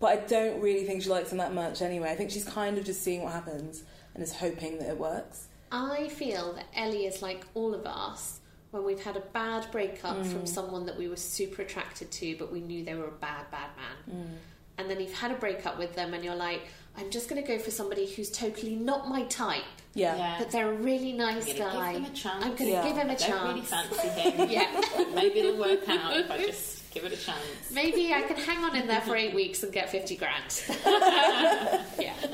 But 0.00 0.06
I 0.06 0.16
don't 0.26 0.60
really 0.60 0.84
think 0.86 1.02
she 1.02 1.10
likes 1.10 1.32
him 1.32 1.38
that 1.38 1.52
much 1.52 1.82
anyway. 1.82 2.10
I 2.10 2.14
think 2.16 2.30
she's 2.30 2.44
kind 2.44 2.78
of 2.78 2.84
just 2.84 3.02
seeing 3.02 3.22
what 3.22 3.32
happens 3.32 3.82
and 4.14 4.22
is 4.22 4.32
hoping 4.34 4.78
that 4.78 4.88
it 4.88 4.98
works. 4.98 5.48
I 5.70 6.08
feel 6.08 6.54
that 6.54 6.66
Ellie 6.74 7.04
is 7.06 7.20
like 7.20 7.44
all 7.54 7.74
of 7.74 7.84
us 7.86 8.40
when 8.72 8.84
we've 8.84 9.02
had 9.02 9.16
a 9.16 9.20
bad 9.20 9.70
breakup 9.72 10.16
Mm. 10.18 10.26
from 10.32 10.46
someone 10.46 10.86
that 10.86 10.96
we 10.98 11.08
were 11.08 11.16
super 11.16 11.62
attracted 11.62 12.10
to, 12.10 12.36
but 12.36 12.52
we 12.52 12.60
knew 12.60 12.84
they 12.84 12.94
were 12.94 13.06
a 13.08 13.10
bad, 13.12 13.50
bad 13.50 13.70
man. 13.76 14.16
Mm. 14.26 14.36
And 14.78 14.90
then 14.90 15.00
you've 15.00 15.14
had 15.14 15.30
a 15.30 15.36
breakup 15.36 15.78
with 15.78 15.94
them, 15.94 16.12
and 16.14 16.22
you're 16.24 16.34
like, 16.34 16.62
I'm 16.98 17.10
just 17.10 17.28
going 17.28 17.40
to 17.42 17.46
go 17.46 17.58
for 17.58 17.70
somebody 17.70 18.06
who's 18.06 18.30
totally 18.30 18.74
not 18.74 19.08
my 19.08 19.22
type, 19.24 19.62
Yeah. 19.94 20.16
Yeah. 20.16 20.34
but 20.38 20.50
they're 20.50 20.70
a 20.70 20.74
really 20.74 21.12
nice 21.12 21.48
I'm 21.48 21.56
gonna 21.58 21.72
guy. 21.72 21.92
give 21.94 22.02
them 22.02 22.12
a 22.12 22.14
chance. 22.16 22.44
I'm 22.44 22.50
going 22.54 22.56
to 22.56 22.64
Yeah. 22.66 22.82
give 22.88 22.96
him 22.96 23.08
a 23.08 23.12
I 23.12 23.14
don't 23.16 23.48
really 23.48 23.66
chance. 23.66 23.88
fancy 23.96 24.08
him. 24.20 24.50
Yeah. 24.50 24.80
Maybe 25.14 25.38
it'll 25.40 25.58
work 25.58 25.88
out 25.88 26.16
if 26.16 26.30
I 26.30 26.38
just 26.38 26.90
give 26.92 27.04
it 27.04 27.12
a 27.12 27.16
chance. 27.16 27.40
Maybe 27.72 28.12
I 28.12 28.22
can 28.22 28.36
hang 28.36 28.58
on 28.64 28.74
in 28.76 28.86
there 28.86 29.00
for 29.02 29.14
eight 29.16 29.34
weeks 29.34 29.62
and 29.62 29.72
get 29.72 29.88
50 29.90 30.16
grand. 30.16 30.62
yeah. 31.98 32.14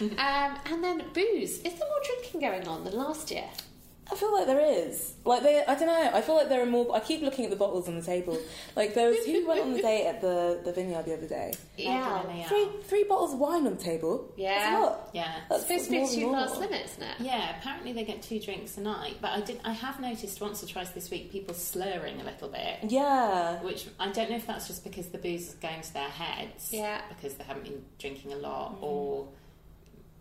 Um, 0.00 0.56
and 0.66 0.84
then 0.84 1.02
booze. 1.12 1.58
Is 1.58 1.74
there 1.74 1.88
more 1.88 2.00
drinking 2.04 2.40
going 2.40 2.68
on 2.68 2.84
than 2.84 2.94
last 2.96 3.32
year? 3.32 3.48
I 4.10 4.14
feel 4.14 4.32
like 4.32 4.46
there 4.46 4.60
is. 4.60 5.14
Like 5.24 5.42
they, 5.42 5.62
I 5.64 5.74
don't 5.74 5.86
know. 5.86 6.10
I 6.14 6.22
feel 6.22 6.34
like 6.34 6.48
there 6.48 6.62
are 6.62 6.66
more. 6.66 6.94
I 6.96 7.00
keep 7.00 7.20
looking 7.20 7.44
at 7.44 7.50
the 7.50 7.56
bottles 7.56 7.88
on 7.88 7.94
the 7.94 8.02
table. 8.02 8.38
Like 8.74 8.94
there 8.94 9.10
was 9.10 9.24
who 9.26 9.46
went 9.46 9.60
on 9.60 9.72
the 9.74 9.82
date 9.82 10.06
at 10.06 10.20
the 10.22 10.60
the 10.64 10.72
vineyard 10.72 11.04
the 11.04 11.14
other 11.14 11.26
day. 11.28 11.52
Yeah. 11.76 12.22
Three 12.48 12.68
three 12.84 13.04
bottles 13.04 13.34
of 13.34 13.38
wine 13.38 13.66
on 13.66 13.76
the 13.76 13.82
table. 13.82 14.32
Yeah. 14.36 14.58
That's 14.58 14.76
a 14.76 14.80
lot. 14.80 15.10
Yeah. 15.12 15.34
That's 15.48 15.70
It's 15.70 15.84
supposed 15.84 15.84
to 15.84 15.90
be 15.90 15.96
more 15.98 16.04
a 16.04 16.08
than 16.08 16.18
two 16.18 16.28
glass 16.28 16.48
normal. 16.50 16.60
limit, 16.68 16.84
isn't 16.86 17.02
it? 17.02 17.14
Yeah, 17.20 17.58
apparently 17.58 17.92
they 17.92 18.04
get 18.04 18.22
two 18.22 18.40
drinks 18.40 18.76
a 18.78 18.80
night. 18.80 19.16
But 19.20 19.30
I 19.30 19.40
did. 19.42 19.60
I 19.64 19.72
have 19.72 20.00
noticed 20.00 20.40
once 20.40 20.62
or 20.62 20.66
twice 20.66 20.90
this 20.90 21.10
week 21.10 21.30
people 21.30 21.54
slurring 21.54 22.20
a 22.20 22.24
little 22.24 22.48
bit. 22.48 22.78
Yeah. 22.90 23.62
Which 23.62 23.86
I 24.00 24.10
don't 24.10 24.30
know 24.30 24.36
if 24.36 24.46
that's 24.46 24.66
just 24.66 24.82
because 24.84 25.06
the 25.08 25.18
booze 25.18 25.48
is 25.48 25.54
going 25.54 25.80
to 25.82 25.92
their 25.94 26.08
heads. 26.08 26.72
Yeah. 26.72 27.00
Because 27.08 27.34
they 27.34 27.44
haven't 27.44 27.64
been 27.64 27.84
drinking 27.98 28.32
a 28.32 28.36
lot, 28.36 28.74
mm-hmm. 28.74 28.84
or 28.84 29.28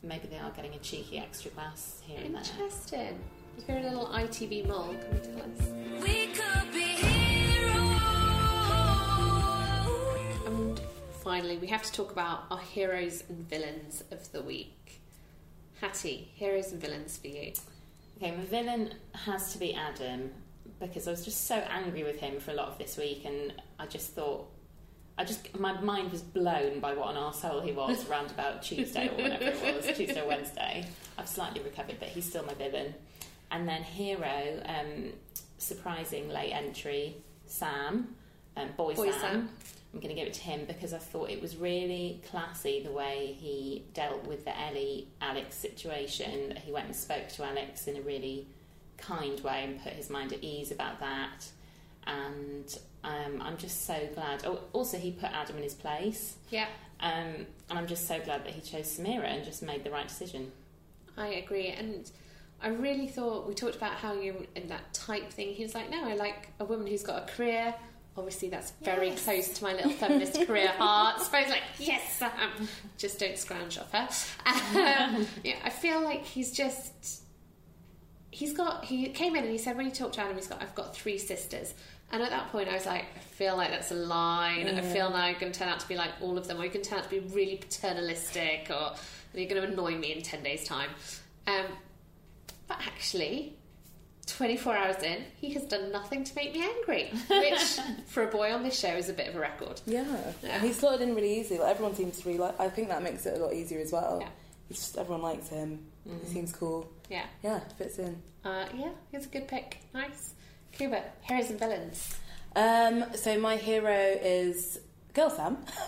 maybe 0.03 0.27
they 0.27 0.37
are 0.37 0.51
getting 0.51 0.73
a 0.73 0.79
cheeky 0.79 1.17
extra 1.17 1.51
glass 1.51 2.01
here 2.05 2.19
and 2.23 2.35
there. 2.35 2.41
Interesting. 2.41 3.19
If 3.57 3.67
you're 3.67 3.77
a 3.77 3.81
little 3.81 4.07
ITV 4.07 4.67
mole, 4.67 4.95
can 5.01 5.15
you 5.15 5.21
tell 5.23 5.41
us? 5.41 6.01
We 6.01 6.27
could 6.27 6.73
be 6.73 6.95
And 10.45 10.79
finally, 11.23 11.57
we 11.57 11.67
have 11.67 11.83
to 11.83 11.91
talk 11.91 12.11
about 12.11 12.45
our 12.51 12.59
heroes 12.59 13.23
and 13.27 13.49
villains 13.49 14.03
of 14.11 14.31
the 14.31 14.41
week. 14.41 15.01
Hattie, 15.81 16.31
heroes 16.35 16.71
and 16.71 16.81
villains 16.81 17.17
for 17.17 17.27
you. 17.27 17.53
Okay, 18.17 18.31
my 18.35 18.43
villain 18.45 18.93
has 19.13 19.53
to 19.53 19.59
be 19.59 19.73
Adam 19.73 20.31
because 20.79 21.07
I 21.07 21.11
was 21.11 21.25
just 21.25 21.47
so 21.47 21.55
angry 21.55 22.03
with 22.03 22.19
him 22.19 22.39
for 22.39 22.51
a 22.51 22.53
lot 22.53 22.67
of 22.69 22.77
this 22.77 22.97
week, 22.97 23.25
and 23.25 23.53
I 23.79 23.85
just 23.87 24.13
thought, 24.13 24.47
I 25.17 25.23
just 25.23 25.57
my 25.59 25.79
mind 25.81 26.11
was 26.11 26.21
blown 26.21 26.79
by 26.79 26.93
what 26.93 27.15
an 27.15 27.21
arsehole 27.21 27.63
he 27.65 27.71
was 27.71 28.07
around 28.09 28.31
about 28.31 28.61
Tuesday 28.63 29.09
or 29.09 29.15
whenever 29.15 29.45
it 29.45 29.75
was, 29.75 29.85
Tuesday 29.97 30.21
or 30.21 30.27
Wednesday. 30.27 30.85
I've 31.17 31.27
slightly 31.27 31.61
recovered, 31.61 31.97
but 31.99 32.09
he's 32.09 32.25
still 32.25 32.45
my 32.45 32.53
villain. 32.53 32.93
And 33.51 33.67
then 33.67 33.83
hero, 33.83 34.61
um, 34.65 35.13
surprising 35.57 36.29
late 36.29 36.51
entry, 36.51 37.17
Sam, 37.45 38.15
um, 38.57 38.69
boy, 38.75 38.93
Boy 38.95 39.11
Sam. 39.11 39.21
Sam. 39.21 39.49
I'm 39.93 40.01
going 40.01 40.13
to 40.13 40.19
give 40.19 40.27
it 40.27 40.33
to 40.33 40.41
him 40.41 40.65
because 40.67 40.93
I 40.93 40.97
thought 40.97 41.29
it 41.29 41.41
was 41.41 41.55
really 41.55 42.21
classy 42.29 42.83
the 42.83 42.91
way 42.91 43.35
he 43.39 43.85
dealt 43.93 44.27
with 44.27 44.43
the 44.43 44.59
Ellie 44.59 45.07
Alex 45.21 45.55
situation. 45.55 46.57
He 46.63 46.71
went 46.71 46.87
and 46.87 46.95
spoke 46.95 47.29
to 47.29 47.43
Alex 47.45 47.87
in 47.87 47.95
a 47.95 48.01
really 48.01 48.47
kind 48.97 49.39
way 49.39 49.63
and 49.63 49.81
put 49.81 49.93
his 49.93 50.09
mind 50.09 50.33
at 50.33 50.43
ease 50.43 50.71
about 50.71 50.99
that. 50.99 51.49
And 52.05 52.77
um, 53.03 53.41
I'm 53.41 53.57
just 53.57 53.85
so 53.85 53.97
glad. 54.13 54.43
Oh, 54.45 54.59
also, 54.73 54.97
he 54.97 55.11
put 55.11 55.31
Adam 55.31 55.57
in 55.57 55.63
his 55.63 55.73
place. 55.73 56.35
Yeah. 56.49 56.67
Um, 56.99 57.45
and 57.69 57.79
I'm 57.79 57.87
just 57.87 58.07
so 58.07 58.19
glad 58.19 58.43
that 58.45 58.53
he 58.53 58.61
chose 58.61 58.97
Samira 58.97 59.25
and 59.25 59.45
just 59.45 59.63
made 59.63 59.83
the 59.83 59.91
right 59.91 60.07
decision. 60.07 60.51
I 61.15 61.27
agree, 61.27 61.67
and 61.69 62.09
I 62.61 62.69
really 62.69 63.07
thought 63.07 63.47
we 63.47 63.53
talked 63.53 63.75
about 63.75 63.93
how 63.93 64.13
you 64.13 64.47
in 64.55 64.67
that 64.69 64.93
type 64.93 65.31
thing. 65.31 65.53
He 65.53 65.63
was 65.63 65.75
like, 65.75 65.89
no, 65.91 66.03
I 66.07 66.15
like 66.15 66.49
a 66.59 66.65
woman 66.65 66.87
who's 66.87 67.03
got 67.03 67.23
a 67.29 67.31
career. 67.33 67.73
Obviously, 68.17 68.49
that's 68.49 68.71
very 68.81 69.09
Yes. 69.09 69.23
close 69.23 69.49
to 69.49 69.63
my 69.63 69.73
little 69.73 69.91
feminist 69.91 70.47
career 70.47 70.67
heart. 70.77 71.21
So 71.21 71.37
I 71.37 71.41
was 71.41 71.49
like, 71.51 71.61
yes, 71.77 72.13
Sam. 72.13 72.31
Just 72.97 73.19
don't 73.19 73.37
scrounge 73.37 73.77
off 73.77 73.91
her. 73.91 74.09
Um, 74.79 75.27
yeah, 75.43 75.57
I 75.63 75.69
feel 75.69 76.01
like 76.01 76.23
he's 76.25 76.51
just. 76.51 77.21
He's 78.31 78.53
got. 78.53 78.85
He 78.85 79.07
came 79.09 79.35
in 79.35 79.43
and 79.43 79.51
he 79.51 79.57
said 79.59 79.77
when 79.77 79.85
he 79.85 79.91
talked 79.91 80.15
to 80.15 80.21
Adam, 80.21 80.35
he's 80.35 80.47
got. 80.47 80.61
I've 80.61 80.73
got 80.75 80.95
three 80.95 81.17
sisters. 81.19 81.73
And 82.11 82.23
at 82.23 82.29
that 82.29 82.51
point, 82.51 82.69
I 82.69 82.73
was 82.73 82.85
like, 82.85 83.05
I 83.15 83.19
feel 83.19 83.55
like 83.57 83.69
that's 83.69 83.91
a 83.91 83.95
line. 83.95 84.67
I 84.67 84.81
feel 84.81 85.09
now 85.09 85.27
you're 85.27 85.39
going 85.39 85.51
to 85.51 85.59
turn 85.59 85.67
out 85.67 85.79
to 85.81 85.87
be 85.89 85.95
like 85.97 86.11
all 86.21 86.37
of 86.37 86.47
them, 86.47 86.57
or 86.57 86.61
going 86.61 86.71
to 86.71 86.81
turn 86.81 86.99
out 86.99 87.03
to 87.03 87.09
be 87.09 87.19
really 87.19 87.57
paternalistic, 87.57 88.67
or 88.71 88.93
you're 89.33 89.49
going 89.49 89.61
to 89.61 89.67
annoy 89.67 89.95
me 89.97 90.13
in 90.13 90.21
10 90.23 90.41
days' 90.41 90.63
time. 90.63 90.89
Um, 91.47 91.65
but 92.67 92.77
actually, 92.85 93.55
24 94.27 94.75
hours 94.75 95.03
in, 95.03 95.23
he 95.37 95.51
has 95.53 95.63
done 95.63 95.91
nothing 95.91 96.23
to 96.23 96.35
make 96.35 96.53
me 96.53 96.63
angry, 96.63 97.11
which 97.29 97.79
for 98.07 98.23
a 98.23 98.27
boy 98.27 98.51
on 98.53 98.63
this 98.63 98.77
show 98.77 98.93
is 98.95 99.09
a 99.09 99.13
bit 99.13 99.27
of 99.29 99.35
a 99.35 99.39
record. 99.39 99.79
Yeah. 99.85 100.05
And 100.43 100.61
he 100.63 100.73
slotted 100.73 101.01
in 101.01 101.15
really 101.15 101.39
easy. 101.39 101.57
Like 101.57 101.69
everyone 101.71 101.95
seems 101.95 102.19
to 102.19 102.27
really 102.27 102.39
like. 102.39 102.59
I 102.59 102.69
think 102.69 102.89
that 102.89 103.01
makes 103.03 103.25
it 103.25 103.39
a 103.39 103.43
lot 103.43 103.53
easier 103.53 103.79
as 103.79 103.91
well. 103.91 104.19
Yeah. 104.21 104.29
It's 104.69 104.79
just 104.79 104.97
everyone 104.97 105.21
likes 105.21 105.47
him. 105.47 105.85
Mhm. 106.07 106.27
He 106.27 106.33
seems 106.33 106.51
cool. 106.53 106.89
Yeah. 107.09 107.25
Yeah, 107.43 107.59
fits 107.77 107.99
in. 107.99 108.21
Uh, 108.43 108.65
yeah, 108.75 108.91
he's 109.11 109.25
a 109.25 109.29
good 109.29 109.47
pick. 109.47 109.77
Nice. 109.93 110.33
Kuba, 110.73 111.03
heroes 111.21 111.49
and 111.49 111.59
villains. 111.59 112.15
Um, 112.55 113.05
so 113.15 113.39
my 113.39 113.55
hero 113.55 113.93
is 114.21 114.79
Girl 115.13 115.29
Sam, 115.29 115.57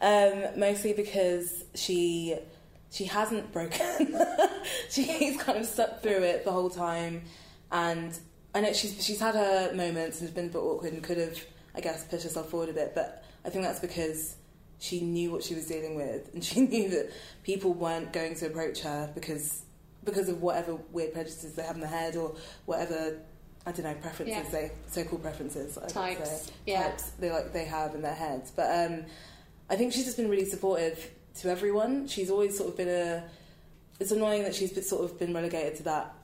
um, 0.00 0.44
mostly 0.58 0.92
because 0.92 1.64
she 1.74 2.36
she 2.90 3.04
hasn't 3.04 3.52
broken. 3.52 4.16
she's 4.90 5.40
kind 5.42 5.58
of 5.58 5.66
stuck 5.66 6.02
through 6.02 6.22
it 6.22 6.44
the 6.44 6.52
whole 6.52 6.70
time, 6.70 7.22
and 7.70 8.18
I 8.54 8.60
know 8.60 8.72
she's 8.72 9.04
she's 9.04 9.20
had 9.20 9.34
her 9.34 9.72
moments 9.74 10.20
and 10.20 10.28
has 10.28 10.34
been 10.34 10.46
a 10.46 10.48
bit 10.48 10.58
awkward 10.58 10.92
and 10.92 11.02
could 11.02 11.18
have, 11.18 11.38
I 11.74 11.80
guess, 11.80 12.04
pushed 12.04 12.24
herself 12.24 12.50
forward 12.50 12.70
a 12.70 12.72
bit. 12.72 12.92
But 12.94 13.24
I 13.44 13.50
think 13.50 13.64
that's 13.64 13.80
because 13.80 14.36
she 14.78 15.00
knew 15.00 15.30
what 15.30 15.42
she 15.42 15.54
was 15.54 15.66
dealing 15.66 15.96
with, 15.96 16.30
and 16.34 16.42
she 16.42 16.60
knew 16.62 16.88
that 16.90 17.10
people 17.42 17.74
weren't 17.74 18.12
going 18.12 18.34
to 18.36 18.46
approach 18.46 18.80
her 18.80 19.10
because 19.14 19.62
because 20.04 20.28
of 20.28 20.40
whatever 20.40 20.76
weird 20.92 21.12
prejudices 21.12 21.54
they 21.54 21.62
have 21.62 21.74
in 21.74 21.80
their 21.82 21.90
head 21.90 22.16
or 22.16 22.34
whatever 22.64 23.18
I 23.66 23.72
don't 23.72 23.84
know 23.84 23.94
preferences 24.00 24.28
Yeah. 24.34 24.50
they 24.50 24.70
so-called 24.86 25.20
preferences 25.22 25.76
I 25.76 25.86
Types, 25.88 26.50
yeah. 26.66 26.84
types 26.84 27.10
they 27.18 27.30
like 27.30 27.52
they 27.52 27.66
have 27.66 27.94
in 27.94 28.00
their 28.00 28.14
heads. 28.14 28.50
But 28.54 28.90
um, 28.90 29.04
I 29.68 29.76
think 29.76 29.92
she's 29.92 30.04
just 30.06 30.16
been 30.16 30.30
really 30.30 30.46
supportive 30.46 31.10
to 31.38 31.50
everyone. 31.50 32.06
She's 32.08 32.30
always 32.30 32.56
sort 32.56 32.70
of 32.70 32.76
been 32.76 32.88
a. 32.88 33.24
It's 34.00 34.12
annoying 34.12 34.44
that 34.44 34.54
she's 34.54 34.72
been, 34.72 34.84
sort 34.84 35.04
of 35.04 35.18
been 35.18 35.34
relegated 35.34 35.76
to 35.78 35.82
that 35.84 36.14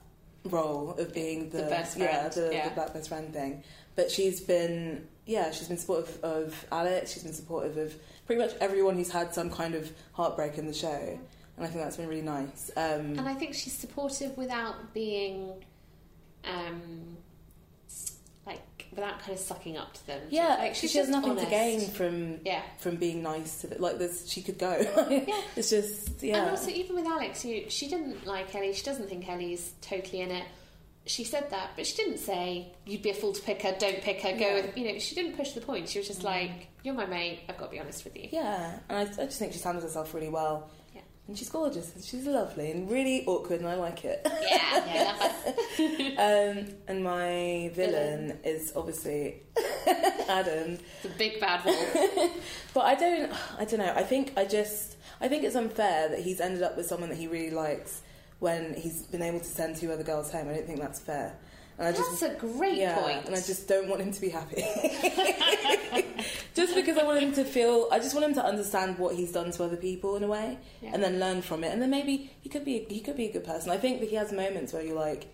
role 0.45 0.91
of 0.91 1.13
being 1.13 1.49
the, 1.49 1.57
The 1.57 1.63
best 1.63 1.97
yeah, 1.97 2.29
the, 2.29 2.49
yeah. 2.53 2.69
the 2.69 2.75
black 2.75 2.93
best 2.93 3.09
friend 3.09 3.33
thing. 3.33 3.63
But 3.95 4.11
she's 4.11 4.39
been 4.41 5.07
yeah, 5.25 5.51
she's 5.51 5.67
been 5.67 5.77
supportive 5.77 6.23
of 6.23 6.65
Alex. 6.71 7.13
She's 7.13 7.23
been 7.23 7.33
supportive 7.33 7.77
of 7.77 7.95
pretty 8.25 8.41
much 8.41 8.53
everyone 8.61 8.95
who's 8.95 9.11
had 9.11 9.33
some 9.33 9.49
kind 9.49 9.75
of 9.75 9.91
heartbreak 10.13 10.57
in 10.57 10.67
the 10.67 10.73
show, 10.73 11.19
and 11.57 11.65
I 11.65 11.67
think 11.67 11.83
that's 11.83 11.97
been 11.97 12.07
really 12.07 12.21
nice. 12.21 12.71
Um, 12.77 13.17
And 13.17 13.27
I 13.27 13.33
think 13.33 13.55
she's 13.55 13.73
supportive 13.73 14.37
without 14.37 14.93
being, 14.93 15.53
um, 16.43 17.17
like, 17.17 17.24
without 18.95 19.19
kind 19.19 19.33
of 19.33 19.39
sucking 19.39 19.77
up 19.77 19.93
to 19.93 20.07
them. 20.07 20.21
Yeah, 20.29 20.55
like, 20.59 20.75
she, 20.75 20.81
she's 20.81 20.91
she 20.91 20.97
has 20.99 21.09
nothing 21.09 21.31
honest. 21.31 21.45
to 21.45 21.51
gain 21.51 21.81
from 21.89 22.39
Yeah. 22.45 22.61
from 22.79 22.95
being 22.95 23.21
nice 23.21 23.61
to 23.61 23.67
them. 23.67 23.81
like 23.81 23.97
this. 23.99 24.27
She 24.29 24.41
could 24.41 24.57
go. 24.57 24.75
it's 25.55 25.69
just 25.69 26.23
yeah. 26.23 26.41
And 26.41 26.49
also, 26.51 26.69
even 26.71 26.95
with 26.95 27.05
Alex, 27.05 27.41
who 27.41 27.69
she 27.69 27.87
didn't 27.87 28.25
like 28.25 28.53
Ellie, 28.55 28.73
she 28.73 28.83
doesn't 28.83 29.09
think 29.09 29.27
Ellie's 29.27 29.71
totally 29.81 30.21
in 30.21 30.31
it. 30.31 30.45
She 31.07 31.23
said 31.23 31.51
that, 31.51 31.71
but 31.75 31.85
she 31.85 31.95
didn't 31.95 32.17
say 32.17 32.73
you'd 32.85 33.03
be 33.03 33.11
a 33.11 33.13
fool 33.13 33.33
to 33.33 33.41
pick 33.41 33.61
her. 33.61 33.75
Don't 33.77 34.01
pick 34.01 34.21
her. 34.21 34.31
Go 34.31 34.37
Yeah. 34.39 34.53
with 34.55 34.77
you 34.77 34.91
know. 34.91 34.99
She 34.99 35.13
didn't 35.13 35.37
push 35.37 35.51
the 35.51 35.61
point. 35.61 35.87
She 35.89 35.99
was 35.99 36.07
just 36.07 36.21
mm. 36.21 36.25
like, 36.25 36.67
"You're 36.83 36.95
my 36.95 37.05
mate. 37.05 37.41
I've 37.47 37.57
got 37.57 37.65
to 37.65 37.71
be 37.71 37.79
honest 37.79 38.03
with 38.05 38.15
you." 38.17 38.29
Yeah, 38.31 38.79
and 38.89 38.97
I, 38.97 39.01
I 39.01 39.25
just 39.25 39.37
think 39.37 39.53
she's 39.53 39.63
handled 39.63 39.83
herself 39.83 40.13
really 40.13 40.29
well. 40.29 40.69
And 41.27 41.37
she's 41.37 41.49
gorgeous. 41.49 41.95
and 41.95 42.03
She's 42.03 42.27
lovely 42.27 42.69
and 42.69 42.89
really 42.89 43.25
awkward, 43.25 43.59
and 43.59 43.67
I 43.67 43.75
like 43.75 44.05
it. 44.05 44.21
Yeah, 44.25 45.17
yeah. 45.79 46.53
um, 46.57 46.67
and 46.87 47.03
my 47.03 47.71
villain 47.73 48.37
is 48.43 48.73
obviously 48.75 49.41
Adam. 50.29 50.77
The 51.01 51.09
big 51.17 51.39
bad 51.39 51.65
wolf. 51.65 52.31
but 52.75 52.81
I 52.81 52.93
don't. 52.95 53.33
I 53.57 53.65
don't 53.65 53.79
know. 53.79 53.93
I 53.95 54.03
think 54.03 54.33
I 54.37 54.45
just. 54.45 54.97
I 55.19 55.27
think 55.27 55.43
it's 55.43 55.55
unfair 55.55 56.09
that 56.09 56.19
he's 56.19 56.39
ended 56.39 56.61
up 56.61 56.77
with 56.77 56.85
someone 56.85 57.09
that 57.09 57.17
he 57.17 57.27
really 57.27 57.51
likes 57.51 58.01
when 58.39 58.75
he's 58.75 59.03
been 59.03 59.21
able 59.23 59.39
to 59.39 59.45
send 59.45 59.77
two 59.77 59.91
other 59.91 60.03
girls 60.03 60.31
home. 60.31 60.49
I 60.49 60.53
don't 60.53 60.67
think 60.67 60.79
that's 60.79 60.99
fair. 60.99 61.35
And 61.77 61.87
I 61.89 61.91
just, 61.91 62.21
That's 62.21 62.33
a 62.35 62.37
great 62.39 62.77
yeah, 62.77 62.95
point. 62.95 63.25
And 63.25 63.35
I 63.35 63.41
just 63.41 63.67
don't 63.67 63.89
want 63.89 64.01
him 64.01 64.11
to 64.13 64.21
be 64.21 64.29
happy. 64.29 64.63
just 66.55 66.73
because 66.73 66.97
I 66.97 67.03
want 67.03 67.19
him 67.21 67.33
to 67.33 67.43
feel, 67.43 67.89
I 67.91 67.99
just 67.99 68.13
want 68.15 68.25
him 68.27 68.33
to 68.35 68.45
understand 68.45 68.97
what 68.97 69.15
he's 69.15 69.31
done 69.33 69.51
to 69.51 69.63
other 69.65 69.75
people 69.75 70.15
in 70.15 70.23
a 70.23 70.27
way, 70.27 70.57
Yeah. 70.81 70.91
and 70.93 71.03
then 71.03 71.19
learn 71.19 71.41
from 71.41 71.63
it. 71.65 71.73
And 71.73 71.81
then 71.81 71.89
maybe 71.89 72.31
he 72.41 72.47
could 72.49 72.63
be, 72.63 72.85
he 72.89 73.01
could 73.01 73.17
be 73.17 73.25
a 73.25 73.31
good 73.33 73.43
person. 73.43 73.71
I 73.71 73.77
think 73.77 73.99
that 73.99 74.09
he 74.09 74.15
has 74.15 74.31
moments 74.31 74.71
where 74.71 74.83
you're 74.83 74.95
like, 74.95 75.27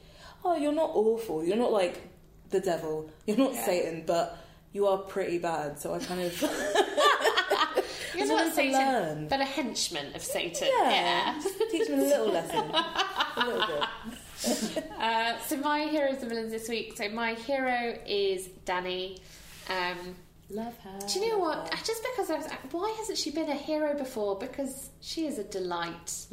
oh, 0.43 0.55
you're 0.55 0.71
not 0.73 0.89
awful. 0.95 1.43
You're 1.45 1.57
not 1.57 1.71
like 1.71 2.01
the 2.49 2.59
devil. 2.59 3.09
You're 3.27 3.37
not 3.37 3.53
Yeah. 3.53 3.65
Satan, 3.65 4.03
but 4.07 4.37
you 4.73 4.87
are 4.87 4.97
pretty 4.97 5.37
bad. 5.37 5.79
So 5.79 5.93
I 5.93 5.99
kind 5.99 6.21
of, 6.21 6.41
You're 8.17 8.27
not 8.27 8.45
to 8.47 8.51
Satan, 8.55 8.73
learn. 8.73 9.27
but 9.27 9.41
a 9.41 9.45
henchman 9.45 10.15
of 10.15 10.21
Satan. 10.23 10.67
Yeah. 10.71 11.39
Just 11.41 11.57
teach 11.71 11.87
him 11.87 11.99
a 11.99 12.03
little 12.03 12.27
lesson, 12.31 12.71
a 12.71 13.45
little 13.45 13.67
bit. 13.67 13.83
Uh, 15.01 15.35
so 15.47 15.57
my 15.57 15.85
heroes 15.87 16.21
and 16.21 16.29
villains 16.29 16.51
this 16.51 16.69
week. 16.69 16.95
So 16.95 17.09
my 17.09 17.33
hero 17.33 17.97
is 18.05 18.47
Dani. 18.67 19.19
Um, 19.67 20.15
Love 20.51 20.77
her. 20.79 20.99
do 21.07 21.19
you 21.19 21.29
know 21.29 21.39
what? 21.39 21.71
Just 21.83 22.03
because 22.03 22.29
I 22.29 22.35
was, 22.37 22.47
why 22.71 22.93
hasn't 22.99 23.17
she 23.17 23.31
been 23.31 23.49
a 23.49 23.55
hero 23.55 23.97
before? 23.97 24.37
Because 24.37 24.89
she 24.99 25.25
is 25.25 25.39
a 25.39 25.43
delight. 25.43 26.25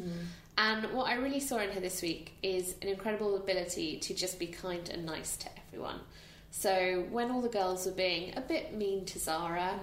And 0.57 0.85
what 0.93 1.07
I 1.07 1.15
really 1.15 1.39
saw 1.39 1.57
in 1.57 1.71
her 1.71 1.79
this 1.79 2.01
week 2.03 2.33
is 2.43 2.75
an 2.83 2.89
incredible 2.89 3.37
ability 3.37 3.97
to 4.01 4.13
just 4.13 4.37
be 4.37 4.45
kind 4.47 4.87
and 4.89 5.03
nice 5.05 5.35
to 5.37 5.47
everyone. 5.67 5.99
So 6.51 7.05
when 7.09 7.31
all 7.31 7.41
the 7.41 7.49
girls 7.49 7.85
were 7.87 7.91
being 7.93 8.37
a 8.37 8.41
bit 8.41 8.75
mean 8.75 9.05
to 9.05 9.17
Zara 9.19 9.79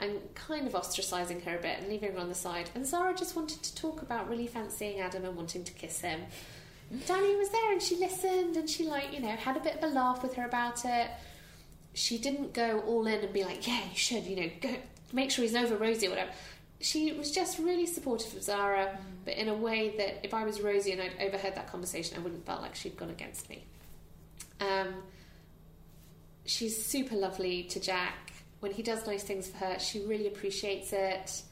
and 0.00 0.12
kind 0.34 0.66
of 0.66 0.72
ostracising 0.74 1.42
her 1.44 1.56
a 1.56 1.62
bit 1.62 1.78
and 1.78 1.88
leaving 1.88 2.12
her 2.14 2.18
on 2.18 2.28
the 2.28 2.34
side, 2.34 2.70
and 2.74 2.84
Zara 2.86 3.14
just 3.14 3.36
wanted 3.36 3.62
to 3.62 3.74
talk 3.76 4.02
about 4.02 4.28
really 4.28 4.46
fancying 4.48 4.98
Adam 5.00 5.24
and 5.24 5.36
wanting 5.36 5.62
to 5.62 5.72
kiss 5.72 6.00
him. 6.00 6.20
Dani 6.92 7.38
was 7.38 7.48
there 7.50 7.72
and 7.72 7.82
she 7.82 7.96
listened 7.96 8.56
and 8.56 8.68
she 8.68 8.84
like 8.84 9.12
you 9.12 9.20
know 9.20 9.28
had 9.28 9.56
a 9.56 9.60
bit 9.60 9.76
of 9.76 9.84
a 9.84 9.86
laugh 9.86 10.22
with 10.22 10.34
her 10.34 10.44
about 10.44 10.84
it. 10.84 11.10
She 11.94 12.18
didn't 12.18 12.52
go 12.52 12.80
all 12.80 13.06
in 13.06 13.20
and 13.20 13.32
be 13.32 13.44
like, 13.44 13.66
yeah, 13.68 13.80
you 13.90 13.96
should, 13.96 14.24
you 14.24 14.36
know, 14.36 14.50
go 14.60 14.74
make 15.12 15.30
sure 15.30 15.44
he's 15.44 15.54
over 15.54 15.76
Rosie 15.76 16.08
or 16.08 16.10
whatever. 16.10 16.32
She 16.80 17.12
was 17.12 17.30
just 17.30 17.58
really 17.58 17.86
supportive 17.86 18.34
of 18.34 18.42
Zara, 18.42 18.98
but 19.24 19.34
in 19.34 19.48
a 19.48 19.54
way 19.54 19.94
that 19.96 20.24
if 20.24 20.34
I 20.34 20.44
was 20.44 20.60
Rosie 20.60 20.92
and 20.92 21.00
I'd 21.00 21.14
overheard 21.20 21.54
that 21.54 21.70
conversation, 21.70 22.16
I 22.18 22.20
wouldn't 22.20 22.44
felt 22.44 22.62
like 22.62 22.74
she'd 22.74 22.96
gone 22.96 23.10
against 23.10 23.48
me. 23.48 23.64
Um, 24.60 24.88
she's 26.44 26.84
super 26.84 27.14
lovely 27.14 27.62
to 27.64 27.80
Jack. 27.80 28.32
When 28.60 28.72
he 28.72 28.82
does 28.82 29.06
nice 29.06 29.22
things 29.22 29.48
for 29.48 29.58
her, 29.58 29.78
she 29.78 30.00
really 30.04 30.26
appreciates 30.26 30.92
it. 30.92 31.42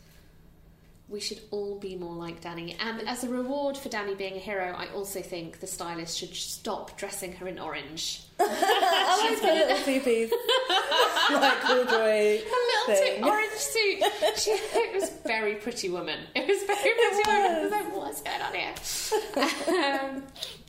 We 1.12 1.20
should 1.20 1.40
all 1.50 1.78
be 1.78 1.94
more 1.94 2.14
like 2.14 2.40
Dani. 2.40 2.74
And 2.80 3.06
as 3.06 3.22
a 3.22 3.28
reward 3.28 3.76
for 3.76 3.90
Dani 3.90 4.16
being 4.16 4.34
a 4.34 4.38
hero, 4.38 4.74
I 4.74 4.86
also 4.94 5.20
think 5.20 5.60
the 5.60 5.66
stylist 5.66 6.16
should 6.16 6.34
stop 6.34 6.96
dressing 6.96 7.32
her 7.34 7.46
in 7.46 7.58
orange. 7.58 8.22
I 8.40 9.28
like 9.30 9.40
her 9.42 9.54
little 9.54 9.84
two-piece, 9.84 10.32
like 11.32 11.60
corduroy 11.60 12.38
A 12.38 12.44
little 12.44 12.86
thing. 12.96 13.24
orange 13.24 13.52
suit. 13.52 14.02
She, 14.38 14.50
it 14.52 14.94
was 14.94 15.10
very 15.26 15.56
pretty 15.56 15.90
woman. 15.90 16.18
It 16.34 16.48
was 16.48 16.62
very 16.62 16.94
pretty 16.94 17.30
woman. 17.30 17.56
I 17.56 17.62
was 17.62 17.70
like, 17.72 17.96
what's 17.96 18.22
going 18.22 18.40
on 18.40 18.54
here? 18.54 20.00
um, 20.00 20.22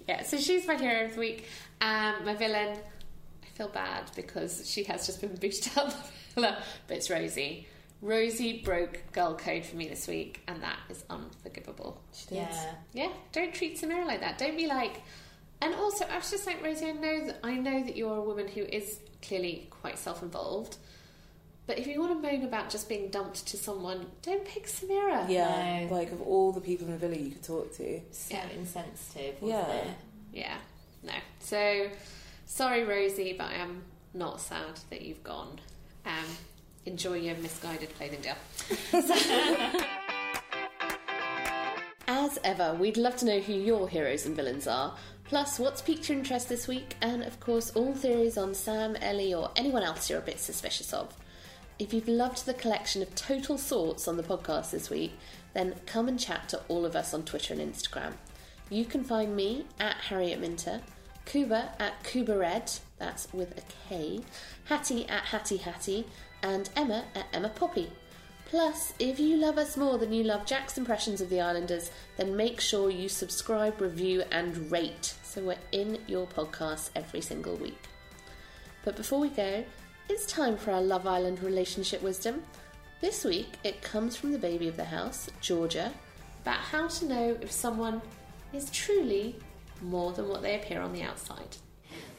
yeah, 0.10 0.24
so 0.24 0.38
she's 0.38 0.68
my 0.68 0.76
hero 0.76 1.06
of 1.06 1.14
the 1.14 1.20
week. 1.22 1.46
Um, 1.80 2.16
my 2.26 2.36
villain, 2.36 2.78
I 3.44 3.46
feel 3.54 3.70
bad 3.70 4.12
because 4.16 4.70
she 4.70 4.84
has 4.84 5.06
just 5.06 5.22
been 5.22 5.36
booted 5.36 5.70
out 5.78 5.90
the 5.92 5.96
villa, 6.36 6.58
but 6.88 6.98
it's 6.98 7.10
Rosie. 7.10 7.68
Rosie 8.04 8.62
broke 8.64 9.00
girl 9.14 9.34
code 9.36 9.66
for 9.66 9.76
me 9.78 9.88
this 9.88 10.08
week, 10.08 10.42
and 10.48 10.62
that 10.62 10.78
is 10.90 11.04
unforgivable. 11.10 12.02
Yeah. 12.30 12.54
Yeah, 12.94 13.10
don't 13.32 13.54
treat 13.54 13.80
Samira 13.82 14.06
like 14.06 14.20
that. 14.20 14.38
Don't 14.38 14.58
be 14.58 14.68
like. 14.68 15.02
And 15.62 15.74
also, 15.76 16.06
I 16.06 16.18
was 16.18 16.30
just 16.30 16.46
like 16.46 16.62
Rosie. 16.62 16.88
I 16.88 16.92
know 16.92 17.26
that 17.28 17.40
I 17.44 17.56
know 17.56 17.82
that 17.84 17.96
you're 17.96 18.18
a 18.18 18.22
woman 18.22 18.48
who 18.50 18.62
is 18.62 19.00
clearly 19.22 19.68
quite 19.72 19.98
self-involved, 19.98 20.76
But 21.66 21.80
if 21.80 21.88
you 21.88 22.02
want 22.02 22.22
to 22.22 22.30
moan 22.30 22.44
about 22.44 22.70
just 22.70 22.90
being 22.90 23.08
dumped 23.10 23.48
to 23.48 23.56
someone, 23.58 24.08
don't 24.22 24.44
pick 24.44 24.68
Samira. 24.68 25.30
Yeah, 25.30 25.88
like 25.90 26.12
of 26.12 26.22
all 26.22 26.52
the 26.52 26.60
people 26.60 26.88
in 26.88 26.92
the 26.92 26.98
villa 27.00 27.16
you 27.16 27.32
could 27.32 27.44
talk 27.44 27.74
to. 27.78 28.02
So 28.12 28.38
insensitive, 28.54 29.36
Yeah. 29.42 29.62
wasn't 29.66 29.88
it? 29.88 29.96
Yeah, 30.34 30.58
no. 31.04 31.14
So, 31.40 31.90
sorry, 32.48 32.84
Rosie, 32.84 33.34
but 33.38 33.46
I 33.46 33.54
am 33.54 33.84
not 34.14 34.42
sad 34.42 34.78
that 34.90 35.04
you've 35.04 35.24
gone. 35.24 35.62
Um, 36.06 36.26
enjoy 36.86 37.16
your 37.16 37.36
misguided 37.38 37.96
clothing 37.96 38.22
deal. 38.22 38.36
As 42.08 42.38
ever, 42.44 42.74
we'd 42.76 42.98
love 42.98 43.16
to 43.18 43.26
know 43.26 43.40
who 43.40 43.54
your 43.54 43.88
heroes 43.88 44.26
and 44.26 44.36
villains 44.36 44.68
are. 44.68 44.96
Plus, 45.26 45.58
what's 45.58 45.82
piqued 45.82 46.10
your 46.10 46.18
interest 46.18 46.50
this 46.50 46.68
week, 46.68 46.96
and 47.02 47.24
of 47.24 47.40
course, 47.40 47.72
all 47.72 47.94
theories 47.94 48.38
on 48.38 48.54
Sam, 48.54 48.96
Ellie, 48.98 49.34
or 49.34 49.52
anyone 49.56 49.84
else 49.84 50.10
you're 50.10 50.20
a 50.20 50.22
bit 50.22 50.40
suspicious 50.40 50.94
of. 50.94 51.16
If 51.80 51.94
you've 51.94 52.08
loved 52.08 52.46
the 52.46 52.54
collection 52.54 53.02
of 53.02 53.16
total 53.16 53.58
thoughts 53.58 54.08
on 54.08 54.18
the 54.18 54.24
podcast 54.24 54.72
this 54.72 54.90
week, 54.90 55.14
then 55.54 55.76
come 55.86 56.08
and 56.08 56.20
chat 56.20 56.50
to 56.50 56.62
all 56.68 56.86
of 56.86 56.96
us 56.96 57.14
on 57.14 57.24
Twitter 57.24 57.54
and 57.54 57.74
Instagram. 57.74 58.14
You 58.70 58.86
can 58.86 59.04
find 59.04 59.36
me 59.36 59.66
at 59.80 59.96
Harriet 59.96 60.40
Minter, 60.40 60.82
Kuba 61.26 61.74
at 61.80 62.04
Kuba 62.04 62.38
Red, 62.38 62.72
that's 62.98 63.32
with 63.34 63.58
a 63.58 63.64
K, 63.90 64.22
Hattie 64.66 65.08
at 65.08 65.24
Hattie 65.26 65.58
Hattie, 65.58 66.06
and 66.42 66.70
Emma 66.76 67.06
at 67.16 67.26
Emma 67.34 67.50
Poppy. 67.50 67.90
Plus, 68.46 68.94
if 69.00 69.20
you 69.20 69.38
love 69.38 69.58
us 69.58 69.78
more 69.78 69.98
than 69.98 70.14
you 70.14 70.24
love 70.24 70.46
Jack's 70.46 70.78
impressions 70.78 71.22
of 71.22 71.30
the 71.30 71.42
Islanders, 71.42 71.90
then 72.18 72.36
make 72.36 72.60
sure 72.60 72.90
you 72.90 73.10
subscribe, 73.10 73.82
review, 73.82 74.24
and 74.32 74.72
rate 74.72 75.16
so 75.24 75.42
we're 75.42 75.58
in 75.72 75.98
your 76.06 76.28
podcast 76.28 76.92
every 76.96 77.22
single 77.22 77.56
week. 77.56 77.90
But 78.86 78.96
before 78.96 79.20
we 79.20 79.30
go, 79.30 79.64
it's 80.08 80.28
time 80.28 80.58
for 80.58 80.72
our 80.72 80.82
Love 80.82 81.08
Island 81.08 81.42
relationship 81.42 82.04
wisdom. 82.04 82.44
This 83.02 83.26
week, 83.26 83.56
it 83.64 83.82
comes 83.82 84.16
from 84.16 84.32
the 84.32 84.38
baby 84.38 84.68
of 84.68 84.78
the 84.78 84.86
house, 84.86 85.30
Georgia, 85.42 85.92
about 86.44 86.58
how 86.60 86.88
to 86.88 87.06
know 87.06 87.38
if 87.42 87.52
someone 87.52 88.02
is 88.54 88.70
truly 88.70 89.38
more 89.82 90.12
than 90.14 90.30
what 90.30 90.42
they 90.42 90.56
appear 90.56 90.82
on 90.82 90.94
the 90.94 91.02
outside. 91.02 91.58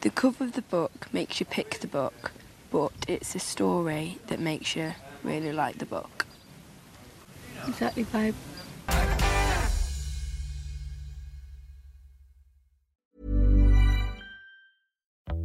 The 0.00 0.10
cover 0.10 0.44
of 0.44 0.52
the 0.52 0.62
book 0.62 1.08
makes 1.12 1.40
you 1.40 1.46
pick 1.46 1.80
the 1.80 1.86
book, 1.86 2.32
but 2.70 2.92
it's 3.08 3.32
the 3.32 3.38
story 3.38 4.18
that 4.26 4.40
makes 4.40 4.76
you 4.76 4.94
really 5.22 5.52
like 5.52 5.78
the 5.78 5.86
book. 5.86 6.26
Is 7.68 7.78
that 7.78 7.96
your 7.96 8.06
vibe? 8.06 8.34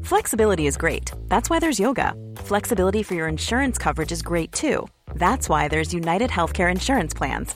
Flexibility 0.03 0.65
is 0.65 0.75
great. 0.75 1.11
That's 1.27 1.49
why 1.51 1.59
there's 1.59 1.79
yoga. 1.79 2.15
Flexibility 2.37 3.03
for 3.03 3.13
your 3.13 3.27
insurance 3.27 3.77
coverage 3.77 4.11
is 4.11 4.23
great 4.23 4.51
too. 4.51 4.87
That's 5.15 5.47
why 5.47 5.67
there's 5.67 5.93
United 5.93 6.31
Healthcare 6.31 6.71
Insurance 6.71 7.13
Plans. 7.13 7.55